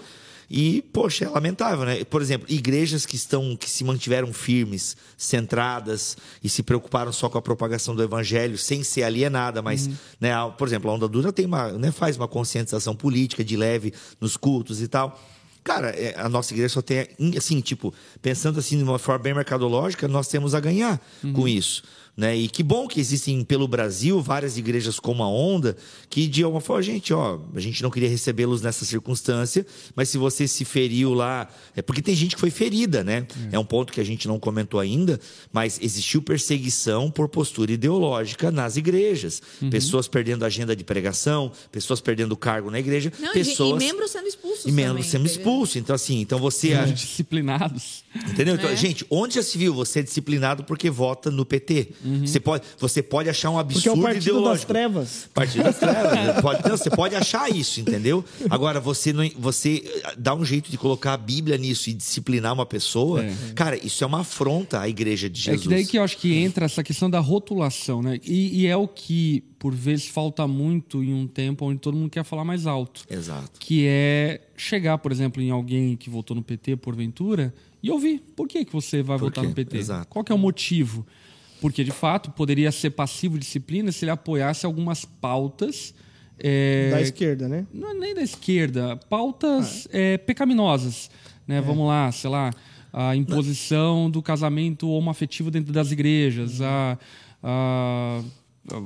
E, 0.48 0.82
poxa, 0.92 1.24
é 1.24 1.28
lamentável, 1.28 1.84
né? 1.84 2.04
Por 2.04 2.22
exemplo, 2.22 2.46
igrejas 2.48 3.04
que 3.04 3.16
estão, 3.16 3.56
que 3.56 3.68
se 3.68 3.82
mantiveram 3.82 4.32
firmes, 4.32 4.96
centradas 5.16 6.16
e 6.42 6.48
se 6.48 6.62
preocuparam 6.62 7.12
só 7.12 7.28
com 7.28 7.36
a 7.36 7.42
propagação 7.42 7.96
do 7.96 8.02
evangelho, 8.02 8.56
sem 8.56 8.82
ser 8.84 9.02
alienada, 9.02 9.60
mas, 9.60 9.90
né, 10.20 10.32
a- 10.32 10.46
por 10.48 10.66
exemplo, 10.68 10.88
a 10.90 10.94
Onda 10.94 11.08
Dura 11.08 11.32
tem 11.32 11.46
uma, 11.46 11.72
né, 11.72 11.90
faz 11.90 12.16
uma 12.16 12.28
conscientização 12.28 12.94
política 12.94 13.44
de 13.44 13.56
leve 13.56 13.92
nos 14.20 14.36
cultos 14.36 14.80
e 14.80 14.86
tal. 14.88 15.20
Cara, 15.64 15.88
é, 15.90 16.14
a 16.16 16.28
nossa 16.28 16.54
igreja 16.54 16.74
só 16.74 16.80
tem, 16.82 17.08
assim, 17.36 17.60
tipo, 17.60 17.92
pensando 18.22 18.60
assim 18.60 18.76
de 18.78 18.84
uma 18.84 19.00
forma 19.00 19.24
bem 19.24 19.34
mercadológica, 19.34 20.06
nós 20.06 20.28
temos 20.28 20.54
a 20.54 20.60
ganhar 20.60 21.00
com 21.34 21.48
isso. 21.48 21.82
Né? 22.16 22.34
E 22.34 22.48
que 22.48 22.62
bom 22.62 22.88
que 22.88 22.98
existem 22.98 23.44
pelo 23.44 23.68
Brasil 23.68 24.22
várias 24.22 24.56
igrejas 24.56 24.98
como 24.98 25.22
a 25.22 25.28
Onda, 25.28 25.76
que 26.08 26.26
de 26.26 26.42
alguma 26.42 26.62
forma, 26.62 26.82
gente, 26.82 27.12
ó, 27.12 27.38
a 27.54 27.60
gente 27.60 27.82
não 27.82 27.90
queria 27.90 28.08
recebê-los 28.08 28.62
nessa 28.62 28.86
circunstância, 28.86 29.66
mas 29.94 30.08
se 30.08 30.16
você 30.16 30.48
se 30.48 30.64
feriu 30.64 31.12
lá, 31.12 31.46
é 31.76 31.82
porque 31.82 32.00
tem 32.00 32.14
gente 32.16 32.34
que 32.34 32.40
foi 32.40 32.48
ferida, 32.50 33.04
né? 33.04 33.26
É, 33.52 33.58
um 33.58 33.66
ponto 33.66 33.92
que 33.92 34.00
a 34.00 34.04
gente 34.04 34.26
não 34.26 34.38
comentou 34.40 34.80
ainda, 34.80 35.20
mas 35.52 35.78
existiu 35.82 36.22
perseguição 36.22 37.10
por 37.10 37.28
postura 37.28 37.72
ideológica 37.72 38.50
nas 38.50 38.78
igrejas. 38.78 39.42
Pessoas 39.70 40.08
perdendo 40.08 40.42
agenda 40.46 40.74
de 40.74 40.84
pregação, 40.84 41.52
pessoas 41.70 42.00
perdendo 42.00 42.34
cargo 42.34 42.70
na 42.70 42.78
igreja, 42.80 43.12
Não, 43.18 43.30
e- 43.30 43.34
pessoas 43.34 43.82
e 43.82 43.86
membros 43.86 44.10
sendo 44.12 44.26
expulsos 44.26 44.64
e 44.64 44.72
membros 44.72 44.92
também, 45.06 45.10
sendo 45.10 45.22
teve- 45.24 45.34
expulsos. 45.38 45.76
Então, 45.76 45.94
assim, 45.94 46.20
então 46.20 46.38
você. 46.38 46.74
Somos 46.74 46.94
disciplinados. 46.98 48.04
Entendeu? 48.30 48.54
Então, 48.54 48.70
É. 48.70 48.76
gente, 48.76 49.04
onde 49.10 49.34
já 49.34 49.42
se 49.42 49.58
viu 49.58 49.74
você 49.74 49.98
é 49.98 50.02
disciplinado 50.02 50.64
porque 50.64 50.88
vota 50.88 51.30
no 51.30 51.44
PT? 51.44 51.88
Você, 52.24 52.40
pode, 52.40 52.64
você 52.78 53.02
pode 53.02 53.28
achar 53.28 53.50
um 53.50 53.54
Porque 53.64 53.88
é 53.88 53.90
o 53.90 53.94
absurdo 53.94 54.02
partido 54.02 54.18
das 54.18 54.24
ideológico. 54.26 54.66
trevas. 54.72 55.28
Partido 55.34 55.64
das 55.64 55.78
trevas. 55.78 56.40
Pode, 56.42 56.68
não, 56.68 56.76
você 56.76 56.90
pode 56.90 57.14
achar 57.14 57.50
isso, 57.50 57.80
entendeu? 57.80 58.24
Agora, 58.50 58.78
você, 58.80 59.12
não, 59.12 59.28
você 59.38 59.82
dá 60.18 60.34
um 60.34 60.44
jeito 60.44 60.70
de 60.70 60.76
colocar 60.78 61.14
a 61.14 61.16
Bíblia 61.16 61.56
nisso 61.56 61.90
e 61.90 61.94
disciplinar 61.94 62.52
uma 62.52 62.66
pessoa. 62.66 63.24
É. 63.24 63.34
Cara, 63.54 63.76
isso 63.84 64.04
é 64.04 64.06
uma 64.06 64.20
afronta 64.20 64.80
à 64.80 64.88
igreja 64.88 65.28
de 65.28 65.40
É 65.40 65.52
Jesus. 65.52 65.62
que 65.62 65.68
daí 65.68 65.86
que 65.86 65.98
eu 65.98 66.02
acho 66.04 66.16
que 66.18 66.34
entra 66.34 66.64
essa 66.64 66.82
questão 66.82 67.08
da 67.10 67.18
rotulação, 67.20 68.02
né? 68.02 68.18
E, 68.24 68.62
e 68.62 68.66
é 68.66 68.76
o 68.76 68.86
que, 68.86 69.42
por 69.58 69.74
vezes, 69.74 70.06
falta 70.06 70.46
muito 70.46 71.02
em 71.02 71.12
um 71.14 71.26
tempo 71.26 71.64
onde 71.66 71.78
todo 71.80 71.96
mundo 71.96 72.10
quer 72.10 72.24
falar 72.24 72.44
mais 72.44 72.66
alto. 72.66 73.04
Exato. 73.10 73.58
Que 73.58 73.84
é 73.86 74.40
chegar, 74.56 74.98
por 74.98 75.10
exemplo, 75.12 75.42
em 75.42 75.50
alguém 75.50 75.96
que 75.96 76.08
votou 76.10 76.34
no 76.36 76.42
PT, 76.42 76.76
porventura, 76.76 77.52
e 77.82 77.90
ouvir 77.90 78.22
por 78.34 78.48
que, 78.48 78.64
que 78.64 78.72
você 78.72 79.02
vai 79.02 79.18
Por 79.18 79.26
votar 79.26 79.42
quê? 79.44 79.48
no 79.48 79.54
PT. 79.54 79.76
Exato. 79.78 80.08
Qual 80.08 80.24
que 80.24 80.32
é 80.32 80.34
o 80.34 80.38
motivo? 80.38 81.06
Porque, 81.60 81.82
de 81.84 81.90
fato, 81.90 82.30
poderia 82.30 82.70
ser 82.70 82.90
passivo 82.90 83.38
disciplina 83.38 83.90
se 83.90 84.04
ele 84.04 84.10
apoiasse 84.10 84.66
algumas 84.66 85.04
pautas. 85.04 85.94
é, 86.38 86.90
Da 86.90 87.00
esquerda, 87.00 87.48
né? 87.48 87.66
não 87.72 87.90
é 87.90 87.94
nem 87.94 88.14
da 88.14 88.22
esquerda, 88.22 88.96
pautas 89.08 89.88
é, 89.92 90.18
pecaminosas. 90.18 91.10
Né? 91.48 91.60
Vamos 91.60 91.86
lá, 91.88 92.10
sei 92.12 92.28
lá, 92.30 92.50
a 92.92 93.14
imposição 93.16 94.10
do 94.10 94.20
casamento 94.22 94.88
homoafetivo 94.90 95.50
dentro 95.50 95.72
das 95.72 95.92
igrejas, 95.92 96.60
a, 96.60 96.98
a- 97.42 98.22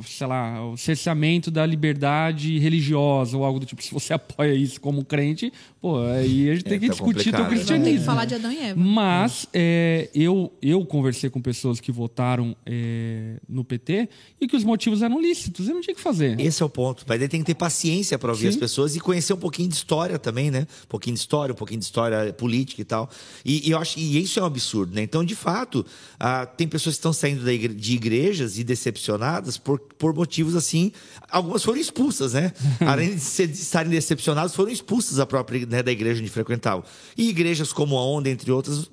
sei 0.06 0.26
lá, 0.26 0.64
o 0.66 0.76
cerceamento 0.76 1.50
da 1.50 1.64
liberdade 1.66 2.58
religiosa 2.58 3.36
ou 3.36 3.44
algo 3.44 3.60
do 3.60 3.66
tipo. 3.66 3.82
Se 3.82 3.92
você 3.92 4.12
apoia 4.14 4.54
isso 4.54 4.80
como 4.80 5.04
crente, 5.04 5.52
pô, 5.80 5.98
aí 6.02 6.50
a 6.50 6.54
gente 6.54 6.64
tem 6.64 6.78
que 6.78 6.86
tá 6.86 6.92
discutir 6.92 7.30
teu 7.30 7.40
complicado, 7.40 7.42
né? 7.42 7.48
Tem 7.48 7.48
que 7.48 7.54
cristianismo. 7.66 8.04
falar 8.06 8.24
de 8.24 8.34
Adão 8.34 8.52
e 8.52 8.58
Eva. 8.58 8.80
Mas 8.80 9.46
é, 9.52 10.08
eu, 10.14 10.52
eu 10.60 10.84
conversei 10.84 11.30
com 11.30 11.40
pessoas 11.40 11.80
que 11.80 11.90
votaram 11.90 12.54
é, 12.66 13.36
no 13.48 13.64
PT 13.64 14.08
e 14.40 14.46
que 14.46 14.56
os 14.56 14.64
motivos 14.64 15.02
eram 15.02 15.20
lícitos. 15.20 15.68
Eu 15.68 15.74
não 15.74 15.80
tinha 15.80 15.94
o 15.94 15.96
que 15.96 16.02
fazer. 16.02 16.38
Esse 16.40 16.62
é 16.62 16.66
o 16.66 16.70
ponto. 16.70 17.04
Mas 17.06 17.18
tem 17.28 17.40
que 17.40 17.46
ter 17.46 17.54
paciência 17.54 18.18
para 18.18 18.30
ouvir 18.30 18.48
as 18.48 18.56
pessoas 18.56 18.96
e 18.96 19.00
conhecer 19.00 19.32
um 19.32 19.36
pouquinho 19.38 19.68
de 19.68 19.74
história 19.74 20.18
também, 20.18 20.50
né? 20.50 20.66
Um 20.84 20.86
pouquinho 20.88 21.14
de 21.14 21.20
história, 21.20 21.52
um 21.52 21.56
pouquinho 21.56 21.78
de 21.80 21.84
história 21.86 22.32
política 22.32 22.80
e 22.80 22.84
tal. 22.84 23.08
E, 23.44 23.68
e 23.68 23.70
eu 23.70 23.78
acho 23.78 23.98
e 23.98 24.20
isso 24.20 24.38
é 24.38 24.42
um 24.42 24.46
absurdo, 24.46 24.94
né? 24.94 25.02
Então, 25.02 25.24
de 25.24 25.34
fato, 25.34 25.84
ah, 26.18 26.46
tem 26.46 26.66
pessoas 26.66 26.96
que 26.96 26.98
estão 26.98 27.12
saindo 27.12 27.44
da 27.44 27.52
igre- 27.52 27.74
de 27.74 27.94
igrejas 27.94 28.58
e 28.58 28.64
decepcionadas 28.64 29.56
por, 29.78 29.78
por 29.98 30.14
motivos 30.14 30.56
assim. 30.56 30.90
Algumas 31.30 31.62
foram 31.62 31.78
expulsas, 31.78 32.32
né? 32.32 32.52
Além 32.80 33.14
de, 33.14 33.20
ser- 33.20 33.46
de 33.46 33.54
estarem 33.58 33.90
decepcionadas, 33.90 34.54
foram 34.54 34.70
expulsas 34.72 35.16
da 35.16 35.26
própria 35.26 35.64
né, 35.66 35.82
da 35.82 35.92
igreja 35.92 36.20
onde 36.20 36.30
frequentavam. 36.30 36.84
E 37.16 37.28
igrejas 37.28 37.72
como 37.72 37.96
a 37.96 38.04
Onda, 38.04 38.28
entre 38.28 38.50
outras, 38.50 38.90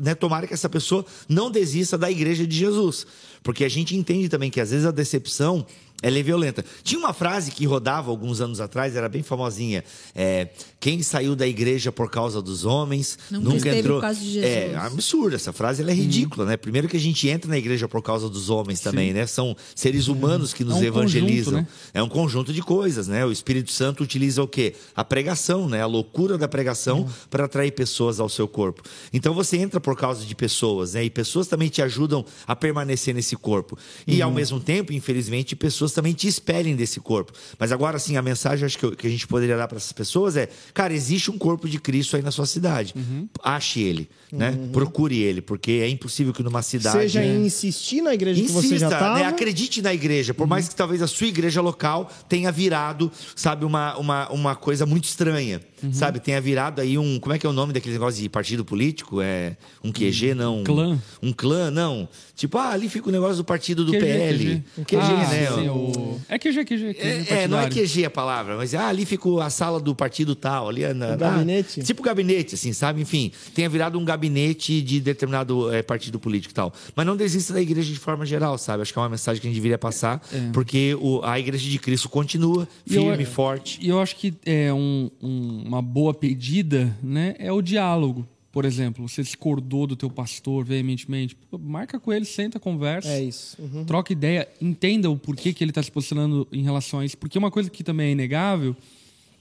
né, 0.00 0.14
tomara 0.14 0.46
que 0.46 0.54
essa 0.54 0.68
pessoa 0.68 1.04
não 1.28 1.50
desista 1.50 1.96
da 1.98 2.10
igreja 2.10 2.46
de 2.46 2.56
Jesus. 2.56 3.06
Porque 3.42 3.64
a 3.64 3.68
gente 3.68 3.96
entende 3.96 4.28
também 4.28 4.50
que 4.50 4.60
às 4.60 4.70
vezes 4.70 4.86
a 4.86 4.92
decepção 4.92 5.66
ela 6.02 6.18
é 6.18 6.22
violenta. 6.22 6.64
Tinha 6.82 6.98
uma 6.98 7.12
frase 7.14 7.50
que 7.52 7.64
rodava 7.64 8.10
alguns 8.10 8.40
anos 8.40 8.60
atrás, 8.60 8.96
era 8.96 9.08
bem 9.08 9.22
famosinha. 9.22 9.84
É, 10.14 10.48
quem 10.80 11.02
saiu 11.02 11.36
da 11.36 11.46
igreja 11.46 11.92
por 11.92 12.10
causa 12.10 12.42
dos 12.42 12.64
homens 12.64 13.18
Nunca 13.30 13.48
nunca, 13.54 13.76
entrou. 13.76 13.96
por 13.98 14.02
causa 14.02 14.20
de 14.20 14.32
Jesus. 14.32 14.44
É 14.52 14.74
absurda 14.76 15.36
essa 15.36 15.52
frase, 15.52 15.80
ela 15.80 15.92
é 15.92 15.94
ridícula, 15.94 16.44
né? 16.44 16.56
Primeiro 16.56 16.88
que 16.88 16.96
a 16.96 17.00
gente 17.00 17.28
entra 17.28 17.48
na 17.48 17.56
igreja 17.56 17.86
por 17.88 18.02
causa 18.02 18.28
dos 18.28 18.50
homens 18.50 18.80
também, 18.80 19.12
né? 19.12 19.26
São 19.26 19.56
seres 19.74 20.08
humanos 20.08 20.52
que 20.52 20.64
nos 20.64 20.76
É 20.76 20.80
um 20.80 20.84
evangelizam. 20.84 21.52
conjunto, 21.54 21.66
né? 21.70 21.90
É 21.94 22.02
um 22.02 22.08
conjunto 22.08 22.52
de 22.52 22.60
coisas, 22.62 23.06
né? 23.06 23.24
O 23.24 23.30
Espírito 23.30 23.70
Santo 23.70 24.02
utiliza 24.02 24.42
o 24.42 24.48
quê? 24.48 24.74
A 24.96 25.04
pregação, 25.04 25.68
né? 25.68 25.80
A 25.82 25.86
loucura 25.86 26.36
da 26.36 26.48
pregação 26.48 27.08
para 27.30 27.44
atrair 27.44 27.70
pessoas 27.72 28.18
ao 28.18 28.28
seu 28.28 28.48
corpo. 28.48 28.82
Então 29.12 29.32
você 29.32 29.56
entra 29.56 29.80
por 29.80 29.96
causa 29.96 30.24
de 30.24 30.34
pessoas, 30.34 30.94
né? 30.94 31.04
E 31.04 31.10
pessoas 31.10 31.46
também 31.46 31.68
te 31.68 31.80
ajudam 31.80 32.24
a 32.46 32.56
permanecer 32.56 33.14
nesse 33.14 33.36
corpo. 33.36 33.78
E 34.06 34.20
ao 34.20 34.30
mesmo 34.32 34.58
tempo, 34.58 34.92
infelizmente, 34.92 35.54
pessoas 35.54 35.91
pessoas 35.92 35.94
também 35.94 36.12
te 36.12 36.26
espelhem 36.26 36.74
desse 36.74 36.98
corpo. 37.00 37.32
Mas 37.58 37.70
agora, 37.70 37.96
assim, 37.96 38.16
a 38.16 38.22
mensagem 38.22 38.64
acho 38.64 38.78
que, 38.78 38.84
eu- 38.84 38.96
que 38.96 39.06
a 39.06 39.10
gente 39.10 39.26
poderia 39.26 39.56
dar 39.56 39.68
para 39.68 39.76
essas 39.76 39.92
pessoas 39.92 40.36
é: 40.36 40.48
cara, 40.74 40.92
existe 40.92 41.30
um 41.30 41.38
corpo 41.38 41.68
de 41.68 41.78
Cristo 41.78 42.16
aí 42.16 42.22
na 42.22 42.30
sua 42.30 42.46
cidade. 42.46 42.94
Uhum. 42.96 43.28
Ache 43.42 43.80
ele, 43.80 44.08
né? 44.32 44.56
Procure 44.72 45.18
ele, 45.20 45.40
porque 45.40 45.72
é 45.72 45.88
impossível 45.88 46.32
que 46.32 46.42
numa 46.42 46.62
cidade. 46.62 46.98
Seja 46.98 47.24
em 47.24 47.44
insistir 47.46 48.00
na 48.02 48.14
igreja 48.14 48.40
que 48.42 48.48
você 48.50 48.68
já 48.68 48.74
Insista, 48.76 48.94
estava. 48.94 49.18
né? 49.18 49.24
acredite 49.26 49.82
na 49.82 49.92
igreja, 49.92 50.32
por 50.34 50.46
mais 50.46 50.68
que 50.68 50.74
talvez 50.74 51.02
a 51.02 51.06
sua 51.06 51.26
igreja 51.26 51.60
local 51.60 52.10
tenha 52.28 52.50
virado, 52.50 53.10
sabe, 53.36 53.64
uma, 53.64 53.96
uma, 53.96 54.28
uma 54.30 54.56
coisa 54.56 54.86
muito 54.86 55.04
estranha, 55.04 55.60
sabe? 55.92 56.20
Tenha 56.20 56.40
virado 56.40 56.80
aí 56.80 56.96
um, 56.98 57.18
como 57.18 57.34
é 57.34 57.38
que 57.38 57.46
é 57.46 57.48
o 57.48 57.52
nome 57.52 57.72
daquele 57.72 57.94
negócio 57.94 58.20
de 58.22 58.28
partido 58.28 58.64
político? 58.64 59.20
É 59.20 59.56
um 59.82 59.90
QG, 59.92 60.34
não? 60.34 60.60
Um 60.60 60.64
Clã. 60.64 60.98
Um 61.22 61.32
clã, 61.32 61.70
não. 61.70 62.08
Tipo, 62.34 62.58
ah, 62.58 62.70
ali 62.70 62.88
fica 62.88 63.08
o 63.08 63.12
negócio 63.12 63.36
do 63.36 63.44
partido 63.44 63.84
do 63.84 63.92
QG, 63.92 64.00
PL. 64.00 64.38
QG. 64.38 64.84
QG, 64.84 64.96
Ah, 64.96 65.28
né? 65.28 65.46
sim, 65.54 65.68
O- 65.68 65.81
o- 65.82 66.20
É 66.28 66.38
QG, 66.38 66.64
QG. 66.64 66.94
QG 66.94 66.98
é, 67.34 67.42
é, 67.42 67.48
não 67.48 67.58
é. 67.58 67.68
QG 67.68 68.04
a 68.04 68.10
palavra, 68.10 68.56
mas 68.56 68.74
ah, 68.74 68.88
ali 68.88 69.04
fica 69.04 69.22
a 69.44 69.50
sala 69.50 69.80
do 69.80 69.94
partido 69.94 70.34
tal, 70.34 70.68
ali 70.68 70.82
é 70.84 70.92
na, 70.94 71.14
O 71.14 71.16
gabinete? 71.16 71.80
ah, 71.80 71.84
tipo 71.84 72.02
gabinete, 72.02 72.54
assim, 72.54 72.72
sabe? 72.72 73.00
Enfim, 73.02 73.30
tenha 73.54 73.68
virado 73.68 73.98
um 73.98 74.04
gabinete 74.04 74.80
de 74.82 75.00
determinado 75.00 75.72
eh, 75.72 75.82
partido 75.82 76.18
político 76.18 76.52
e 76.52 76.54
tal. 76.54 76.72
Mas 76.96 77.06
não 77.06 77.16
desista 77.16 77.52
da 77.52 77.60
igreja 77.60 77.92
de 77.92 77.98
forma 77.98 78.24
geral, 78.26 78.56
sabe? 78.58 78.82
Acho 78.82 78.92
que 78.92 78.98
é 78.98 79.02
uma 79.02 79.08
mensagem 79.08 79.40
que 79.40 79.46
a 79.46 79.50
gente 79.50 79.56
deveria 79.58 79.78
passar, 79.78 80.20
porque 80.52 80.96
o- 81.00 81.20
a 81.22 81.38
igreja 81.38 81.68
de 81.68 81.78
Cristo 81.78 82.08
continua 82.08 82.66
E 82.86 82.94
eu- 82.94 83.02
firme, 83.04 83.24
forte. 83.24 83.78
E 83.82 83.88
eu 83.88 84.00
acho 84.00 84.16
que 84.16 84.34
é 84.44 84.72
um- 84.72 85.10
um- 85.22 85.62
uma 85.66 85.82
boa 85.82 86.12
pedida, 86.14 86.96
né? 87.02 87.34
É 87.38 87.52
o 87.52 87.60
diálogo. 87.62 88.26
Por 88.52 88.66
exemplo, 88.66 89.08
você 89.08 89.22
discordou 89.22 89.86
do 89.86 89.96
teu 89.96 90.10
pastor 90.10 90.62
veementemente, 90.62 91.34
pô, 91.34 91.56
marca 91.56 91.98
com 91.98 92.12
ele, 92.12 92.26
senta, 92.26 92.60
conversa. 92.60 93.08
É 93.08 93.24
isso. 93.24 93.56
Uhum. 93.58 93.86
Troca 93.86 94.12
ideia, 94.12 94.46
entenda 94.60 95.10
o 95.10 95.16
porquê 95.16 95.54
que 95.54 95.64
ele 95.64 95.70
está 95.70 95.82
se 95.82 95.90
posicionando 95.90 96.46
em 96.52 96.62
relação 96.62 97.00
a 97.00 97.04
isso. 97.04 97.16
Porque 97.16 97.38
uma 97.38 97.50
coisa 97.50 97.70
que 97.70 97.82
também 97.82 98.08
é 98.08 98.12
inegável, 98.12 98.76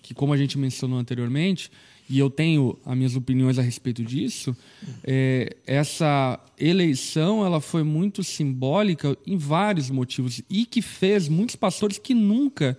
que 0.01 0.13
como 0.13 0.31
a 0.31 0.37
gente 0.37 0.57
mencionou 0.57 0.97
anteriormente, 0.97 1.69
e 2.09 2.19
eu 2.19 2.29
tenho 2.29 2.77
as 2.85 2.97
minhas 2.97 3.15
opiniões 3.15 3.59
a 3.59 3.61
respeito 3.61 4.01
disso, 4.01 4.55
é, 5.03 5.55
essa 5.65 6.39
eleição 6.57 7.45
ela 7.45 7.59
foi 7.59 7.83
muito 7.83 8.23
simbólica 8.23 9.17
em 9.27 9.37
vários 9.37 9.89
motivos 9.89 10.41
e 10.49 10.65
que 10.65 10.81
fez 10.81 11.27
muitos 11.27 11.55
pastores 11.57 11.97
que 11.97 12.13
nunca 12.13 12.77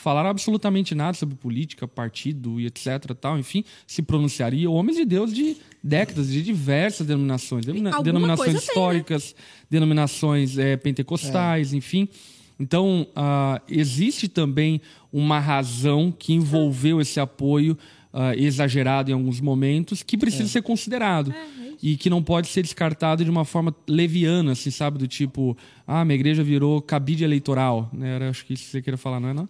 falaram 0.00 0.30
absolutamente 0.30 0.94
nada 0.94 1.14
sobre 1.14 1.34
política, 1.36 1.86
partido 1.86 2.58
e 2.60 2.66
etc. 2.66 3.14
Tal, 3.20 3.38
enfim, 3.38 3.64
se 3.86 4.02
pronunciariam 4.02 4.72
homens 4.72 4.96
de 4.96 5.04
Deus 5.04 5.32
de 5.32 5.56
décadas, 5.82 6.28
de 6.28 6.42
diversas 6.42 7.06
denominações, 7.06 7.64
denomina- 7.64 7.90
Alguma 7.90 8.04
denominações 8.04 8.46
coisa 8.52 8.58
tem, 8.58 8.66
né? 8.66 8.72
históricas, 8.72 9.34
denominações 9.68 10.58
eh, 10.58 10.76
pentecostais, 10.76 11.72
enfim. 11.72 12.08
Então, 12.58 13.06
ah, 13.16 13.60
existe 13.68 14.28
também 14.28 14.80
uma 15.12 15.38
razão 15.38 16.12
que 16.16 16.32
envolveu 16.34 17.00
esse 17.00 17.18
apoio 17.18 17.76
ah, 18.12 18.34
exagerado 18.36 19.10
em 19.10 19.14
alguns 19.14 19.40
momentos 19.40 20.02
que 20.02 20.18
precisa 20.18 20.48
ser 20.48 20.62
considerado. 20.62 21.32
E 21.82 21.96
que 21.96 22.10
não 22.10 22.22
pode 22.22 22.48
ser 22.48 22.60
descartado 22.62 23.24
de 23.24 23.30
uma 23.30 23.46
forma 23.46 23.74
leviana, 23.88 24.52
assim, 24.52 24.70
sabe? 24.70 24.98
Do 24.98 25.08
tipo, 25.08 25.56
ah, 25.86 26.04
minha 26.04 26.14
igreja 26.16 26.42
virou 26.44 26.82
cabide 26.82 27.24
eleitoral. 27.24 27.88
Né? 27.90 28.16
Era, 28.16 28.28
acho 28.28 28.44
que 28.44 28.52
isso 28.52 28.64
que 28.64 28.70
você 28.72 28.82
queria 28.82 28.98
falar, 28.98 29.18
não 29.18 29.30
é 29.30 29.32
não? 29.32 29.48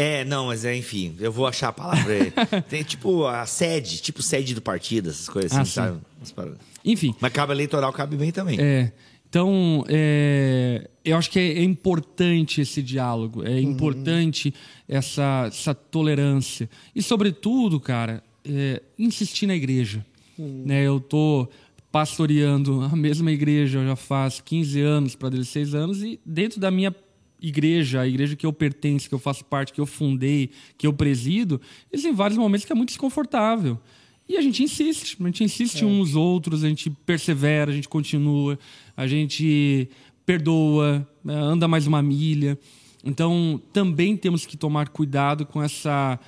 É, 0.00 0.24
não, 0.24 0.46
mas 0.46 0.64
é, 0.64 0.76
enfim, 0.76 1.16
eu 1.18 1.32
vou 1.32 1.44
achar 1.44 1.68
a 1.68 1.72
palavra. 1.72 2.14
Tem 2.70 2.84
tipo 2.84 3.26
a 3.26 3.44
sede, 3.46 4.00
tipo 4.00 4.22
sede 4.22 4.54
do 4.54 4.62
partido, 4.62 5.10
essas 5.10 5.28
coisas 5.28 5.50
assim, 5.50 5.60
Ah, 5.60 5.64
sim. 5.64 6.00
sabe? 6.32 6.54
Enfim, 6.84 7.12
Mas 7.20 7.32
cabo 7.32 7.52
eleitoral 7.52 7.92
cabe 7.92 8.16
bem 8.16 8.30
também. 8.30 8.60
É. 8.60 8.92
Então, 9.28 9.84
é, 9.88 10.88
eu 11.04 11.16
acho 11.16 11.28
que 11.28 11.38
é, 11.40 11.58
é 11.58 11.62
importante 11.64 12.60
esse 12.60 12.80
diálogo, 12.80 13.44
é 13.44 13.60
importante 13.60 14.54
essa, 14.88 15.46
essa 15.48 15.74
tolerância. 15.74 16.70
E, 16.94 17.02
sobretudo, 17.02 17.80
cara, 17.80 18.22
é, 18.48 18.80
insistir 18.96 19.46
na 19.46 19.56
igreja. 19.56 20.06
Né, 20.38 20.84
eu 20.86 21.00
tô 21.00 21.48
pastoreando 21.90 22.82
a 22.82 22.94
mesma 22.94 23.32
igreja 23.32 23.84
já 23.84 23.96
faz 23.96 24.40
15 24.40 24.80
anos 24.80 25.16
para 25.16 25.30
16 25.30 25.74
anos 25.74 26.00
e 26.00 26.20
dentro 26.24 26.60
da 26.60 26.70
minha 26.70 26.94
igreja, 27.40 28.00
a 28.00 28.08
igreja 28.08 28.36
que 28.36 28.46
eu 28.46 28.52
pertenço, 28.52 29.08
que 29.08 29.14
eu 29.14 29.18
faço 29.18 29.44
parte, 29.44 29.72
que 29.72 29.80
eu 29.80 29.86
fundei, 29.86 30.50
que 30.76 30.86
eu 30.86 30.92
presido, 30.92 31.60
existem 31.92 32.12
vários 32.12 32.38
momentos 32.38 32.64
que 32.64 32.72
é 32.72 32.74
muito 32.74 32.88
desconfortável. 32.88 33.78
E 34.28 34.36
a 34.36 34.42
gente 34.42 34.62
insiste, 34.62 35.16
a 35.18 35.24
gente 35.24 35.44
insiste 35.44 35.84
uns 35.84 35.98
nos 35.98 36.16
outros, 36.16 36.62
a 36.62 36.68
gente 36.68 36.90
persevera, 37.06 37.70
a 37.70 37.74
gente 37.74 37.88
continua, 37.88 38.58
a 38.96 39.06
gente 39.06 39.88
perdoa, 40.26 41.08
né, 41.24 41.34
anda 41.34 41.66
mais 41.66 41.86
uma 41.86 42.02
milha. 42.02 42.58
Então, 43.02 43.60
também 43.72 44.16
temos 44.16 44.44
que 44.44 44.56
tomar 44.56 44.88
cuidado 44.88 45.46
com 45.46 45.62
essa 45.62 46.20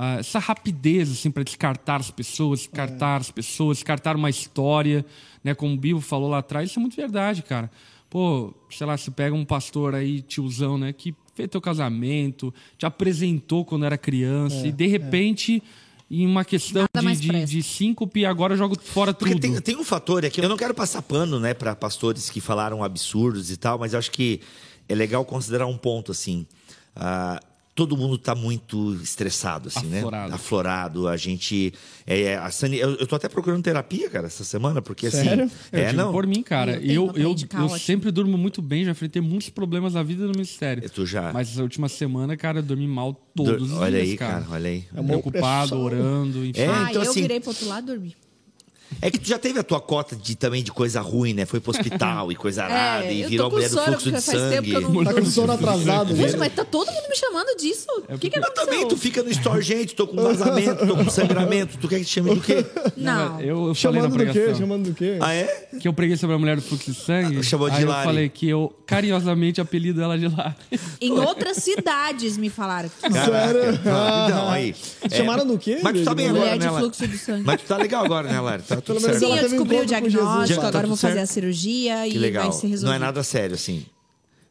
ah, 0.00 0.18
essa 0.20 0.38
rapidez 0.38 1.10
assim 1.10 1.28
para 1.28 1.42
descartar 1.42 1.96
as 1.96 2.08
pessoas, 2.08 2.60
descartar 2.60 3.16
as 3.16 3.32
pessoas, 3.32 3.78
descartar 3.78 4.14
uma 4.14 4.30
história, 4.30 5.04
né? 5.42 5.54
Como 5.54 5.74
o 5.74 5.76
Bibo 5.76 6.00
falou 6.00 6.30
lá 6.30 6.38
atrás, 6.38 6.70
isso 6.70 6.78
é 6.78 6.80
muito 6.80 6.94
verdade, 6.94 7.42
cara. 7.42 7.68
Pô, 8.10 8.54
sei 8.70 8.86
lá, 8.86 8.96
você 8.96 9.10
pega 9.10 9.34
um 9.34 9.44
pastor 9.44 9.94
aí, 9.94 10.22
tiozão, 10.22 10.78
né, 10.78 10.92
que 10.92 11.14
fez 11.34 11.48
teu 11.48 11.60
casamento, 11.60 12.52
te 12.76 12.86
apresentou 12.86 13.64
quando 13.64 13.84
era 13.84 13.98
criança 13.98 14.66
e 14.66 14.72
de 14.72 14.86
repente 14.86 15.62
em 16.10 16.26
uma 16.26 16.44
questão 16.44 16.86
Nada 16.94 17.14
de, 17.14 17.28
de, 17.28 17.44
de 17.44 17.62
síncope, 17.62 18.24
agora 18.24 18.54
eu 18.54 18.58
jogo 18.58 18.80
fora 18.80 19.12
Porque 19.12 19.34
tudo. 19.34 19.42
tem, 19.42 19.60
tem 19.60 19.76
um 19.76 19.84
fator 19.84 20.24
aqui, 20.24 20.40
eu 20.40 20.48
não 20.48 20.56
quero 20.56 20.72
passar 20.72 21.02
pano, 21.02 21.38
né, 21.38 21.52
para 21.52 21.76
pastores 21.76 22.30
que 22.30 22.40
falaram 22.40 22.82
absurdos 22.82 23.50
e 23.50 23.56
tal, 23.56 23.78
mas 23.78 23.92
eu 23.92 23.98
acho 23.98 24.10
que 24.10 24.40
é 24.88 24.94
legal 24.94 25.24
considerar 25.24 25.66
um 25.66 25.76
ponto 25.76 26.10
assim. 26.10 26.46
Ah, 26.96 27.38
todo 27.78 27.96
mundo 27.96 28.16
está 28.16 28.34
muito 28.34 28.92
estressado, 29.00 29.68
assim, 29.68 29.86
Aflorado. 29.98 30.28
né? 30.30 30.34
Aflorado. 30.34 31.06
A 31.06 31.16
gente. 31.16 31.72
É, 32.04 32.36
a 32.36 32.50
Sani, 32.50 32.76
eu, 32.76 32.96
eu 32.96 33.06
tô 33.06 33.14
até 33.14 33.28
procurando 33.28 33.62
terapia, 33.62 34.10
cara, 34.10 34.26
essa 34.26 34.42
semana, 34.42 34.82
porque 34.82 35.08
Sério? 35.12 35.44
assim. 35.44 35.54
Eu 35.70 35.78
É, 35.78 35.90
digo 35.90 36.02
não. 36.02 36.10
por 36.10 36.26
mim, 36.26 36.42
cara. 36.42 36.72
Eu 36.82 37.12
Eu, 37.14 37.30
eu, 37.30 37.36
eu 37.60 37.68
sempre 37.78 38.10
durmo 38.10 38.36
muito 38.36 38.60
bem, 38.60 38.84
já 38.84 38.90
enfrentei 38.90 39.22
muitos 39.22 39.48
problemas 39.50 39.94
na 39.94 40.02
vida 40.02 40.24
no 40.24 40.32
ministério. 40.32 40.90
Tu 40.90 41.06
já. 41.06 41.32
Mas 41.32 41.56
a 41.56 41.62
última 41.62 41.88
semana, 41.88 42.36
cara, 42.36 42.58
eu 42.58 42.62
dormi 42.64 42.88
mal 42.88 43.14
todos 43.36 43.70
os 43.70 43.78
olha 43.78 43.98
dias, 43.98 44.10
aí, 44.10 44.16
cara. 44.16 44.40
cara, 44.42 44.46
olha 44.50 44.70
aí. 44.70 44.84
É 44.96 45.00
Preocupado, 45.02 45.76
opressão. 45.78 45.84
orando, 45.84 46.44
enfim. 46.44 46.60
É, 46.60 46.66
ah, 46.66 46.86
então, 46.90 47.04
eu 47.04 47.10
assim- 47.10 47.20
virei 47.22 47.38
pro 47.38 47.50
outro 47.50 47.68
lado 47.68 47.84
e 47.84 47.94
dormi. 47.94 48.16
É 49.02 49.10
que 49.10 49.18
tu 49.18 49.28
já 49.28 49.38
teve 49.38 49.58
a 49.58 49.62
tua 49.62 49.80
cota 49.80 50.16
de, 50.16 50.34
também 50.34 50.62
de 50.62 50.72
coisa 50.72 51.00
ruim, 51.00 51.32
né? 51.34 51.44
Foi 51.46 51.60
pro 51.60 51.70
hospital 51.70 52.32
e 52.32 52.34
coisa 52.34 52.64
arada, 52.64 53.04
É, 53.04 53.12
e 53.14 53.22
eu 53.22 53.28
virou 53.28 53.50
mulher 53.50 53.68
do 53.68 53.76
fluxo 53.78 54.04
de 54.06 54.10
porque 54.12 54.22
faz 54.22 54.38
tempo 54.38 54.54
sangue. 54.54 54.70
que 54.70 54.76
eu 54.76 54.80
não- 54.80 55.04
Tá 55.04 55.14
com 55.14 55.24
sono 55.26 55.52
atrasado, 55.52 56.14
Poxa, 56.14 56.32
né? 56.32 56.36
mas 56.38 56.54
tá 56.54 56.64
todo 56.64 56.90
mundo 56.90 57.08
me 57.08 57.16
chamando 57.16 57.56
disso. 57.58 57.86
O 58.08 58.18
que, 58.18 58.30
que 58.30 58.40
Mas 58.40 58.48
aconteceu? 58.48 58.66
também 58.72 58.88
tu 58.88 58.96
fica 58.96 59.22
no 59.22 59.30
store, 59.30 59.62
gente, 59.62 59.94
tô 59.94 60.06
com 60.06 60.16
vazamento, 60.16 60.86
tô 60.86 60.96
com 60.96 61.10
sangramento, 61.10 61.78
tu 61.78 61.86
quer 61.88 61.98
que 62.00 62.04
te 62.06 62.10
chame 62.14 62.34
do 62.34 62.40
quê? 62.40 62.64
Não. 62.96 63.40
Eu, 63.40 63.68
eu 63.68 63.74
falei 63.74 64.00
Chamando 64.02 64.16
do 64.26 64.32
quê? 64.32 64.54
Chamando 64.54 64.88
do 64.88 64.94
quê? 64.94 65.18
Ah, 65.20 65.34
é? 65.34 65.68
que 65.80 65.86
eu 65.86 65.92
preguei 65.92 66.16
sobre 66.16 66.34
a 66.34 66.38
mulher 66.38 66.56
do 66.56 66.62
fluxo 66.62 66.90
de 66.90 66.98
sangue. 66.98 67.38
Ah, 67.38 67.42
chamou 67.42 67.68
de 67.70 67.76
aí 67.76 67.82
eu 67.82 67.88
Lari. 67.88 68.04
falei 68.06 68.28
que 68.28 68.48
eu 68.48 68.74
carinhosamente 68.86 69.60
apelido 69.60 70.02
ela 70.02 70.18
de 70.18 70.28
lá. 70.28 70.56
Em 71.00 71.12
outras 71.12 71.58
cidades 71.58 72.36
me 72.36 72.48
falaram. 72.50 72.90
Sério? 73.00 73.78
Não, 73.84 74.48
aí. 74.50 74.74
é, 75.02 75.08
Chamaram 75.16 75.46
do 75.46 75.58
quê? 75.58 75.78
Mas 75.82 75.98
tu 75.98 76.04
tá 76.04 76.14
bem 76.14 76.26
agora, 76.28 76.40
Mulher 76.44 76.58
de 76.58 76.64
né, 76.64 76.70
Lari? 76.70 76.82
fluxo 76.84 77.06
de 77.06 77.18
sangue. 77.18 77.42
Mas 77.44 77.60
tu 77.62 77.66
tá 77.66 77.76
legal 77.76 78.04
agora, 78.04 78.28
né, 78.28 78.40
Lari? 78.40 78.62
Tá 78.62 78.77
tudo 78.80 79.00
Pelo 79.00 79.06
menos 79.06 79.18
certo. 79.20 79.32
Sim, 79.32 79.38
eu 79.38 79.46
um 79.46 79.48
descobri 79.50 79.76
o 79.80 79.86
diagnóstico, 79.86 80.60
tá 80.60 80.68
agora 80.68 80.84
eu 80.84 80.88
vou 80.88 80.96
tudo 80.96 81.00
fazer 81.02 81.14
certo? 81.14 81.30
a 81.30 81.32
cirurgia 81.32 82.08
Que 82.08 82.14
e 82.14 82.18
legal. 82.18 82.44
vai 82.44 82.52
ser 82.52 82.66
resolvido. 82.68 82.86
Não 82.88 82.94
é 82.94 82.98
nada 82.98 83.22
sério, 83.22 83.54
assim. 83.54 83.84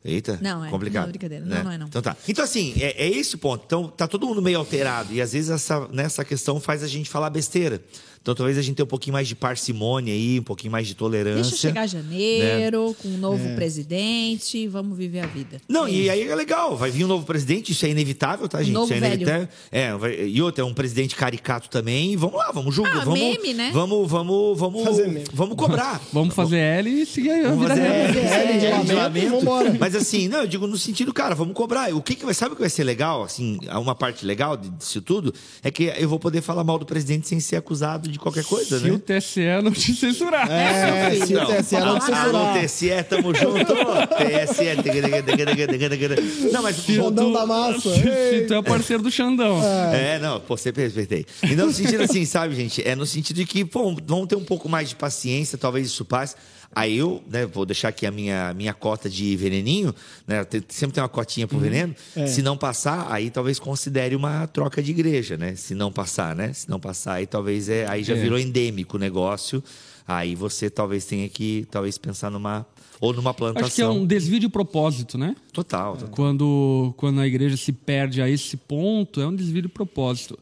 Eita, 0.06 0.40
Não, 0.42 0.64
é. 0.64 0.70
complicado. 0.70 1.04
Não, 1.06 1.10
brincadeira. 1.12 1.44
Não, 1.46 1.64
não 1.66 1.72
é, 1.72 1.78
não. 1.78 1.88
Então 1.88 2.02
tá. 2.02 2.16
Então 2.30 2.46
assim, 2.46 2.74
é, 2.80 3.04
é 3.06 3.10
esse 3.10 3.36
o 3.36 3.38
ponto. 3.38 3.64
Então 3.66 3.90
tá 3.90 4.08
todo 4.08 4.26
mundo 4.26 4.42
meio 4.42 4.58
alterado 4.58 5.14
e 5.14 5.22
às 5.22 5.34
vezes 5.34 5.50
essa 5.50 5.86
nessa 5.92 6.24
questão 6.24 6.60
faz 6.62 6.82
a 6.82 6.88
gente 6.88 7.10
falar 7.10 7.30
besteira. 7.30 7.82
Então 8.28 8.36
talvez 8.36 8.58
a 8.58 8.62
gente 8.62 8.76
tenha 8.76 8.84
um 8.84 8.90
pouquinho 8.90 9.14
mais 9.14 9.26
de 9.26 9.36
parcimônia 9.36 10.14
aí, 10.14 10.38
um 10.38 10.44
pouquinho 10.44 10.70
mais 10.70 10.86
de 10.86 10.94
tolerância. 10.96 11.44
Deixa 11.44 11.56
chegar 11.56 11.82
né? 11.84 11.88
janeiro, 11.88 12.94
com 13.02 13.08
um 13.08 13.14
É. 13.14 13.18
novo 13.18 13.56
presidente, 13.56 14.58
e 14.58 14.68
vamos 14.68 14.98
viver 14.98 15.22
a 15.22 15.26
vida. 15.26 15.62
Não, 15.70 15.88
e 15.88 16.10
aí 16.10 16.24
é 16.28 16.36
legal, 16.36 16.76
vai 16.76 16.92
vir 16.92 17.06
um 17.06 17.08
novo 17.08 17.26
presidente, 17.26 17.72
isso 17.72 17.86
é 17.86 17.90
inevitável, 17.90 18.50
tá, 18.50 18.62
gente? 18.62 18.74
novo 18.74 18.84
isso 18.86 18.94
é 18.96 19.00
velho. 19.00 19.14
inevitável. 19.22 19.48
É, 19.72 19.94
vai- 19.96 20.26
e 20.28 20.42
outro, 20.42 20.62
é 20.62 20.66
um 20.66 20.74
presidente 20.74 21.16
caricato 21.16 21.70
também. 21.70 22.18
Vamos 22.18 22.36
lá, 22.36 22.52
vamos 22.52 22.76
julgar. 22.76 22.98
Ah, 22.98 23.06
vamos, 23.06 23.18
meme, 23.18 23.54
né? 23.54 23.70
Vamos, 23.74 24.12
vamos, 24.12 24.60
vamos, 24.60 24.84
Fazer 24.84 25.08
meme. 25.08 25.24
vamos 25.34 25.56
cobrar. 25.56 26.02
Vamos 26.12 26.34
fazer 26.36 26.58
L 26.58 26.90
e 26.90 27.06
seguir 27.06 27.30
a 27.46 27.50
Vamos 27.50 27.60
vida 27.60 27.70
fazer 27.70 27.82
reta. 27.88 28.20
é, 28.20 28.72
É, 28.72 28.84
de 28.84 28.94
lamento. 28.94 29.46
Mas 29.80 29.96
assim, 29.96 30.28
não, 30.28 30.40
eu 30.40 30.48
digo 30.48 30.68
no 30.68 30.78
sentido, 30.78 31.14
cara, 31.14 31.34
vamos 31.34 31.54
cobrar. 31.54 31.94
O 31.96 32.02
que, 32.02 32.14
que 32.16 32.26
vai, 32.26 32.34
sabe 32.34 32.52
o 32.52 32.56
que 32.56 32.62
vai 32.62 32.70
ser 32.70 32.84
legal, 32.84 33.24
assim, 33.24 33.58
uma 33.72 33.96
parte 33.96 34.26
legal 34.26 34.58
disso 34.58 35.02
tudo 35.02 35.34
é 35.64 35.72
que 35.72 35.94
eu 35.98 36.10
vou 36.10 36.20
poder 36.20 36.42
falar 36.42 36.64
mal 36.66 36.78
do 36.78 36.86
presidente 36.86 37.28
sem 37.28 37.40
ser 37.40 37.56
acusado 37.56 38.10
de 38.10 38.17
qualquer 38.18 38.44
coisa, 38.44 38.80
Se 38.80 38.86
né? 38.86 38.92
o 38.92 39.00
TSE 39.00 39.42
não 39.64 39.72
te 39.72 39.94
censurar. 39.96 40.50
É, 40.52 41.16
se 41.26 41.34
o 41.34 41.38
Não. 41.40 41.46
TSE 41.46 41.76
não 41.80 41.96
Ah, 41.98 42.02
censurar. 42.02 42.34
no 42.34 42.62
TSE, 42.68 43.04
tamo 43.10 43.34
junto. 43.36 43.74
TSE. 44.18 46.52
Não, 46.52 46.64
mas 46.64 46.78
Xandão 46.78 47.32
da 47.32 47.46
massa. 47.46 47.94
Se, 47.94 48.02
se 48.02 48.46
tu 48.48 48.54
é 48.54 48.62
parceiro 48.62 49.04
do 49.04 49.12
Xandão. 49.12 49.62
É, 49.94 50.20
não, 50.20 50.40
pô, 50.40 50.58
sempre 50.58 50.84
respeitei. 50.84 51.26
E 51.44 51.56
não 51.56 51.68
no 51.68 51.74
sentido 51.74 52.04
assim, 52.04 52.26
sabe, 52.26 52.56
gente? 52.56 52.86
É 52.88 52.96
no 52.96 53.06
sentido 53.06 53.38
de 53.38 53.46
que, 53.46 53.66
pô, 53.66 53.96
vamos 54.06 54.28
ter 54.28 54.36
um 54.36 54.44
pouco 54.44 54.68
mais 54.70 54.90
de 54.90 54.96
paciência, 54.96 55.58
talvez 55.58 55.88
isso 55.88 56.06
passe. 56.06 56.36
Aí 56.76 56.98
eu 56.98 57.24
né, 57.30 57.46
vou 57.46 57.66
deixar 57.66 57.88
aqui 57.90 58.06
a 58.06 58.12
minha, 58.12 58.54
minha 58.54 58.74
cota 58.74 59.10
de 59.10 59.36
veneninho, 59.36 59.94
né? 60.28 60.46
sempre 60.68 60.94
tem 60.96 61.02
uma 61.02 61.10
cotinha 61.10 61.48
pro 61.48 61.58
veneno. 61.58 61.96
Se 62.28 62.42
não 62.42 62.58
passar, 62.58 63.12
aí 63.12 63.30
talvez 63.30 63.58
considere 63.58 64.16
uma 64.16 64.46
troca 64.48 64.82
de 64.84 64.92
igreja, 64.92 65.38
né? 65.38 65.56
Se 65.56 65.74
não 65.74 65.92
passar, 65.92 66.36
né? 66.36 66.54
Se 66.54 66.70
não 66.70 66.80
passar, 66.80 67.14
aí 67.14 67.26
talvez 67.26 67.68
é, 67.70 67.88
aí 67.88 68.04
já 68.04 68.16
É. 68.16 68.22
virou 68.22 68.38
endêmico 68.38 68.98
o 68.98 69.00
negócio. 69.00 69.64
Aí 70.08 70.36
você 70.36 70.70
talvez 70.70 71.04
tenha 71.06 71.28
que 71.28 71.68
talvez 71.72 71.98
pensar 71.98 72.30
numa 72.30 72.66
ou 73.00 73.14
numa 73.14 73.34
plantação. 73.34 73.68
Acho 73.68 73.76
que 73.76 73.82
é 73.82 73.88
um 73.90 74.06
desvio 74.06 74.40
de 74.40 74.48
propósito, 74.50 75.18
né? 75.18 75.36
Total, 75.52 75.94
total. 75.98 76.10
Quando, 76.10 76.94
quando 76.98 77.20
a 77.20 77.28
igreja 77.28 77.58
se 77.58 77.72
perde 77.72 78.22
a 78.22 78.30
esse 78.30 78.56
ponto, 78.58 79.20
é 79.22 79.28
um 79.28 79.36
desvio 79.36 79.64
de 79.64 79.68
propósito. 79.68 80.38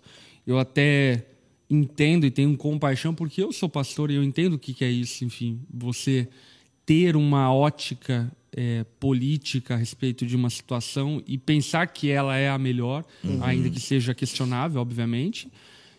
Eu 0.45 0.59
até 0.59 1.25
entendo 1.69 2.25
e 2.25 2.31
tenho 2.31 2.55
compaixão, 2.57 3.13
porque 3.13 3.41
eu 3.41 3.51
sou 3.51 3.67
pastor 3.69 4.11
e 4.11 4.15
eu 4.15 4.23
entendo 4.23 4.53
o 4.53 4.59
que, 4.59 4.73
que 4.73 4.83
é 4.85 4.91
isso. 4.91 5.23
Enfim, 5.25 5.59
você 5.73 6.27
ter 6.85 7.15
uma 7.15 7.51
ótica 7.53 8.31
é, 8.55 8.85
política 8.99 9.73
a 9.73 9.77
respeito 9.77 10.25
de 10.25 10.35
uma 10.35 10.49
situação 10.49 11.21
e 11.27 11.37
pensar 11.37 11.87
que 11.87 12.09
ela 12.09 12.37
é 12.37 12.49
a 12.49 12.57
melhor, 12.57 13.03
ainda 13.41 13.69
que 13.69 13.79
seja 13.79 14.13
questionável, 14.13 14.79
obviamente, 14.79 15.47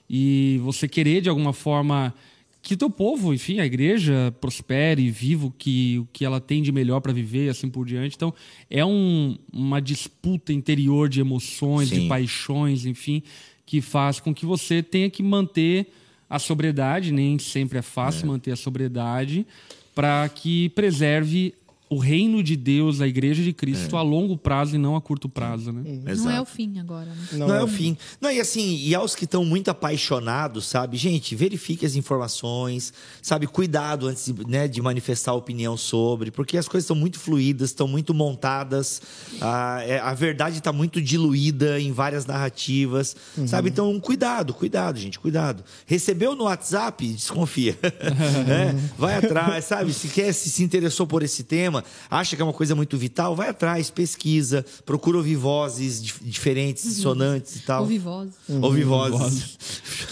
e 0.09 0.61
você 0.63 0.87
querer 0.87 1.21
de 1.21 1.29
alguma 1.29 1.53
forma 1.53 2.15
que 2.63 2.75
o 2.75 2.77
teu 2.77 2.89
povo, 2.91 3.33
enfim, 3.35 3.61
a 3.61 3.67
igreja 3.67 4.35
prospere, 4.41 5.09
viva 5.11 5.47
o 5.47 5.51
que, 5.53 5.99
o 6.01 6.09
que 6.13 6.25
ela 6.25 6.41
tem 6.41 6.63
de 6.63 6.73
melhor 6.73 7.01
para 7.01 7.13
viver 7.13 7.47
e 7.47 7.49
assim 7.49 7.69
por 7.69 7.85
diante. 7.87 8.17
Então, 8.17 8.33
é 8.71 8.85
um- 8.85 9.37
uma 9.53 9.81
disputa 9.81 10.53
interior 10.53 11.09
de 11.09 11.21
emoções, 11.21 11.89
Sim. 11.89 12.01
de 12.03 12.09
paixões, 12.09 12.85
enfim, 12.85 13.23
que 13.67 13.81
faz 13.81 14.21
com 14.21 14.33
que 14.33 14.47
você 14.47 14.83
tenha 14.83 15.11
que 15.11 15.23
manter 15.23 15.93
a 16.31 16.39
sobriedade, 16.39 17.13
nem 17.13 17.39
sempre 17.39 17.79
é 17.79 17.83
fácil 17.83 18.29
manter 18.29 18.53
a 18.53 18.57
sobriedade, 18.57 19.47
para 19.95 20.29
que 20.29 20.69
preserve 20.71 21.53
o 21.89 21.99
reino 21.99 22.43
de 22.43 22.57
Deus, 22.57 23.01
a 23.01 23.07
igreja 23.07 23.43
de 23.43 23.53
Cristo, 23.53 23.97
a 23.97 24.03
longo 24.03 24.37
prazo 24.37 24.75
e 24.75 24.79
não 24.79 24.97
a 24.97 25.01
curto 25.01 25.29
prazo, 25.29 25.73
né? 25.73 25.83
Não 26.17 26.31
é 26.31 26.41
o 26.41 26.45
fim 26.45 26.81
agora, 26.81 27.07
né? 27.07 27.27
Não, 27.33 27.55
é 27.55 27.63
o 27.63 27.69
fim. 27.69 27.97
Não, 28.21 28.31
e 28.31 28.41
assim, 28.41 28.77
e 28.77 28.93
aos 28.95 29.15
que 29.15 29.25
estão 29.25 29.45
muito 29.45 29.71
apaixonados, 29.71 30.67
sabe? 30.67 30.97
Gente, 30.97 31.37
verifique 31.37 31.87
as 31.87 31.95
informações, 31.95 32.93
sabe? 33.23 33.47
Cuidado 33.47 34.09
antes 34.09 34.35
né, 34.49 34.67
de 34.67 34.83
manifestar 34.83 35.33
opinião 35.35 35.77
sobre, 35.77 36.33
porque 36.33 36.59
as 36.59 36.67
coisas 36.67 36.85
estão 36.85 36.97
muito 36.97 37.21
fluídas, 37.21 37.71
estão 37.71 37.87
muito 37.87 38.13
montadas, 38.13 39.01
a, 39.41 39.81
é, 39.85 40.01
a 40.01 40.13
verdade 40.13 40.59
está 40.59 40.73
muito 40.73 41.01
diluída 41.01 41.81
em 41.81 41.93
várias 41.93 42.27
narrativas, 42.27 43.15
sabe? 43.47 43.69
Então, 43.69 43.99
cuidado, 44.01 44.53
cuidado, 44.53 44.99
gente, 44.99 45.21
cuidado. 45.21 45.63
Recebeu 45.87 46.35
no 46.35 46.45
WhatsApp, 46.45 47.07
desconfia. 47.07 47.79
né? 48.47 48.75
Vai 48.99 49.15
atrás, 49.15 49.65
sabe? 49.67 49.93
Se 49.93 50.09
quer, 50.09 50.33
se 50.33 50.51
se 50.51 50.65
interessou 50.65 51.07
por 51.07 51.23
esse 51.23 51.45
tema, 51.45 51.76
acha 52.11 52.37
que 52.37 52.43
é 52.43 52.45
uma 52.45 52.53
coisa 52.53 52.75
muito 52.75 52.97
vital, 52.99 53.35
vai 53.37 53.49
atrás, 53.49 53.91
pesquisa, 53.91 54.65
procura 54.85 55.17
ouvir 55.19 55.37
vozes 55.37 56.03
dif- 56.03 56.21
diferentes, 56.25 56.85
dissonantes 56.85 57.57
e 57.57 57.61
tal. 57.61 57.83
Ouvir 57.83 57.99
voz. 57.99 58.31
Ouvir 58.49 58.85
vozes. 58.85 59.59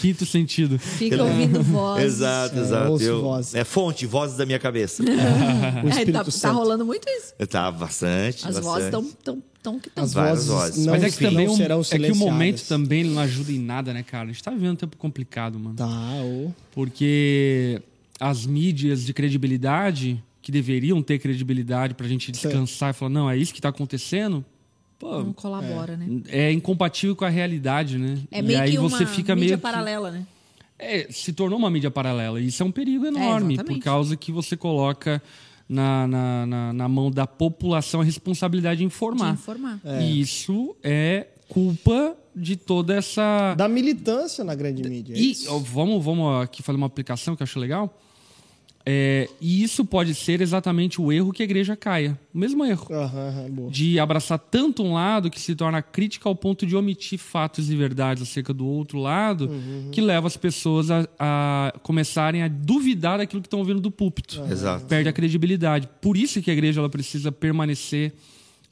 Quinto 0.00 0.24
sentido. 0.26 0.78
Fica 0.78 1.22
ouvindo 1.22 1.62
voz. 1.64 2.02
Exato, 2.04 2.56
É, 2.58 2.60
exato. 2.60 2.90
ouço 2.92 3.04
Eu- 3.04 3.22
vozes. 3.22 3.54
É 3.54 3.64
fonte, 3.64 4.06
vozes 4.06 4.36
da 4.36 4.44
minha 4.46 4.58
cabeça. 4.58 5.02
O 5.84 5.86
É, 5.86 5.90
Espírito 5.90 6.12
tá, 6.12 6.24
tá 6.24 6.30
Santo. 6.30 6.54
rolando 6.58 6.84
muito 6.84 7.06
isso. 7.08 7.32
tá 7.48 7.70
bastante. 7.70 8.38
As 8.46 8.54
bastante. 8.56 8.62
vozes 8.64 8.84
estão 8.86 9.10
tão, 9.22 9.42
tão 9.62 9.78
que 9.80 9.88
estão. 9.88 10.04
As 10.04 10.14
vozes 10.14 10.46
vozes. 10.46 10.86
não, 10.86 10.92
Mas 10.94 11.02
é 11.04 11.10
que 11.10 11.18
também 11.24 11.48
um- 11.48 11.56
serão 11.56 11.80
é 11.80 11.98
que 11.98 12.12
o 12.12 12.16
momento 12.16 12.62
também 12.66 13.04
não 13.04 13.20
ajuda 13.20 13.52
em 13.52 13.58
nada, 13.58 13.92
né, 13.92 14.02
cara? 14.02 14.24
A 14.24 14.32
gente 14.32 14.42
tá 14.42 14.50
vivendo 14.50 14.72
um 14.72 14.76
tempo 14.76 14.96
complicado, 14.96 15.58
mano. 15.58 15.74
Tá, 15.76 15.86
ô. 16.22 16.50
Porque 16.72 17.80
as 18.20 18.46
mídias 18.46 19.04
de 19.04 19.12
credibilidade, 19.12 20.22
que 20.44 20.52
deveriam 20.52 21.02
ter 21.02 21.18
credibilidade 21.18 21.94
pra 21.94 22.06
gente 22.06 22.30
descansar 22.30 22.90
e 22.90 22.92
falar, 22.92 23.08
não, 23.08 23.30
é 23.30 23.34
isso 23.36 23.54
que 23.54 23.62
tá 23.62 23.70
acontecendo, 23.70 24.44
pô, 24.98 25.22
Não 25.22 25.32
colabora, 25.32 25.96
né? 25.96 26.20
é 26.28 26.52
incompatível 26.52 27.16
com 27.16 27.24
a 27.24 27.30
realidade, 27.30 27.96
né? 27.96 28.18
É 28.30 28.40
e 28.40 28.42
meio 28.42 28.60
aí 28.60 28.72
que 28.72 28.78
uma 28.78 28.90
você 28.90 29.06
fica 29.06 29.34
mídia 29.34 29.46
meio 29.48 29.56
que- 29.56 29.62
paralela, 29.62 30.10
né? 30.10 30.26
É, 30.78 31.06
se 31.10 31.32
tornou 31.32 31.58
uma 31.58 31.70
mídia 31.70 31.90
paralela. 31.90 32.38
E 32.42 32.48
isso 32.48 32.62
é 32.62 32.66
um 32.66 32.70
perigo 32.70 33.06
enorme, 33.06 33.54
por 33.54 33.60
exatamente. 33.62 33.82
causa 33.82 34.16
que 34.18 34.30
você 34.30 34.54
coloca 34.54 35.22
na, 35.66 36.06
na, 36.06 36.46
na, 36.46 36.72
na 36.74 36.88
mão 36.88 37.10
da 37.10 37.26
população 37.26 38.02
a 38.02 38.04
responsabilidade 38.04 38.78
de 38.80 38.84
informar. 38.84 39.32
De 39.32 39.40
informar. 39.40 39.80
E 40.02 40.20
isso 40.20 40.76
é 40.82 41.28
culpa 41.48 42.14
de 42.36 42.54
toda 42.56 42.94
essa. 42.94 43.54
Da 43.54 43.66
militância 43.66 44.44
na 44.44 44.54
grande 44.54 44.82
mídia. 44.86 45.14
é 45.14 45.18
E 45.18 45.34
ó, 45.48 45.58
vamos, 45.58 46.04
vamos 46.04 46.42
aqui 46.42 46.62
fazer 46.62 46.76
uma 46.76 46.86
aplicação 46.86 47.34
que 47.34 47.42
eu 47.42 47.44
acho 47.44 47.58
legal. 47.58 47.98
É, 48.86 49.28
e 49.40 49.62
isso 49.62 49.82
pode 49.82 50.14
ser 50.14 50.42
exatamente 50.42 51.00
o 51.00 51.10
erro 51.10 51.32
que 51.32 51.42
a 51.42 51.44
igreja 51.44 51.74
caia. 51.74 52.18
O 52.34 52.38
mesmo 52.38 52.64
erro. 52.64 52.86
Boa. 53.50 53.70
De 53.70 53.98
abraçar 53.98 54.38
tanto 54.38 54.82
um 54.82 54.92
lado 54.92 55.30
que 55.30 55.40
se 55.40 55.54
torna 55.54 55.80
crítica 55.80 56.28
ao 56.28 56.36
ponto 56.36 56.66
de 56.66 56.76
omitir 56.76 57.18
fatos 57.18 57.70
e 57.70 57.76
verdades 57.76 58.22
acerca 58.22 58.52
do 58.52 58.66
outro 58.66 58.98
lado, 58.98 59.50
que 59.90 60.02
leva 60.02 60.26
as 60.26 60.36
pessoas 60.36 60.90
a, 60.90 61.08
a 61.18 61.72
começarem 61.82 62.42
a 62.42 62.48
duvidar 62.48 63.18
daquilo 63.18 63.40
que 63.40 63.46
estão 63.46 63.60
ouvindo 63.60 63.80
do 63.80 63.90
púlpito. 63.90 64.42
Exato. 64.50 64.84
Perde 64.84 65.08
a 65.08 65.12
credibilidade. 65.12 65.88
Por 66.02 66.16
isso 66.16 66.42
que 66.42 66.50
a 66.50 66.52
igreja 66.52 66.80
ela 66.80 66.90
precisa 66.90 67.32
permanecer 67.32 68.12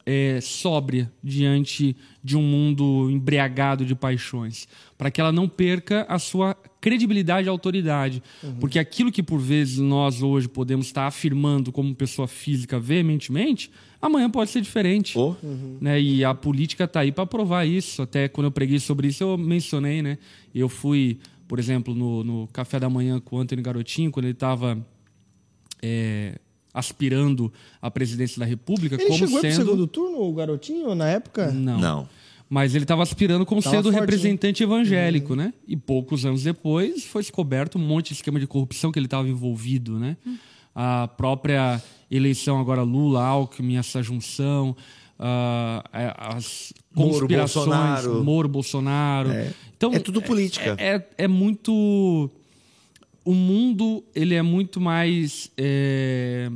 é, 0.05 0.40
sóbria 0.40 1.12
diante 1.22 1.96
de 2.22 2.36
um 2.36 2.42
mundo 2.42 3.09
embriagado 3.11 3.84
de 3.84 3.94
paixões, 3.94 4.66
para 4.98 5.11
que 5.11 5.20
ela 5.20 5.32
não 5.32 5.48
perca 5.48 6.05
a 6.09 6.18
sua 6.18 6.55
credibilidade 6.80 7.46
e 7.46 7.48
autoridade, 7.48 8.22
porque 8.59 8.78
aquilo 8.78 9.12
que 9.12 9.22
por 9.22 9.38
vezes 9.38 9.78
nós 9.78 10.20
hoje 10.20 10.48
podemos 10.48 10.86
estar 10.86 11.07
afirmando 11.07 11.70
como 11.70 11.94
pessoa 11.94 12.26
física 12.26 12.80
veementemente, 12.80 13.70
amanhã 14.00 14.28
pode 14.28 14.50
ser 14.50 14.61
diferente, 14.61 15.16
Oh. 15.16 15.36
né? 15.80 16.00
E 16.00 16.24
a 16.24 16.34
política 16.34 16.84
está 16.84 17.00
aí 17.00 17.12
para 17.12 17.24
provar 17.24 17.64
isso. 17.64 18.03
Até 18.03 18.26
quando 18.26 18.46
eu 18.46 18.50
preguei 18.50 18.80
sobre 18.80 19.07
isso 19.07 19.22
eu 19.22 19.38
mencionei, 19.38 20.03
né? 20.03 20.18
Eu 20.53 20.68
fui, 20.68 21.20
por 21.46 21.61
exemplo, 21.61 21.94
no, 21.94 22.24
no 22.24 22.48
café 22.48 22.80
da 22.80 22.90
manhã 22.90 23.20
com 23.20 23.36
o 23.36 23.38
Antônio 23.38 23.62
Garotinho 23.62 24.11
quando 24.11 24.24
ele 24.24 24.32
estava 24.32 24.84
é, 25.80 26.38
aspirando 26.73 27.53
à 27.81 27.91
presidência 27.91 28.39
da 28.39 28.45
República 28.47 28.97
Ele 28.97 29.05
como 29.05 29.18
chegou 29.18 29.41
sendo 29.41 29.55
pro 29.55 29.64
segundo 29.64 29.87
turno, 29.87 30.23
o 30.23 30.33
garotinho, 30.33 30.95
na 30.95 31.09
época? 31.09 31.51
não. 31.51 31.79
Não. 31.79 32.09
Mas 32.49 32.75
ele 32.75 32.85
estava 32.85 33.03
aspirando 33.03 33.47
como 33.47 33.62
Tava 33.62 33.77
sendo 33.77 33.85
fortinho. 33.85 34.01
representante 34.03 34.62
evangélico, 34.62 35.35
né? 35.35 35.55
E 35.66 35.75
poucos 35.75 36.27
anos 36.27 36.43
depois 36.43 37.03
foi 37.03 37.23
descoberto 37.23 37.79
um 37.79 37.81
monte 37.81 38.09
de 38.09 38.14
esquema 38.14 38.39
de 38.39 38.47
corrupção 38.47 38.93
que 38.93 38.99
ele 38.99 39.07
estava 39.07 39.27
envolvido, 39.27 39.99
né? 39.99 40.18
A 40.75 41.09
própria 41.09 41.83
eleição 42.11 42.61
agora 42.61 42.83
Lula, 42.83 43.25
Alckmin, 43.25 43.79
essa 43.79 44.03
junção, 44.03 44.77
é, 45.18 46.14
as 46.18 46.75
Moro, 46.95 47.20
conspirações, 47.20 47.66
Bolsonaro. 47.66 48.23
Moro, 48.25 48.49
Bolsonaro. 48.49 49.31
Então, 49.75 49.95
É 49.95 49.99
tudo 49.99 50.20
política. 50.20 50.77
É, 50.79 50.97
é, 50.97 51.09
é 51.25 51.29
muito... 51.29 52.31
O 53.25 53.35
mundo, 53.35 54.03
ele 54.14 54.35
é 54.35 54.43
muito 54.43 54.81
mais... 54.81 55.51
é, 55.57 56.51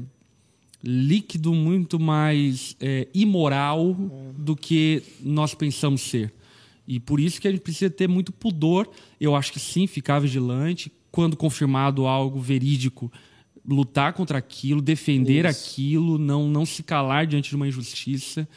líquido, 0.83 1.53
muito 1.53 1.99
mais 1.99 2.77
é, 2.81 3.09
imoral 3.13 3.97
do 4.39 4.55
que 4.55 5.03
nós 5.21 5.53
pensamos 5.53 6.01
ser. 6.03 6.33
E 6.87 7.01
por 7.01 7.19
isso 7.19 7.41
que 7.41 7.49
a 7.49 7.51
gente 7.51 7.61
precisa 7.61 7.91
ter 7.91 8.09
muito 8.09 8.31
pudor. 8.31 8.89
Eu 9.21 9.35
acho 9.35 9.53
que 9.53 9.59
sim, 9.59 9.89
ficar 9.89 10.21
vigilante. 10.21 10.93
Quando 11.11 11.37
confirmado 11.37 12.07
algo 12.07 12.39
verídico, 12.39 13.11
lutar 13.67 14.13
contra 14.13 14.39
aquilo, 14.39 14.81
defender 14.81 15.47
aquilo, 15.47 16.19
não, 16.19 16.49
não 16.49 16.65
se 16.65 16.83
calar 16.83 17.27
diante 17.27 17.51
de 17.51 17.57
uma 17.57 17.67
injustiça. 17.67 18.49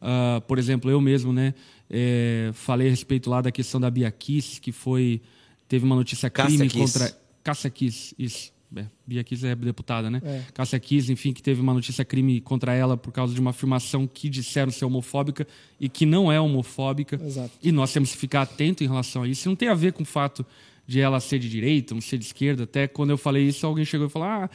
Ah, 0.00 0.42
por 0.46 0.58
exemplo, 0.58 0.90
eu 0.90 1.00
mesmo, 1.00 1.32
né, 1.32 1.54
é, 1.88 2.50
falei 2.52 2.88
a 2.88 2.90
respeito 2.90 3.30
lá 3.30 3.40
da 3.40 3.50
questão 3.50 3.80
da 3.80 3.90
Bia 3.90 4.10
Kiss, 4.10 4.60
que 4.60 4.72
foi 4.72 5.22
teve 5.66 5.84
uma 5.84 5.96
notícia 5.96 6.28
Cássia 6.28 6.58
crime 6.58 6.68
Kiss. 6.68 7.14
Cássia 7.48 7.70
Kiss, 7.70 8.14
isso. 8.18 8.52
É, 8.76 8.84
Bia 9.06 9.24
Kiss 9.24 9.46
é 9.46 9.54
deputada, 9.54 10.10
né? 10.10 10.20
É. 10.22 10.42
Cássia 10.52 10.78
Kiss, 10.78 11.10
enfim, 11.10 11.32
que 11.32 11.42
teve 11.42 11.62
uma 11.62 11.72
notícia 11.72 12.04
crime 12.04 12.42
contra 12.42 12.74
ela 12.74 12.94
por 12.94 13.10
causa 13.10 13.32
de 13.32 13.40
uma 13.40 13.50
afirmação 13.50 14.06
que 14.06 14.28
disseram 14.28 14.70
ser 14.70 14.84
homofóbica 14.84 15.48
e 15.80 15.88
que 15.88 16.04
não 16.04 16.30
é 16.30 16.38
homofóbica. 16.38 17.18
Exato. 17.24 17.52
E 17.62 17.72
nós 17.72 17.90
temos 17.90 18.12
que 18.12 18.18
ficar 18.18 18.42
atento 18.42 18.84
em 18.84 18.86
relação 18.86 19.22
a 19.22 19.28
isso. 19.28 19.48
Não 19.48 19.56
tem 19.56 19.68
a 19.68 19.74
ver 19.74 19.94
com 19.94 20.02
o 20.02 20.06
fato 20.06 20.44
de 20.86 21.00
ela 21.00 21.20
ser 21.20 21.38
de 21.38 21.48
direita, 21.48 21.94
não 21.94 22.02
ser 22.02 22.18
de 22.18 22.26
esquerda. 22.26 22.64
Até 22.64 22.86
quando 22.86 23.10
eu 23.10 23.16
falei 23.16 23.48
isso, 23.48 23.66
alguém 23.66 23.86
chegou 23.86 24.08
e 24.08 24.10
falou: 24.10 24.28
Ah, 24.28 24.50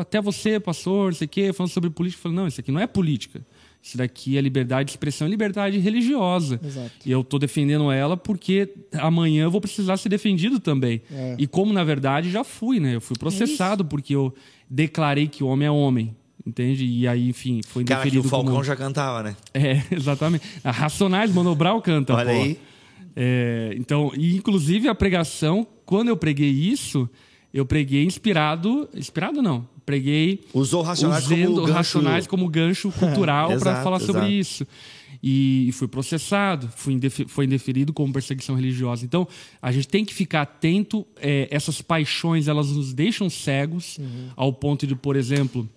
até 0.00 0.20
você, 0.20 0.60
pastor, 0.60 1.06
não 1.06 1.18
sei 1.18 1.26
o 1.26 1.28
quê, 1.28 1.52
falando 1.52 1.72
sobre 1.72 1.90
política. 1.90 2.20
Eu 2.20 2.22
falei: 2.22 2.36
Não, 2.36 2.46
isso 2.46 2.60
aqui 2.60 2.70
não 2.70 2.80
é 2.80 2.86
política. 2.86 3.44
Isso 3.88 3.96
daqui 3.96 4.36
é 4.36 4.40
liberdade 4.42 4.88
de 4.88 4.92
expressão 4.92 5.26
e 5.26 5.30
liberdade 5.30 5.78
religiosa. 5.78 6.60
Exato. 6.62 6.90
E 7.06 7.10
eu 7.10 7.22
estou 7.22 7.40
defendendo 7.40 7.90
ela 7.90 8.18
porque 8.18 8.68
amanhã 8.92 9.44
eu 9.44 9.50
vou 9.50 9.62
precisar 9.62 9.96
ser 9.96 10.10
defendido 10.10 10.60
também. 10.60 11.00
É. 11.10 11.36
E 11.38 11.46
como, 11.46 11.72
na 11.72 11.82
verdade, 11.82 12.30
já 12.30 12.44
fui, 12.44 12.78
né? 12.80 12.96
Eu 12.96 13.00
fui 13.00 13.16
processado 13.16 13.86
porque 13.86 14.14
eu 14.14 14.34
declarei 14.68 15.26
que 15.26 15.42
homem 15.42 15.66
é 15.66 15.70
homem. 15.70 16.14
Entende? 16.46 16.84
E 16.84 17.08
aí, 17.08 17.30
enfim, 17.30 17.62
foi 17.66 17.82
Cara, 17.82 18.02
que 18.02 18.08
o 18.08 18.08
indeferido 18.08 18.28
Falcão 18.28 18.52
como... 18.52 18.64
já 18.64 18.76
cantava, 18.76 19.22
né? 19.22 19.34
É, 19.54 19.82
exatamente. 19.90 20.44
A 20.62 20.70
Racionais, 20.70 21.32
Mano 21.32 21.54
Brown 21.54 21.80
canta, 21.80 22.14
Olha 22.14 22.30
pô. 22.30 22.42
aí. 22.42 22.58
É, 23.16 23.74
então, 23.74 24.12
e 24.14 24.36
inclusive 24.36 24.86
a 24.86 24.94
pregação, 24.94 25.66
quando 25.86 26.08
eu 26.08 26.16
preguei 26.16 26.50
isso, 26.50 27.08
eu 27.54 27.64
preguei 27.64 28.04
inspirado, 28.04 28.86
inspirado 28.94 29.40
não, 29.40 29.66
preguei 29.88 30.44
Usou 30.52 30.82
Racionais 30.82 31.24
como 31.26 31.34
usando 31.42 31.60
gancho- 31.62 31.72
Racionais 31.72 32.26
como 32.26 32.48
gancho 32.48 32.92
cultural 33.00 33.46
para 33.48 33.56
Exato, 33.56 33.82
falar 33.84 34.00
sobre 34.00 34.20
exato. 34.22 34.32
isso. 34.32 34.66
E 35.22 35.70
fui 35.72 35.88
processado, 35.88 36.68
fui 36.76 36.92
indefe- 36.94 37.26
foi 37.26 37.44
indeferido 37.46 37.92
como 37.92 38.12
perseguição 38.12 38.54
religiosa. 38.54 39.04
Então, 39.04 39.26
a 39.60 39.72
gente 39.72 39.88
tem 39.88 40.04
que 40.04 40.14
ficar 40.14 40.42
atento. 40.42 41.04
é, 41.20 41.48
essas 41.50 41.80
paixões, 41.82 42.46
elas 42.46 42.68
nos 42.70 42.92
deixam 42.92 43.28
cegos 43.30 43.98
ao 44.36 44.52
ponto 44.52 44.86
de, 44.86 44.94
por 44.94 45.16
exemplo, 45.16 45.68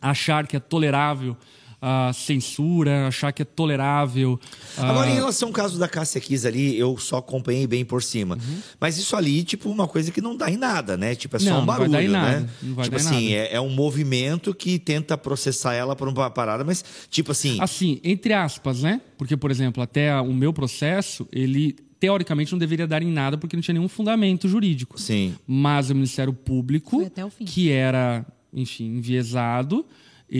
achar 0.00 0.46
que 0.48 0.56
é 0.56 0.60
tolerável 0.60 1.36
a 1.84 2.12
censura, 2.12 3.08
achar 3.08 3.32
que 3.32 3.42
é 3.42 3.44
tolerável... 3.44 4.38
ah, 4.78 4.88
Agora, 4.90 5.10
em 5.10 5.14
relação 5.14 5.48
ao 5.48 5.52
caso 5.52 5.80
da 5.80 5.88
Cássia 5.88 6.20
Kiss 6.20 6.46
ali, 6.46 6.78
eu 6.78 6.96
só 6.96 7.16
acompanhei 7.16 7.66
bem 7.66 7.84
por 7.84 8.00
cima. 8.04 8.38
Mas 8.80 8.96
isso 8.98 9.16
ali, 9.16 9.42
tipo, 9.42 9.68
uma 9.68 9.88
coisa 9.88 10.12
que 10.12 10.20
não 10.20 10.36
dá 10.36 10.48
em 10.48 10.56
nada, 10.56 10.96
né? 10.96 11.16
Tipo, 11.16 11.34
é 11.36 11.38
só 11.40 11.46
Não, 11.50 11.56
um 11.56 11.58
não 11.58 11.66
vai 11.66 11.78
barulho, 11.78 11.92
dar 11.92 12.02
em 12.04 12.08
né? 12.08 12.12
nada, 12.12 12.50
não 12.62 12.74
vai 12.76 12.84
tipo 12.84 12.96
dar 12.96 13.02
em 13.02 13.06
assim, 13.06 13.34
nada. 13.34 13.48
é, 13.48 13.54
é 13.56 13.60
um 13.60 13.70
movimento 13.70 14.54
que 14.54 14.78
tenta 14.78 15.18
processar 15.18 15.74
ela 15.74 15.96
por 15.96 16.06
uma 16.06 16.30
parada, 16.30 16.62
mas, 16.62 16.84
tipo 17.10 17.32
assim. 17.32 17.58
Assim, 17.60 18.00
entre 18.04 18.32
aspas, 18.32 18.82
né? 18.82 19.00
Porque, 19.18 19.36
por 19.36 19.50
exemplo, 19.50 19.82
até 19.82 20.14
o 20.20 20.32
meu 20.32 20.52
processo, 20.52 21.26
ele 21.32 21.74
teoricamente 21.98 22.52
não 22.52 22.58
deveria 22.60 22.86
dar 22.86 23.02
em 23.02 23.10
nada 23.10 23.36
porque 23.36 23.56
não 23.56 23.60
tinha 23.62 23.74
nenhum 23.74 23.88
fundamento 23.88 24.48
jurídico. 24.48 25.00
Sim. 25.00 25.34
Mas 25.46 25.90
o 25.90 25.94
Ministério 25.96 26.32
Público, 26.32 26.96
Foi 26.98 27.06
até 27.06 27.24
o 27.24 27.30
fim. 27.30 27.44
que 27.44 27.70
era, 27.70 28.24
enfim, 28.52 28.86
enviesado, 28.98 29.84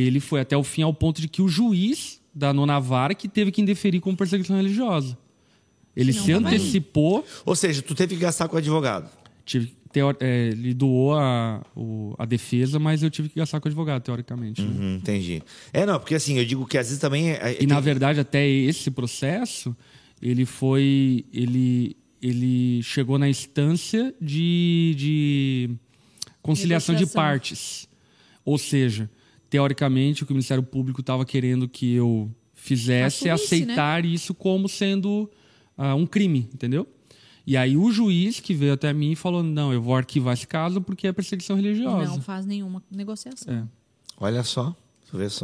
ele 0.01 0.21
foi 0.21 0.41
até 0.41 0.57
o 0.57 0.63
fim 0.63 0.83
ao 0.83 0.95
ponto 0.95 1.21
de 1.21 1.29
que 1.29 1.43
o 1.43 1.49
juiz 1.49 2.21
da 2.35 2.53
nona 2.53 2.79
vara 2.81 3.15
que 3.15 3.29
teve 3.29 3.51
que 3.53 3.61
indeferir 3.61 4.01
como 4.01 4.17
perseguição 4.17 4.57
religiosa. 4.57 5.19
Ele 5.95 6.13
Não 6.13 6.25
se 6.25 6.33
aí. 6.33 6.39
antecipou, 6.39 7.25
Ou 7.45 7.55
seja, 7.55 7.83
tu 7.83 7.95
teve 7.95 8.15
que 8.15 8.21
gastar 8.23 8.49
com 8.49 8.55
o 8.57 8.59
advogado. 8.59 9.11
tive, 9.45 9.75
teo- 9.93 10.17
é, 10.21 10.49
ele 10.49 10.73
doou 10.73 11.13
a, 11.13 11.63
o- 11.77 12.15
a 12.19 12.25
defesa, 12.25 12.79
mas 12.79 13.03
eu 13.03 13.11
tive 13.11 13.29
que 13.29 13.35
gastar 13.39 13.61
com 13.61 13.67
o 13.67 13.69
advogado, 13.69 14.03
teoricamente. 14.03 14.63
né? 14.63 14.69
Uhum, 14.81 14.95
entendi. 14.97 15.43
É, 15.73 15.85
não, 15.85 15.99
porque 16.01 16.15
assim, 16.15 16.39
eu 16.39 16.45
digo 16.47 16.65
que 16.67 16.79
às 16.79 16.87
vezes 16.87 16.99
também. 16.99 17.33
É, 17.33 17.53
E 17.53 17.57
tem- 17.57 17.67
na 17.69 17.79
verdade, 17.81 18.19
até 18.21 18.49
esse 18.49 18.91
processo, 18.91 19.77
ele 20.23 20.47
foi. 20.47 21.27
Ele, 21.35 21.95
ele 22.23 22.83
chegou 22.83 23.19
na 23.19 23.29
instância 23.29 24.15
de, 24.19 24.95
de 24.97 25.71
conciliação 26.41 26.95
de 26.95 27.05
partes. 27.07 27.87
Ou 28.45 28.57
seja, 28.57 29.11
teoricamente, 29.53 30.23
o 30.23 30.27
que 30.27 30.33
o 30.33 30.35
Ministério 30.35 30.63
Público 30.63 31.03
estava 31.03 31.27
querendo 31.27 31.69
que 31.69 31.93
eu 31.93 32.31
fizesse 32.55 33.29
é 33.29 33.33
Assumisse, 33.33 33.65
aceitar 33.65 34.03
isso 34.03 34.33
como 34.33 34.67
sendo 34.67 35.31
ah, 35.77 35.95
um 35.95 36.07
crime, 36.07 36.49
entendeu? 36.55 36.89
E 37.47 37.55
aí 37.55 37.77
o 37.77 37.93
juiz 37.93 38.41
que 38.41 38.55
veio 38.55 38.73
até 38.73 38.95
mim 38.95 39.15
falou: 39.15 39.43
não, 39.43 39.71
eu 39.71 39.83
vou 39.83 39.95
arquivar 39.95 40.33
esse 40.33 40.47
caso 40.47 40.81
porque 40.81 41.07
é 41.07 41.13
perseguição 41.13 41.55
religiosa. 41.55 42.09
Não 42.09 42.23
faz 42.23 42.47
nenhuma 42.47 42.83
negociação. 42.91 43.53
É. 43.53 43.65
Olha 44.17 44.43
só. 44.43 44.75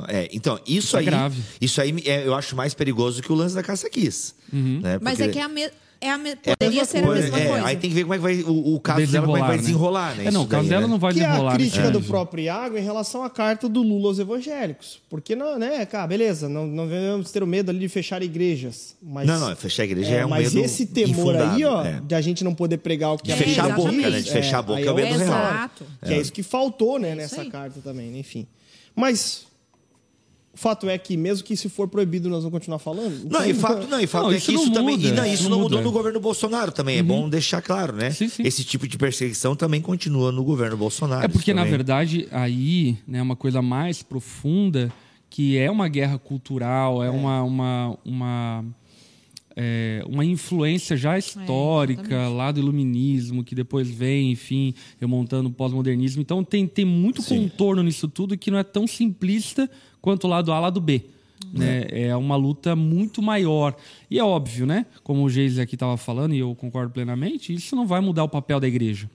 É, 0.08 0.30
então, 0.32 0.58
isso, 0.66 0.78
Isso 0.78 0.96
é 0.96 1.00
aí. 1.00 1.04
grave. 1.04 1.42
Isso 1.60 1.78
aí 1.82 1.94
é, 2.06 2.26
eu 2.26 2.34
acho 2.34 2.56
mais 2.56 2.72
perigoso 2.72 3.22
que 3.22 3.30
o 3.30 3.34
lance 3.34 3.54
da 3.54 3.62
Cássia 3.62 3.90
Kiss. 3.90 4.34
Né? 4.50 4.98
Mas 5.02 5.18
Porque- 5.18 5.30
é 5.30 5.32
que 5.34 5.38
é 5.38 5.42
a, 5.42 5.48
me... 5.48 5.70
é 6.00 6.10
a 6.10 6.18
me... 6.18 6.36
poderia 6.36 6.84
ser 6.84 6.98
a 6.98 7.02
Pois 7.02 7.20
mesma 7.22 7.40
é, 7.40 7.46
coisa. 7.46 7.66
Aí 7.66 7.76
tem 7.76 7.90
que 7.90 7.96
ver 7.96 8.02
como 8.02 8.14
é 8.14 8.16
que 8.18 8.22
vai. 8.22 8.40
O, 8.42 8.74
o 8.76 8.80
caso 8.80 9.06
dela 9.10 9.26
como 9.26 9.36
é 9.36 9.40
que 9.40 9.46
vai 9.46 9.58
desenrolar, 9.58 10.14
né? 10.14 10.26
É, 10.26 10.30
não, 10.30 10.42
o 10.42 10.46
caso 10.46 10.62
daí, 10.62 10.70
dela 10.70 10.82
né? 10.82 10.88
não 10.88 10.98
vai 10.98 11.12
Que 11.12 11.20
é 11.20 11.22
desenrolar. 11.24 11.54
a 11.54 11.58
nesse 11.58 11.70
crítica 11.70 11.90
do 11.90 11.98
caso. 11.98 12.10
próprio 12.10 12.44
Iago 12.44 12.78
em 12.78 12.82
relação 12.82 13.24
à 13.24 13.30
carta 13.30 13.68
do 13.68 13.82
Lula 13.82 14.08
aos 14.08 14.18
evangélicos. 14.20 15.00
Porque, 15.10 15.34
não, 15.34 15.58
né, 15.58 15.84
cara, 15.86 16.06
beleza, 16.06 16.48
não, 16.48 16.66
não 16.66 16.86
devemos 16.86 17.32
ter 17.32 17.42
o 17.42 17.46
medo 17.46 17.70
ali 17.70 17.80
de 17.80 17.88
fechar 17.88 18.22
igrejas. 18.22 18.94
Mas, 19.02 19.26
Não, 19.26 19.40
não, 19.40 19.56
fechar 19.56 19.82
a 19.82 19.86
igreja 19.86 20.14
é, 20.14 20.24
um 20.24 20.28
mas 20.28 20.54
medo 20.54 20.64
esse 20.64 20.86
temor 20.86 21.34
aí, 21.34 21.42
infundado, 21.42 21.64
ó, 21.64 21.84
é. 21.84 22.00
de 22.00 22.14
a 22.14 22.20
gente 22.20 22.44
não 22.44 22.54
poder 22.54 22.78
pregar 22.78 23.14
o 23.14 23.18
que 23.18 23.24
De 23.24 23.32
a 23.32 23.36
fechar 23.36 23.66
a 23.66 23.74
boca, 23.74 23.90
né? 23.90 24.20
De 24.20 24.30
fechar 24.30 24.58
a 24.58 24.62
boca 24.62 24.78
aí 24.78 24.86
é 24.86 24.92
o 24.92 24.94
medo 24.94 25.18
real. 25.18 25.70
Que 26.04 26.14
é. 26.14 26.20
isso 26.20 26.32
que 26.32 26.44
faltou, 26.44 26.98
né, 26.98 27.16
nessa 27.16 27.40
aí. 27.40 27.50
carta 27.50 27.80
também, 27.82 28.10
né, 28.10 28.18
enfim. 28.20 28.46
Mas 28.94 29.47
o 30.58 30.60
fato 30.60 30.88
é 30.88 30.98
que, 30.98 31.16
mesmo 31.16 31.44
que 31.44 31.54
isso 31.54 31.70
for 31.70 31.86
proibido, 31.86 32.28
nós 32.28 32.42
vamos 32.42 32.58
continuar 32.58 32.80
falando. 32.80 33.30
Não, 33.30 33.44
e 33.46 33.54
fato, 33.54 33.86
não, 33.86 34.00
e 34.00 34.08
fato 34.08 34.24
Não, 34.24 34.32
é 34.32 34.38
isso 34.38 34.46
que 34.46 34.56
isso 34.56 34.66
não 34.66 34.72
também. 34.72 35.00
e 35.00 35.12
não, 35.12 35.24
isso 35.24 35.34
isso 35.34 35.42
não 35.44 35.50
não 35.50 35.58
mudou 35.60 35.78
muda. 35.78 35.88
no 35.88 35.92
governo 35.92 36.18
Bolsonaro 36.18 36.72
também. 36.72 36.98
É 36.98 37.02
bom 37.02 37.28
deixar 37.28 37.62
claro, 37.62 37.92
né? 37.94 38.10
Sim, 38.10 38.28
sim. 38.28 38.42
Esse 38.44 38.64
tipo 38.64 38.88
de 38.88 38.98
perseguição 38.98 39.54
também 39.54 39.80
continua 39.80 40.32
no 40.32 40.42
governo 40.42 40.76
Bolsonaro. 40.76 41.24
É 41.24 41.28
porque, 41.28 41.54
na 41.54 41.64
verdade, 41.64 42.26
aí 42.32 42.98
né, 43.06 43.22
uma 43.22 43.36
coisa 43.36 43.62
mais 43.62 44.02
profunda, 44.02 44.92
que 45.30 45.56
é 45.56 45.70
uma 45.70 45.86
guerra 45.86 46.18
cultural, 46.18 47.04
é, 47.04 47.08
uma, 47.08 47.40
uma, 47.44 47.98
uma, 48.04 48.64
é, 49.60 50.04
uma 50.06 50.24
influência 50.24 50.96
já 50.96 51.18
histórica 51.18 52.02
exatamente. 52.02 52.36
lá 52.36 52.52
do 52.52 52.60
iluminismo, 52.60 53.42
que 53.42 53.56
depois 53.56 53.90
vem, 53.90 54.30
enfim, 54.30 54.72
remontando 55.00 55.48
o 55.48 55.52
pós-modernismo. 55.52 56.22
Então 56.22 56.44
tem, 56.44 56.64
tem 56.64 56.84
muito 56.84 57.24
contorno 57.24 57.82
nisso 57.82 58.06
tudo 58.06 58.38
que 58.38 58.52
não 58.52 58.58
é 58.58 58.62
tão 58.62 58.86
simplista 58.86 59.68
quanto 60.00 60.24
o 60.24 60.30
lado 60.30 60.52
A, 60.52 60.60
lado 60.60 60.80
B. 60.80 61.06
Né? 61.52 61.86
É 61.90 62.16
uma 62.16 62.36
luta 62.36 62.76
muito 62.76 63.20
maior. 63.20 63.74
E 64.08 64.20
é 64.20 64.22
óbvio, 64.22 64.64
né? 64.64 64.86
Como 65.02 65.24
o 65.24 65.28
Geise 65.28 65.60
aqui 65.60 65.74
estava 65.74 65.96
falando, 65.96 66.34
e 66.34 66.38
eu 66.38 66.54
concordo 66.54 66.92
plenamente, 66.92 67.52
isso 67.52 67.74
não 67.74 67.86
vai 67.86 68.00
mudar 68.00 68.22
o 68.22 68.28
papel 68.28 68.60
da 68.60 68.68
igreja. 68.68 69.10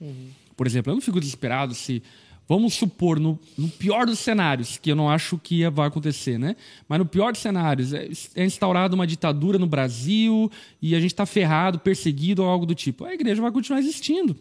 Por 0.54 0.66
exemplo, 0.66 0.90
eu 0.90 0.94
não 0.94 1.02
fico 1.02 1.20
desesperado 1.20 1.74
se. 1.74 2.02
Vamos 2.46 2.74
supor, 2.74 3.18
no, 3.18 3.38
no 3.56 3.68
pior 3.68 4.04
dos 4.04 4.18
cenários, 4.18 4.76
que 4.76 4.90
eu 4.90 4.96
não 4.96 5.08
acho 5.08 5.38
que 5.38 5.66
vai 5.70 5.88
acontecer, 5.88 6.38
né? 6.38 6.56
Mas 6.86 6.98
no 6.98 7.06
pior 7.06 7.32
dos 7.32 7.40
cenários, 7.40 7.94
é, 7.94 8.08
é 8.34 8.44
instaurada 8.44 8.94
uma 8.94 9.06
ditadura 9.06 9.58
no 9.58 9.66
Brasil 9.66 10.50
e 10.80 10.94
a 10.94 11.00
gente 11.00 11.12
está 11.12 11.24
ferrado, 11.24 11.78
perseguido 11.78 12.42
ou 12.42 12.48
algo 12.48 12.66
do 12.66 12.74
tipo. 12.74 13.06
A 13.06 13.14
igreja 13.14 13.40
vai 13.40 13.50
continuar 13.50 13.80
existindo. 13.80 14.36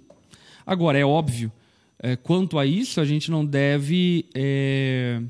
Agora, 0.66 0.98
é 0.98 1.06
óbvio, 1.06 1.52
é, 1.98 2.18
quanto 2.18 2.60
a 2.60 2.66
isso, 2.66 3.00
a 3.00 3.06
gente 3.06 3.32
não 3.32 3.46
deve 3.46 4.26
é, 4.36 5.22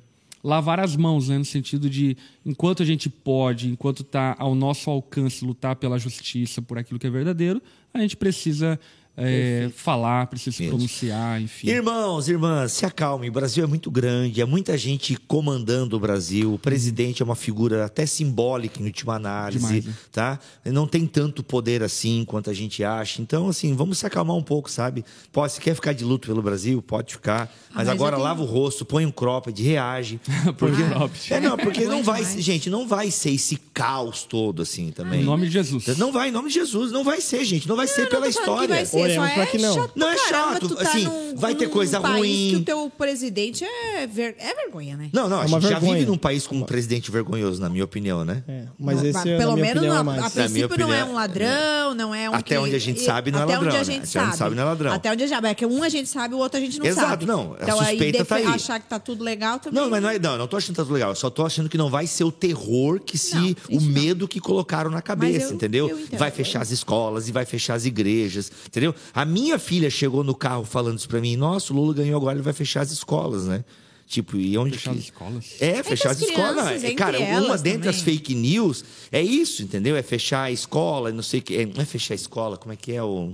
lavar 0.43 0.79
as 0.79 0.95
mãos, 0.95 1.29
né? 1.29 1.37
no 1.37 1.45
sentido 1.45 1.87
de, 1.87 2.17
enquanto 2.43 2.81
a 2.81 2.85
gente 2.85 3.07
pode, 3.09 3.69
enquanto 3.69 4.01
está 4.01 4.35
ao 4.39 4.55
nosso 4.55 4.89
alcance 4.89 5.45
lutar 5.45 5.75
pela 5.75 5.99
justiça, 5.99 6.61
por 6.61 6.79
aquilo 6.79 6.99
que 6.99 7.05
é 7.05 7.09
verdadeiro, 7.11 7.61
a 7.93 7.99
gente 7.99 8.17
precisa 8.17 8.79
é, 9.15 9.69
falar, 9.75 10.25
precisa 10.27 10.55
se 10.55 10.67
pronunciar, 10.67 11.39
enfim. 11.39 11.67
Irmãos, 11.69 12.27
irmãs, 12.27 12.71
se 12.71 12.85
acalmem. 12.85 13.29
O 13.29 13.31
Brasil 13.31 13.63
é 13.63 13.67
muito 13.67 13.91
grande, 13.91 14.41
é 14.41 14.45
muita 14.45 14.75
gente 14.77 15.15
comandando 15.15 15.95
o 15.95 15.99
Brasil. 15.99 16.53
O 16.53 16.57
presidente 16.59 17.21
é 17.21 17.25
uma 17.25 17.35
figura 17.35 17.85
até 17.85 18.05
simbólica 18.05 18.81
em 18.81 18.85
última 18.85 19.15
análise, 19.15 19.59
Demais, 19.59 19.85
né? 19.85 19.93
tá? 20.11 20.39
Não 20.65 20.87
tem 20.87 21.05
tanto 21.05 21.43
poder 21.43 21.83
assim 21.83 22.25
quanto 22.25 22.49
a 22.49 22.53
gente 22.53 22.83
acha. 22.83 23.21
Então, 23.21 23.49
assim, 23.49 23.75
vamos 23.75 23.99
se 23.99 24.05
acalmar 24.05 24.35
um 24.35 24.41
pouco, 24.41 24.69
sabe? 24.69 25.05
Pode, 25.31 25.53
se 25.53 25.61
quer 25.61 25.75
ficar 25.75 25.93
de 25.93 26.03
luto 26.03 26.27
pelo 26.27 26.41
Brasil, 26.41 26.81
pode 26.81 27.13
ficar. 27.13 27.51
Mas, 27.69 27.85
mas 27.85 27.89
agora 27.89 28.15
tenho- 28.15 28.27
lava 28.27 28.41
o 28.41 28.45
rosto, 28.45 28.83
põe 28.83 29.05
um 29.05 29.11
cropped, 29.11 29.61
reage. 29.61 30.19
Põe 30.57 30.71
um 30.71 30.89
cropped. 30.89 31.33
É, 31.33 31.39
não, 31.39 31.57
porque 31.57 31.85
não 31.85 31.97
Bom 31.97 32.03
vai, 32.03 32.23
gente, 32.39 32.69
não 32.69 32.87
vai 32.87 33.11
ser 33.11 33.31
esse 33.31 33.57
caos 33.73 34.23
todo 34.23 34.61
assim 34.61 34.91
também. 34.91 35.21
Em 35.21 35.23
nome 35.23 35.47
de 35.47 35.53
Jesus. 35.53 35.97
Não 35.97 36.11
vai, 36.11 36.29
em 36.29 36.31
nome 36.31 36.49
de 36.49 36.55
Jesus. 36.55 36.91
Não 36.91 37.03
vai 37.03 37.21
ser, 37.21 37.43
gente. 37.45 37.67
Não 37.67 37.75
vai 37.75 37.87
ser 37.87 38.03
não 38.03 38.09
pela 38.09 38.31
falando 38.31 38.67
que 38.67 38.73
história. 38.81 39.02
Oremos 39.03 39.31
pra 39.31 39.43
é 39.43 39.45
que 39.45 39.57
não. 39.57 39.73
chato 39.75 39.91
Não 39.95 40.09
é 40.09 40.15
caramba, 40.15 40.53
chato, 40.53 40.67
tu 40.69 40.75
tá 40.75 40.81
assim, 40.89 41.03
num- 41.05 41.35
vai 41.35 41.55
ter 41.55 41.69
coisa 41.69 41.99
país 42.01 42.17
ruim. 42.17 42.49
que 42.49 42.55
o 42.57 42.63
teu 42.63 42.89
presidente 42.97 43.63
é, 43.65 44.07
ver- 44.07 44.35
é 44.39 44.53
vergonha, 44.55 44.97
né? 44.97 45.09
Não, 45.13 45.27
não, 45.29 45.39
a 45.39 45.43
É 45.43 45.45
uma 45.47 45.59
gente 45.59 45.69
já 45.69 45.79
vergonha. 45.79 45.99
vive 45.99 46.05
num 46.11 46.17
país 46.17 46.47
com 46.47 46.55
um 46.55 46.63
presidente 46.63 47.11
vergonhoso, 47.11 47.61
na 47.61 47.69
minha 47.69 47.83
opinião, 47.83 48.23
né? 48.25 48.43
É, 48.47 48.65
mas 48.79 48.97
Não, 49.01 49.05
esse, 49.09 49.23
pelo 49.23 49.39
na 49.51 49.53
minha 49.55 49.65
menos, 49.67 49.83
opinião, 49.83 50.09
a, 50.09 50.15
é 50.15 50.19
a 50.19 50.29
princípio 50.29 50.77
não 50.77 50.93
é 50.93 50.97
opinião, 51.03 51.09
um 51.09 51.13
ladrão, 51.15 51.93
não 51.95 52.15
é 52.15 52.29
um 52.29 52.33
Até 52.35 52.43
que- 52.55 52.57
onde 52.57 52.75
a 52.75 52.79
gente 52.79 53.01
sabe, 53.01 53.31
não 53.31 53.39
é 53.39 53.43
até 53.43 53.53
ladrão, 53.53 53.67
onde 53.69 53.77
a 53.77 53.79
né? 53.79 53.85
gente 53.85 53.95
Até 54.09 54.19
onde 54.19 54.27
sabe. 54.27 54.37
sabe, 54.37 54.55
não 54.55 54.63
é 54.63 54.65
ladrão. 54.65 54.93
Até 54.93 55.11
onde 55.11 55.23
a 55.23 55.27
gente 55.27 55.35
sabe. 55.35 55.47
É 55.47 55.53
que 55.53 55.65
um 55.65 55.83
a 55.83 55.89
gente 55.89 56.09
sabe, 56.09 56.35
o 56.35 56.37
outro 56.37 56.57
a 56.57 56.61
gente 56.61 56.79
não 56.79 56.85
Exato, 56.85 57.07
sabe. 57.09 57.25
não, 57.25 57.55
a 57.59 57.63
Então 57.63 57.79
aí, 57.79 57.87
suspeita 57.89 58.25
tá 58.25 58.35
defe- 58.37 58.47
aí. 58.49 58.53
achar 58.55 58.79
que 58.79 58.87
tá 58.87 58.99
tudo 58.99 59.23
legal 59.23 59.59
também. 59.59 59.81
Não, 59.81 59.89
mas 59.89 60.01
não 60.01 60.09
é, 60.09 60.19
não, 60.19 60.37
não 60.37 60.47
tô 60.47 60.57
achando 60.57 60.69
que 60.71 60.77
tá 60.77 60.83
tudo 60.83 60.93
legal. 60.93 61.09
Eu 61.09 61.15
só 61.15 61.29
tô 61.29 61.45
achando 61.45 61.67
que 61.69 61.77
não 61.77 61.89
vai 61.89 62.07
ser 62.07 62.23
o 62.23 62.31
terror 62.31 62.99
que 62.99 63.17
se. 63.17 63.57
O 63.69 63.81
medo 63.81 64.27
que 64.27 64.39
colocaram 64.39 64.89
na 64.89 65.01
cabeça, 65.01 65.47
eu- 65.47 65.53
entendeu? 65.53 65.99
vai 66.17 66.31
fechar 66.31 66.61
as 66.61 66.71
escolas 66.71 67.27
e 67.27 67.31
vai 67.31 67.45
fechar 67.45 67.73
as 67.75 67.85
igrejas, 67.85 68.51
entendeu? 68.67 68.92
A 69.13 69.25
minha 69.25 69.59
filha 69.59 69.89
chegou 69.89 70.23
no 70.23 70.35
carro 70.35 70.65
falando 70.65 70.97
isso 70.97 71.07
pra 71.07 71.21
mim: 71.21 71.35
nossa, 71.35 71.73
o 71.73 71.75
Lula 71.75 71.93
ganhou 71.93 72.17
agora, 72.17 72.35
ele 72.35 72.43
vai 72.43 72.53
fechar 72.53 72.81
as 72.81 72.91
escolas, 72.91 73.45
né? 73.45 73.63
Tipo, 74.05 74.37
e 74.37 74.57
onde 74.57 74.77
Fechar 74.77 74.91
que... 74.91 74.99
as 74.99 75.03
escolas? 75.05 75.45
É, 75.59 75.81
fechar 75.81 76.11
as 76.11 76.21
as 76.21 76.29
escolas. 76.29 76.83
É, 76.83 76.93
cara, 76.93 77.19
uma 77.19 77.57
dentre 77.57 77.89
as 77.89 78.01
fake 78.01 78.35
news 78.35 78.83
é 79.11 79.21
isso, 79.21 79.63
entendeu? 79.63 79.95
É 79.95 80.03
fechar 80.03 80.43
a 80.43 80.51
escola, 80.51 81.11
não 81.11 81.23
sei 81.23 81.39
o 81.39 81.43
que. 81.43 81.55
É, 81.55 81.65
não 81.65 81.81
é 81.81 81.85
fechar 81.85 82.13
a 82.13 82.15
escola, 82.15 82.57
como 82.57 82.73
é 82.73 82.75
que 82.75 82.91
é 82.91 83.01
o. 83.01 83.33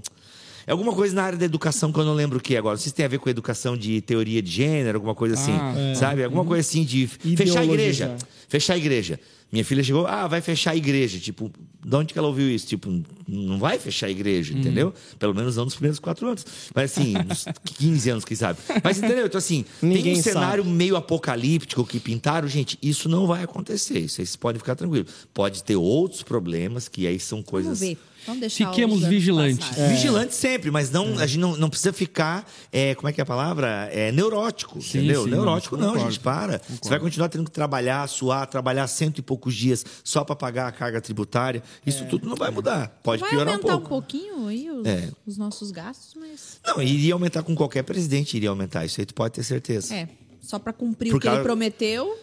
É 0.70 0.72
alguma 0.72 0.94
coisa 0.94 1.16
na 1.16 1.24
área 1.24 1.36
da 1.36 1.46
educação 1.46 1.92
que 1.92 2.00
eu 2.00 2.06
não 2.06 2.14
lembro 2.14 2.38
o 2.38 2.42
que 2.42 2.56
agora. 2.56 2.76
Não 2.76 2.80
sei 2.80 2.90
se 2.90 2.94
tem 2.94 3.04
a 3.04 3.10
ver 3.10 3.18
com 3.18 3.28
educação 3.28 3.76
de 3.76 4.02
teoria 4.02 4.40
de 4.40 4.52
gênero, 4.52 4.98
alguma 5.00 5.16
coisa 5.16 5.34
assim. 5.34 5.52
Ah, 5.52 5.74
é. 5.76 5.96
Sabe? 5.96 6.24
Alguma 6.24 6.46
coisa 6.46 6.62
assim 6.62 6.84
de 6.84 7.08
fechar 7.08 7.62
a 7.62 7.66
igreja. 7.66 8.16
Fechar 8.48 8.74
a 8.76 8.78
igreja. 8.78 9.20
Minha 9.52 9.66
filha 9.66 9.82
chegou, 9.82 10.06
ah, 10.06 10.28
vai 10.28 10.42
fechar 10.42 10.70
a 10.70 10.76
igreja. 10.76 11.18
Tipo, 11.18 11.52
de 11.84 11.96
onde 11.96 12.14
que 12.14 12.20
ela 12.20 12.28
ouviu 12.28 12.48
isso? 12.48 12.68
Tipo, 12.68 13.02
não 13.28 13.58
vai 13.58 13.80
fechar 13.80 14.06
a 14.06 14.12
igreja, 14.12 14.54
Uhum. 14.54 14.60
entendeu? 14.60 14.94
Pelo 15.18 15.34
menos 15.34 15.56
não 15.56 15.66
nos 15.66 15.74
primeiros 15.74 15.98
quatro 15.98 16.28
anos. 16.28 16.46
Mas 16.76 16.92
assim, 16.92 17.14
nos 17.28 17.46
15 17.80 18.10
anos, 18.12 18.24
quem 18.26 18.38
sabe. 18.38 18.60
Mas 18.84 19.00
entendeu? 19.00 19.26
Então, 19.26 19.40
assim, 19.40 19.66
tem 19.82 19.90
Ninguém 19.90 20.14
um 20.20 20.22
sabe. 20.22 20.34
cenário 20.36 20.64
meio 20.64 20.96
apocalíptico 20.96 21.84
que 21.84 22.00
pintaram, 22.00 22.48
gente, 22.48 22.78
isso 22.80 23.10
não 23.10 23.26
vai 23.26 23.42
acontecer. 23.44 23.98
Isso 23.98 24.22
aí 24.22 24.28
vocês 24.28 24.36
podem 24.36 24.60
ficar 24.60 24.76
tranquilos. 24.76 25.12
Pode 25.34 25.64
ter 25.64 25.78
outros 25.78 26.22
problemas, 26.22 26.88
que 26.88 27.08
aí 27.08 27.20
são 27.20 27.42
coisas 27.42 27.80
ver. 27.80 27.86
Vamos 27.88 27.98
deixar 27.98 28.09
Fiquemos 28.50 29.02
vigilantes. 29.04 29.68
passarem. 29.68 29.96
Vigilante 29.96 30.36
sempre, 30.36 30.70
mas 30.72 30.92
não, 30.92 31.20
É. 31.20 31.24
a 31.24 31.28
gente 31.28 31.40
não, 31.40 31.56
não 31.58 31.70
precisa 31.70 31.92
ficar, 31.94 32.50
é, 32.72 32.94
como 32.96 33.08
é 33.08 33.14
que 33.14 33.20
é 33.22 33.24
a 33.24 33.26
palavra? 33.26 33.90
É 33.92 34.12
neurótico, 34.12 34.82
Sim, 34.82 35.00
entendeu? 35.00 35.24
sim, 35.24 35.30
neurótico 35.32 35.76
não, 35.78 35.84
não, 35.88 35.94
concordo, 35.94 36.12
gente, 36.12 36.22
para. 36.22 36.62
Você 36.82 36.90
vai 36.90 37.00
continuar 37.00 37.30
tendo 37.30 37.46
que 37.46 37.52
trabalhar, 37.52 38.08
suar, 38.08 38.46
trabalhar 38.48 38.88
cento 38.88 39.20
e 39.20 39.22
poucos 39.22 39.56
dias 39.56 39.86
só 40.04 40.24
para 40.24 40.36
pagar 40.36 40.68
a 40.68 40.72
carga 40.72 41.00
tributária. 41.02 41.64
Isso 41.86 42.06
tudo 42.06 42.28
não 42.28 42.36
vai 42.36 42.52
mudar. 42.52 43.00
Pode 43.04 43.22
Vai 43.22 43.30
piorar 43.30 43.48
um 43.48 43.52
aumentar 43.58 43.68
um, 43.76 43.80
pouco. 43.80 43.90
pouquinho 43.90 44.48
aí 44.48 44.70
os, 44.70 44.86
É. 44.86 45.10
os 45.26 45.38
nossos 45.38 45.72
gastos, 45.72 46.16
mas. 46.16 46.60
Não, 46.66 46.82
iria 46.82 47.14
aumentar 47.14 47.44
com 47.44 47.56
qualquer 47.56 47.84
presidente, 47.84 48.36
iria 48.38 48.50
aumentar. 48.50 48.86
Isso 48.86 49.00
aí 49.00 49.06
tu 49.06 49.14
pode 49.14 49.34
ter 49.34 49.44
certeza. 49.44 49.94
É, 49.96 50.08
só 50.42 50.60
pra 50.60 50.72
cumprir 50.74 51.10
Por 51.12 51.18
o 51.18 51.20
que 51.20 51.28
ele 51.28 51.42
prometeu, 51.44 52.18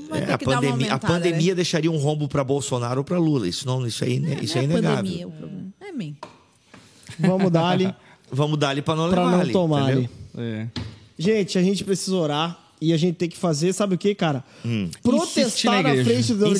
vamos 0.00 0.18
É, 0.18 0.26
ter 0.26 0.32
a, 0.32 0.38
que 0.38 0.44
dar 0.44 0.50
uma 0.52 0.60
pandemia, 0.62 0.86
a 0.88 0.94
aumentada. 0.94 1.12
pandemia 1.14 1.54
deixaria 1.54 1.90
um 1.90 1.96
rombo 1.96 2.28
para 2.28 2.42
Bolsonaro 2.44 3.00
ou 3.00 3.04
para 3.04 3.18
Lula. 3.18 3.48
Isso, 3.48 3.66
não, 3.66 3.86
isso, 3.86 4.04
aí, 4.04 4.18
né? 4.18 4.38
isso 4.42 4.54
Não 4.56 4.62
é 4.62 4.64
é 4.64 4.68
a 4.68 4.70
inegável. 4.72 4.96
pandemia 5.04 5.28
o 5.28 5.30
problema. 5.32 5.72
É 5.80 5.92
mim. 5.92 6.16
Vamos 7.18 7.50
dar 7.50 7.66
ali 7.68 7.94
Vamos 8.34 8.58
dar 8.58 8.70
ali 8.70 8.80
para 8.80 8.96
não 8.96 9.10
pra 9.10 9.20
levar 9.24 9.30
não 9.32 9.40
ali, 9.42 9.52
tomar. 9.52 9.90
É. 10.38 10.66
Gente, 11.18 11.58
a 11.58 11.62
gente 11.62 11.84
precisa 11.84 12.16
orar 12.16 12.58
e 12.82 12.92
a 12.92 12.96
gente 12.96 13.16
tem 13.16 13.28
que 13.28 13.36
fazer, 13.36 13.72
sabe 13.72 13.94
o 13.94 13.98
que, 13.98 14.14
cara? 14.14 14.44
Hum. 14.64 14.88
Protestar 15.02 15.82
na 15.82 15.94
na, 15.94 16.04
frente 16.04 16.34
do 16.34 16.46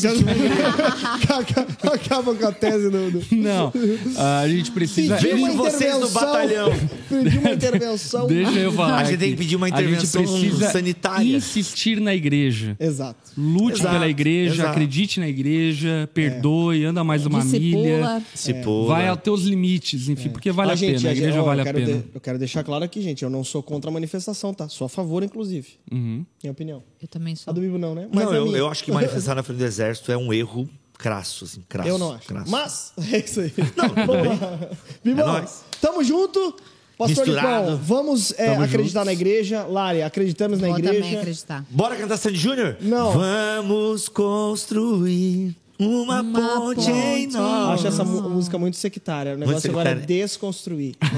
Acaba- 1.92 2.34
com 2.34 2.46
a 2.46 2.52
tese 2.52 2.90
do. 2.90 3.10
do... 3.10 3.36
Não, 3.36 3.72
a 4.16 4.48
gente 4.48 4.70
precisa. 4.70 5.16
Pedir 5.16 5.34
uma 5.34 5.48
Vejo 5.48 5.58
vocês 5.58 6.00
no 6.00 6.08
batalhão. 6.10 6.70
Pedir 7.08 7.38
uma 7.38 7.50
intervenção. 7.50 8.26
Deixa 8.26 8.58
eu 8.58 8.72
falar. 8.72 8.98
A 8.98 9.04
gente 9.04 9.18
tem 9.18 9.30
que 9.30 9.36
pedir 9.36 9.56
uma 9.56 9.66
A 9.66 9.70
gente 9.70 10.06
intervenção 10.06 10.70
sanitária. 10.70 11.36
Insistir 11.36 12.00
na 12.00 12.14
igreja. 12.14 12.76
Exato. 12.78 13.18
Lute 13.36 13.80
Exato, 13.80 13.94
pela 13.94 14.08
igreja, 14.08 14.54
exato. 14.54 14.70
acredite 14.70 15.20
na 15.20 15.28
igreja, 15.28 16.08
perdoe, 16.12 16.84
anda 16.84 17.02
mais 17.02 17.24
uma 17.24 17.40
Discipula. 17.40 17.82
milha. 17.82 18.22
Se 18.34 18.52
pôr, 18.54 18.86
Vai 18.86 19.04
né? 19.04 19.08
aos 19.08 19.20
teus 19.20 19.42
limites, 19.42 20.08
enfim, 20.08 20.28
porque 20.28 20.52
vale 20.52 20.70
Ah, 20.70 20.72
a 20.74 20.76
gente, 20.76 20.96
pena. 20.98 21.08
A 21.08 21.12
igreja 21.12 21.40
ó, 21.40 21.44
vale 21.44 21.62
eu 21.62 21.70
a 21.70 21.72
pena. 21.72 21.86
de- 21.86 22.04
eu 22.14 22.20
quero 22.20 22.38
deixar 22.38 22.62
claro 22.62 22.84
aqui, 22.84 23.00
gente, 23.00 23.22
eu 23.22 23.30
não 23.30 23.42
sou 23.42 23.62
contra 23.62 23.90
a 23.90 23.92
manifestação, 23.92 24.52
tá? 24.52 24.68
Sou 24.68 24.84
a 24.84 24.88
favor, 24.88 25.22
inclusive. 25.22 25.68
Uhum. 25.90 26.11
Minha 26.42 26.52
opinião. 26.52 26.82
Eu 27.00 27.08
também 27.08 27.34
A 27.34 27.36
sou. 27.36 27.54
do 27.54 27.60
Bibo 27.60 27.78
não, 27.78 27.94
né? 27.94 28.08
Mas 28.12 28.24
Não, 28.24 28.32
a 28.32 28.36
eu, 28.36 28.56
eu 28.56 28.68
acho 28.68 28.84
que 28.84 28.90
manifestar 28.92 29.34
na 29.36 29.42
frente 29.42 29.58
do 29.58 29.64
exército 29.64 30.10
é 30.12 30.16
um 30.16 30.32
erro 30.32 30.68
crasso, 30.98 31.44
assim, 31.44 31.62
crasso. 31.68 31.88
Eu 31.88 31.98
não 31.98 32.12
acho. 32.12 32.26
crasso. 32.28 32.50
Mas, 32.50 32.92
é 33.12 33.18
isso 33.18 33.40
aí. 33.40 33.52
Não, 33.76 33.88
Vamos 34.06 34.40
lá. 34.40 34.58
Bibão, 35.04 35.36
É 35.38 35.44
tamo 35.80 36.02
junto. 36.04 36.54
Pastor 36.98 37.26
Misturado. 37.26 37.70
Lipão, 37.72 37.76
vamos 37.82 38.32
é, 38.38 38.54
acreditar 38.54 38.76
juntos. 39.00 39.04
na 39.06 39.12
igreja. 39.12 39.64
Lari, 39.66 40.02
acreditamos 40.02 40.60
na 40.60 40.68
Vou 40.68 40.78
igreja. 40.78 41.00
também 41.02 41.18
acreditar. 41.18 41.64
Bora 41.70 41.96
cantar 41.96 42.16
Sandy 42.18 42.38
Júnior? 42.38 42.76
Não. 42.80 43.12
Vamos 43.12 44.08
construir 44.08 45.56
uma, 45.80 46.20
Uma 46.20 46.60
ponte 46.60 46.88
em 46.90 47.24
ponte. 47.24 47.36
nós. 47.36 47.74
Acho 47.80 47.86
essa 47.88 48.04
música 48.04 48.56
muito 48.58 48.76
sectária. 48.76 49.34
O 49.34 49.38
negócio 49.38 49.68
agora 49.70 49.90
é 49.90 49.94
desconstruir. 49.96 50.94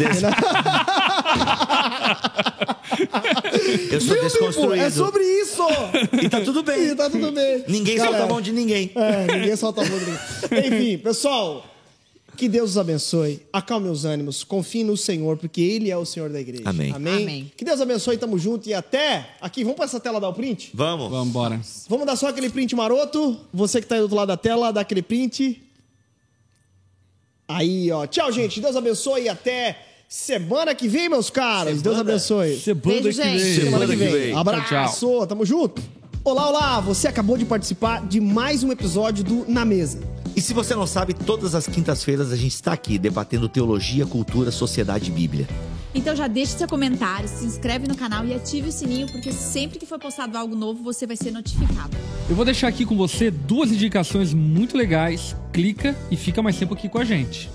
Eu 3.90 4.00
sou 4.00 4.14
Viu, 4.14 4.16
Bibo? 4.16 4.28
desconstruído. 4.28 4.82
É 4.84 4.90
sobre 4.90 5.22
isso! 5.22 5.62
E 6.22 6.28
tá 6.28 6.40
tudo 6.40 6.62
bem. 6.62 6.88
E 6.88 6.94
tá 6.94 7.08
tudo 7.10 7.32
bem. 7.32 7.64
Ninguém 7.68 7.96
Galera, 7.96 8.18
solta 8.18 8.30
a 8.30 8.34
mão 8.34 8.40
de 8.40 8.52
ninguém. 8.52 8.90
É, 8.94 9.26
ninguém 9.34 9.56
solta 9.56 9.82
a 9.82 9.84
mão 9.84 9.98
de 9.98 10.04
ninguém. 10.04 10.66
Enfim, 10.66 10.98
pessoal, 10.98 11.64
que 12.36 12.48
Deus 12.48 12.70
os 12.70 12.78
abençoe. 12.78 13.42
Acalme 13.52 13.88
os 13.88 14.04
ânimos. 14.04 14.44
Confie 14.44 14.84
no 14.84 14.96
Senhor, 14.96 15.36
porque 15.36 15.60
Ele 15.60 15.90
é 15.90 15.96
o 15.96 16.04
Senhor 16.04 16.30
da 16.30 16.40
igreja. 16.40 16.62
Amém. 16.66 16.92
Amém. 16.92 17.22
Amém. 17.22 17.52
Que 17.56 17.64
Deus 17.64 17.80
abençoe, 17.80 18.16
tamo 18.18 18.38
junto 18.38 18.68
e 18.68 18.74
até. 18.74 19.30
Aqui, 19.40 19.62
vamos 19.62 19.76
pra 19.76 19.84
essa 19.86 20.00
tela 20.00 20.20
dar 20.20 20.28
o 20.28 20.34
print? 20.34 20.70
Vamos. 20.74 21.10
Vamos 21.10 21.28
embora. 21.28 21.60
Vamos 21.88 22.06
dar 22.06 22.16
só 22.16 22.28
aquele 22.28 22.50
print 22.50 22.74
maroto. 22.74 23.38
Você 23.52 23.80
que 23.80 23.86
tá 23.86 23.94
aí 23.94 24.00
do 24.00 24.04
outro 24.04 24.16
lado 24.16 24.28
da 24.28 24.36
tela, 24.36 24.72
dá 24.72 24.80
aquele 24.80 25.02
print. 25.02 25.62
Aí, 27.46 27.90
ó. 27.92 28.06
Tchau, 28.06 28.30
gente. 28.32 28.60
Deus 28.60 28.76
abençoe 28.76 29.24
e 29.24 29.28
até 29.28 29.78
semana 30.08 30.74
que 30.74 30.88
vem, 30.88 31.08
meus 31.08 31.30
caros. 31.30 31.82
Deus 31.82 31.96
Semana. 31.96 32.00
abençoe. 32.12 32.58
Semana 32.58 32.82
Beijo, 32.84 33.02
que 33.08 33.12
gente. 33.12 33.42
vem. 33.42 33.64
Semana 33.64 33.86
que 33.86 33.92
que 33.92 33.96
vem. 33.98 34.12
vem. 34.12 34.34
Abraço. 34.34 35.00
Tchau, 35.00 35.26
Tamo 35.26 35.44
junto. 35.44 35.82
Olá, 36.22 36.48
olá. 36.48 36.80
Você 36.80 37.06
acabou 37.06 37.36
de 37.36 37.44
participar 37.44 38.06
de 38.06 38.20
mais 38.20 38.62
um 38.62 38.72
episódio 38.72 39.22
do 39.22 39.44
Na 39.46 39.64
Mesa. 39.64 40.00
E 40.36 40.40
se 40.40 40.52
você 40.52 40.74
não 40.74 40.86
sabe, 40.86 41.14
todas 41.14 41.54
as 41.54 41.66
quintas-feiras 41.66 42.32
a 42.32 42.36
gente 42.36 42.54
está 42.54 42.72
aqui 42.72 42.98
debatendo 42.98 43.48
teologia, 43.48 44.04
cultura, 44.04 44.50
sociedade 44.50 45.10
e 45.10 45.12
Bíblia. 45.12 45.46
Então 45.94 46.16
já 46.16 46.26
deixe 46.26 46.58
seu 46.58 46.66
comentário, 46.66 47.28
se 47.28 47.44
inscreve 47.44 47.86
no 47.86 47.94
canal 47.94 48.26
e 48.26 48.34
ative 48.34 48.68
o 48.68 48.72
sininho, 48.72 49.06
porque 49.12 49.30
sempre 49.30 49.78
que 49.78 49.86
for 49.86 49.96
postado 49.96 50.36
algo 50.36 50.56
novo, 50.56 50.82
você 50.82 51.06
vai 51.06 51.16
ser 51.16 51.30
notificado. 51.30 51.96
Eu 52.28 52.34
vou 52.34 52.44
deixar 52.44 52.66
aqui 52.66 52.84
com 52.84 52.96
você 52.96 53.30
duas 53.30 53.70
indicações 53.70 54.34
muito 54.34 54.76
legais. 54.76 55.36
Clica 55.52 55.94
e 56.10 56.16
fica 56.16 56.42
mais 56.42 56.56
tempo 56.56 56.74
aqui 56.74 56.88
com 56.88 56.98
a 56.98 57.04
gente. 57.04 57.48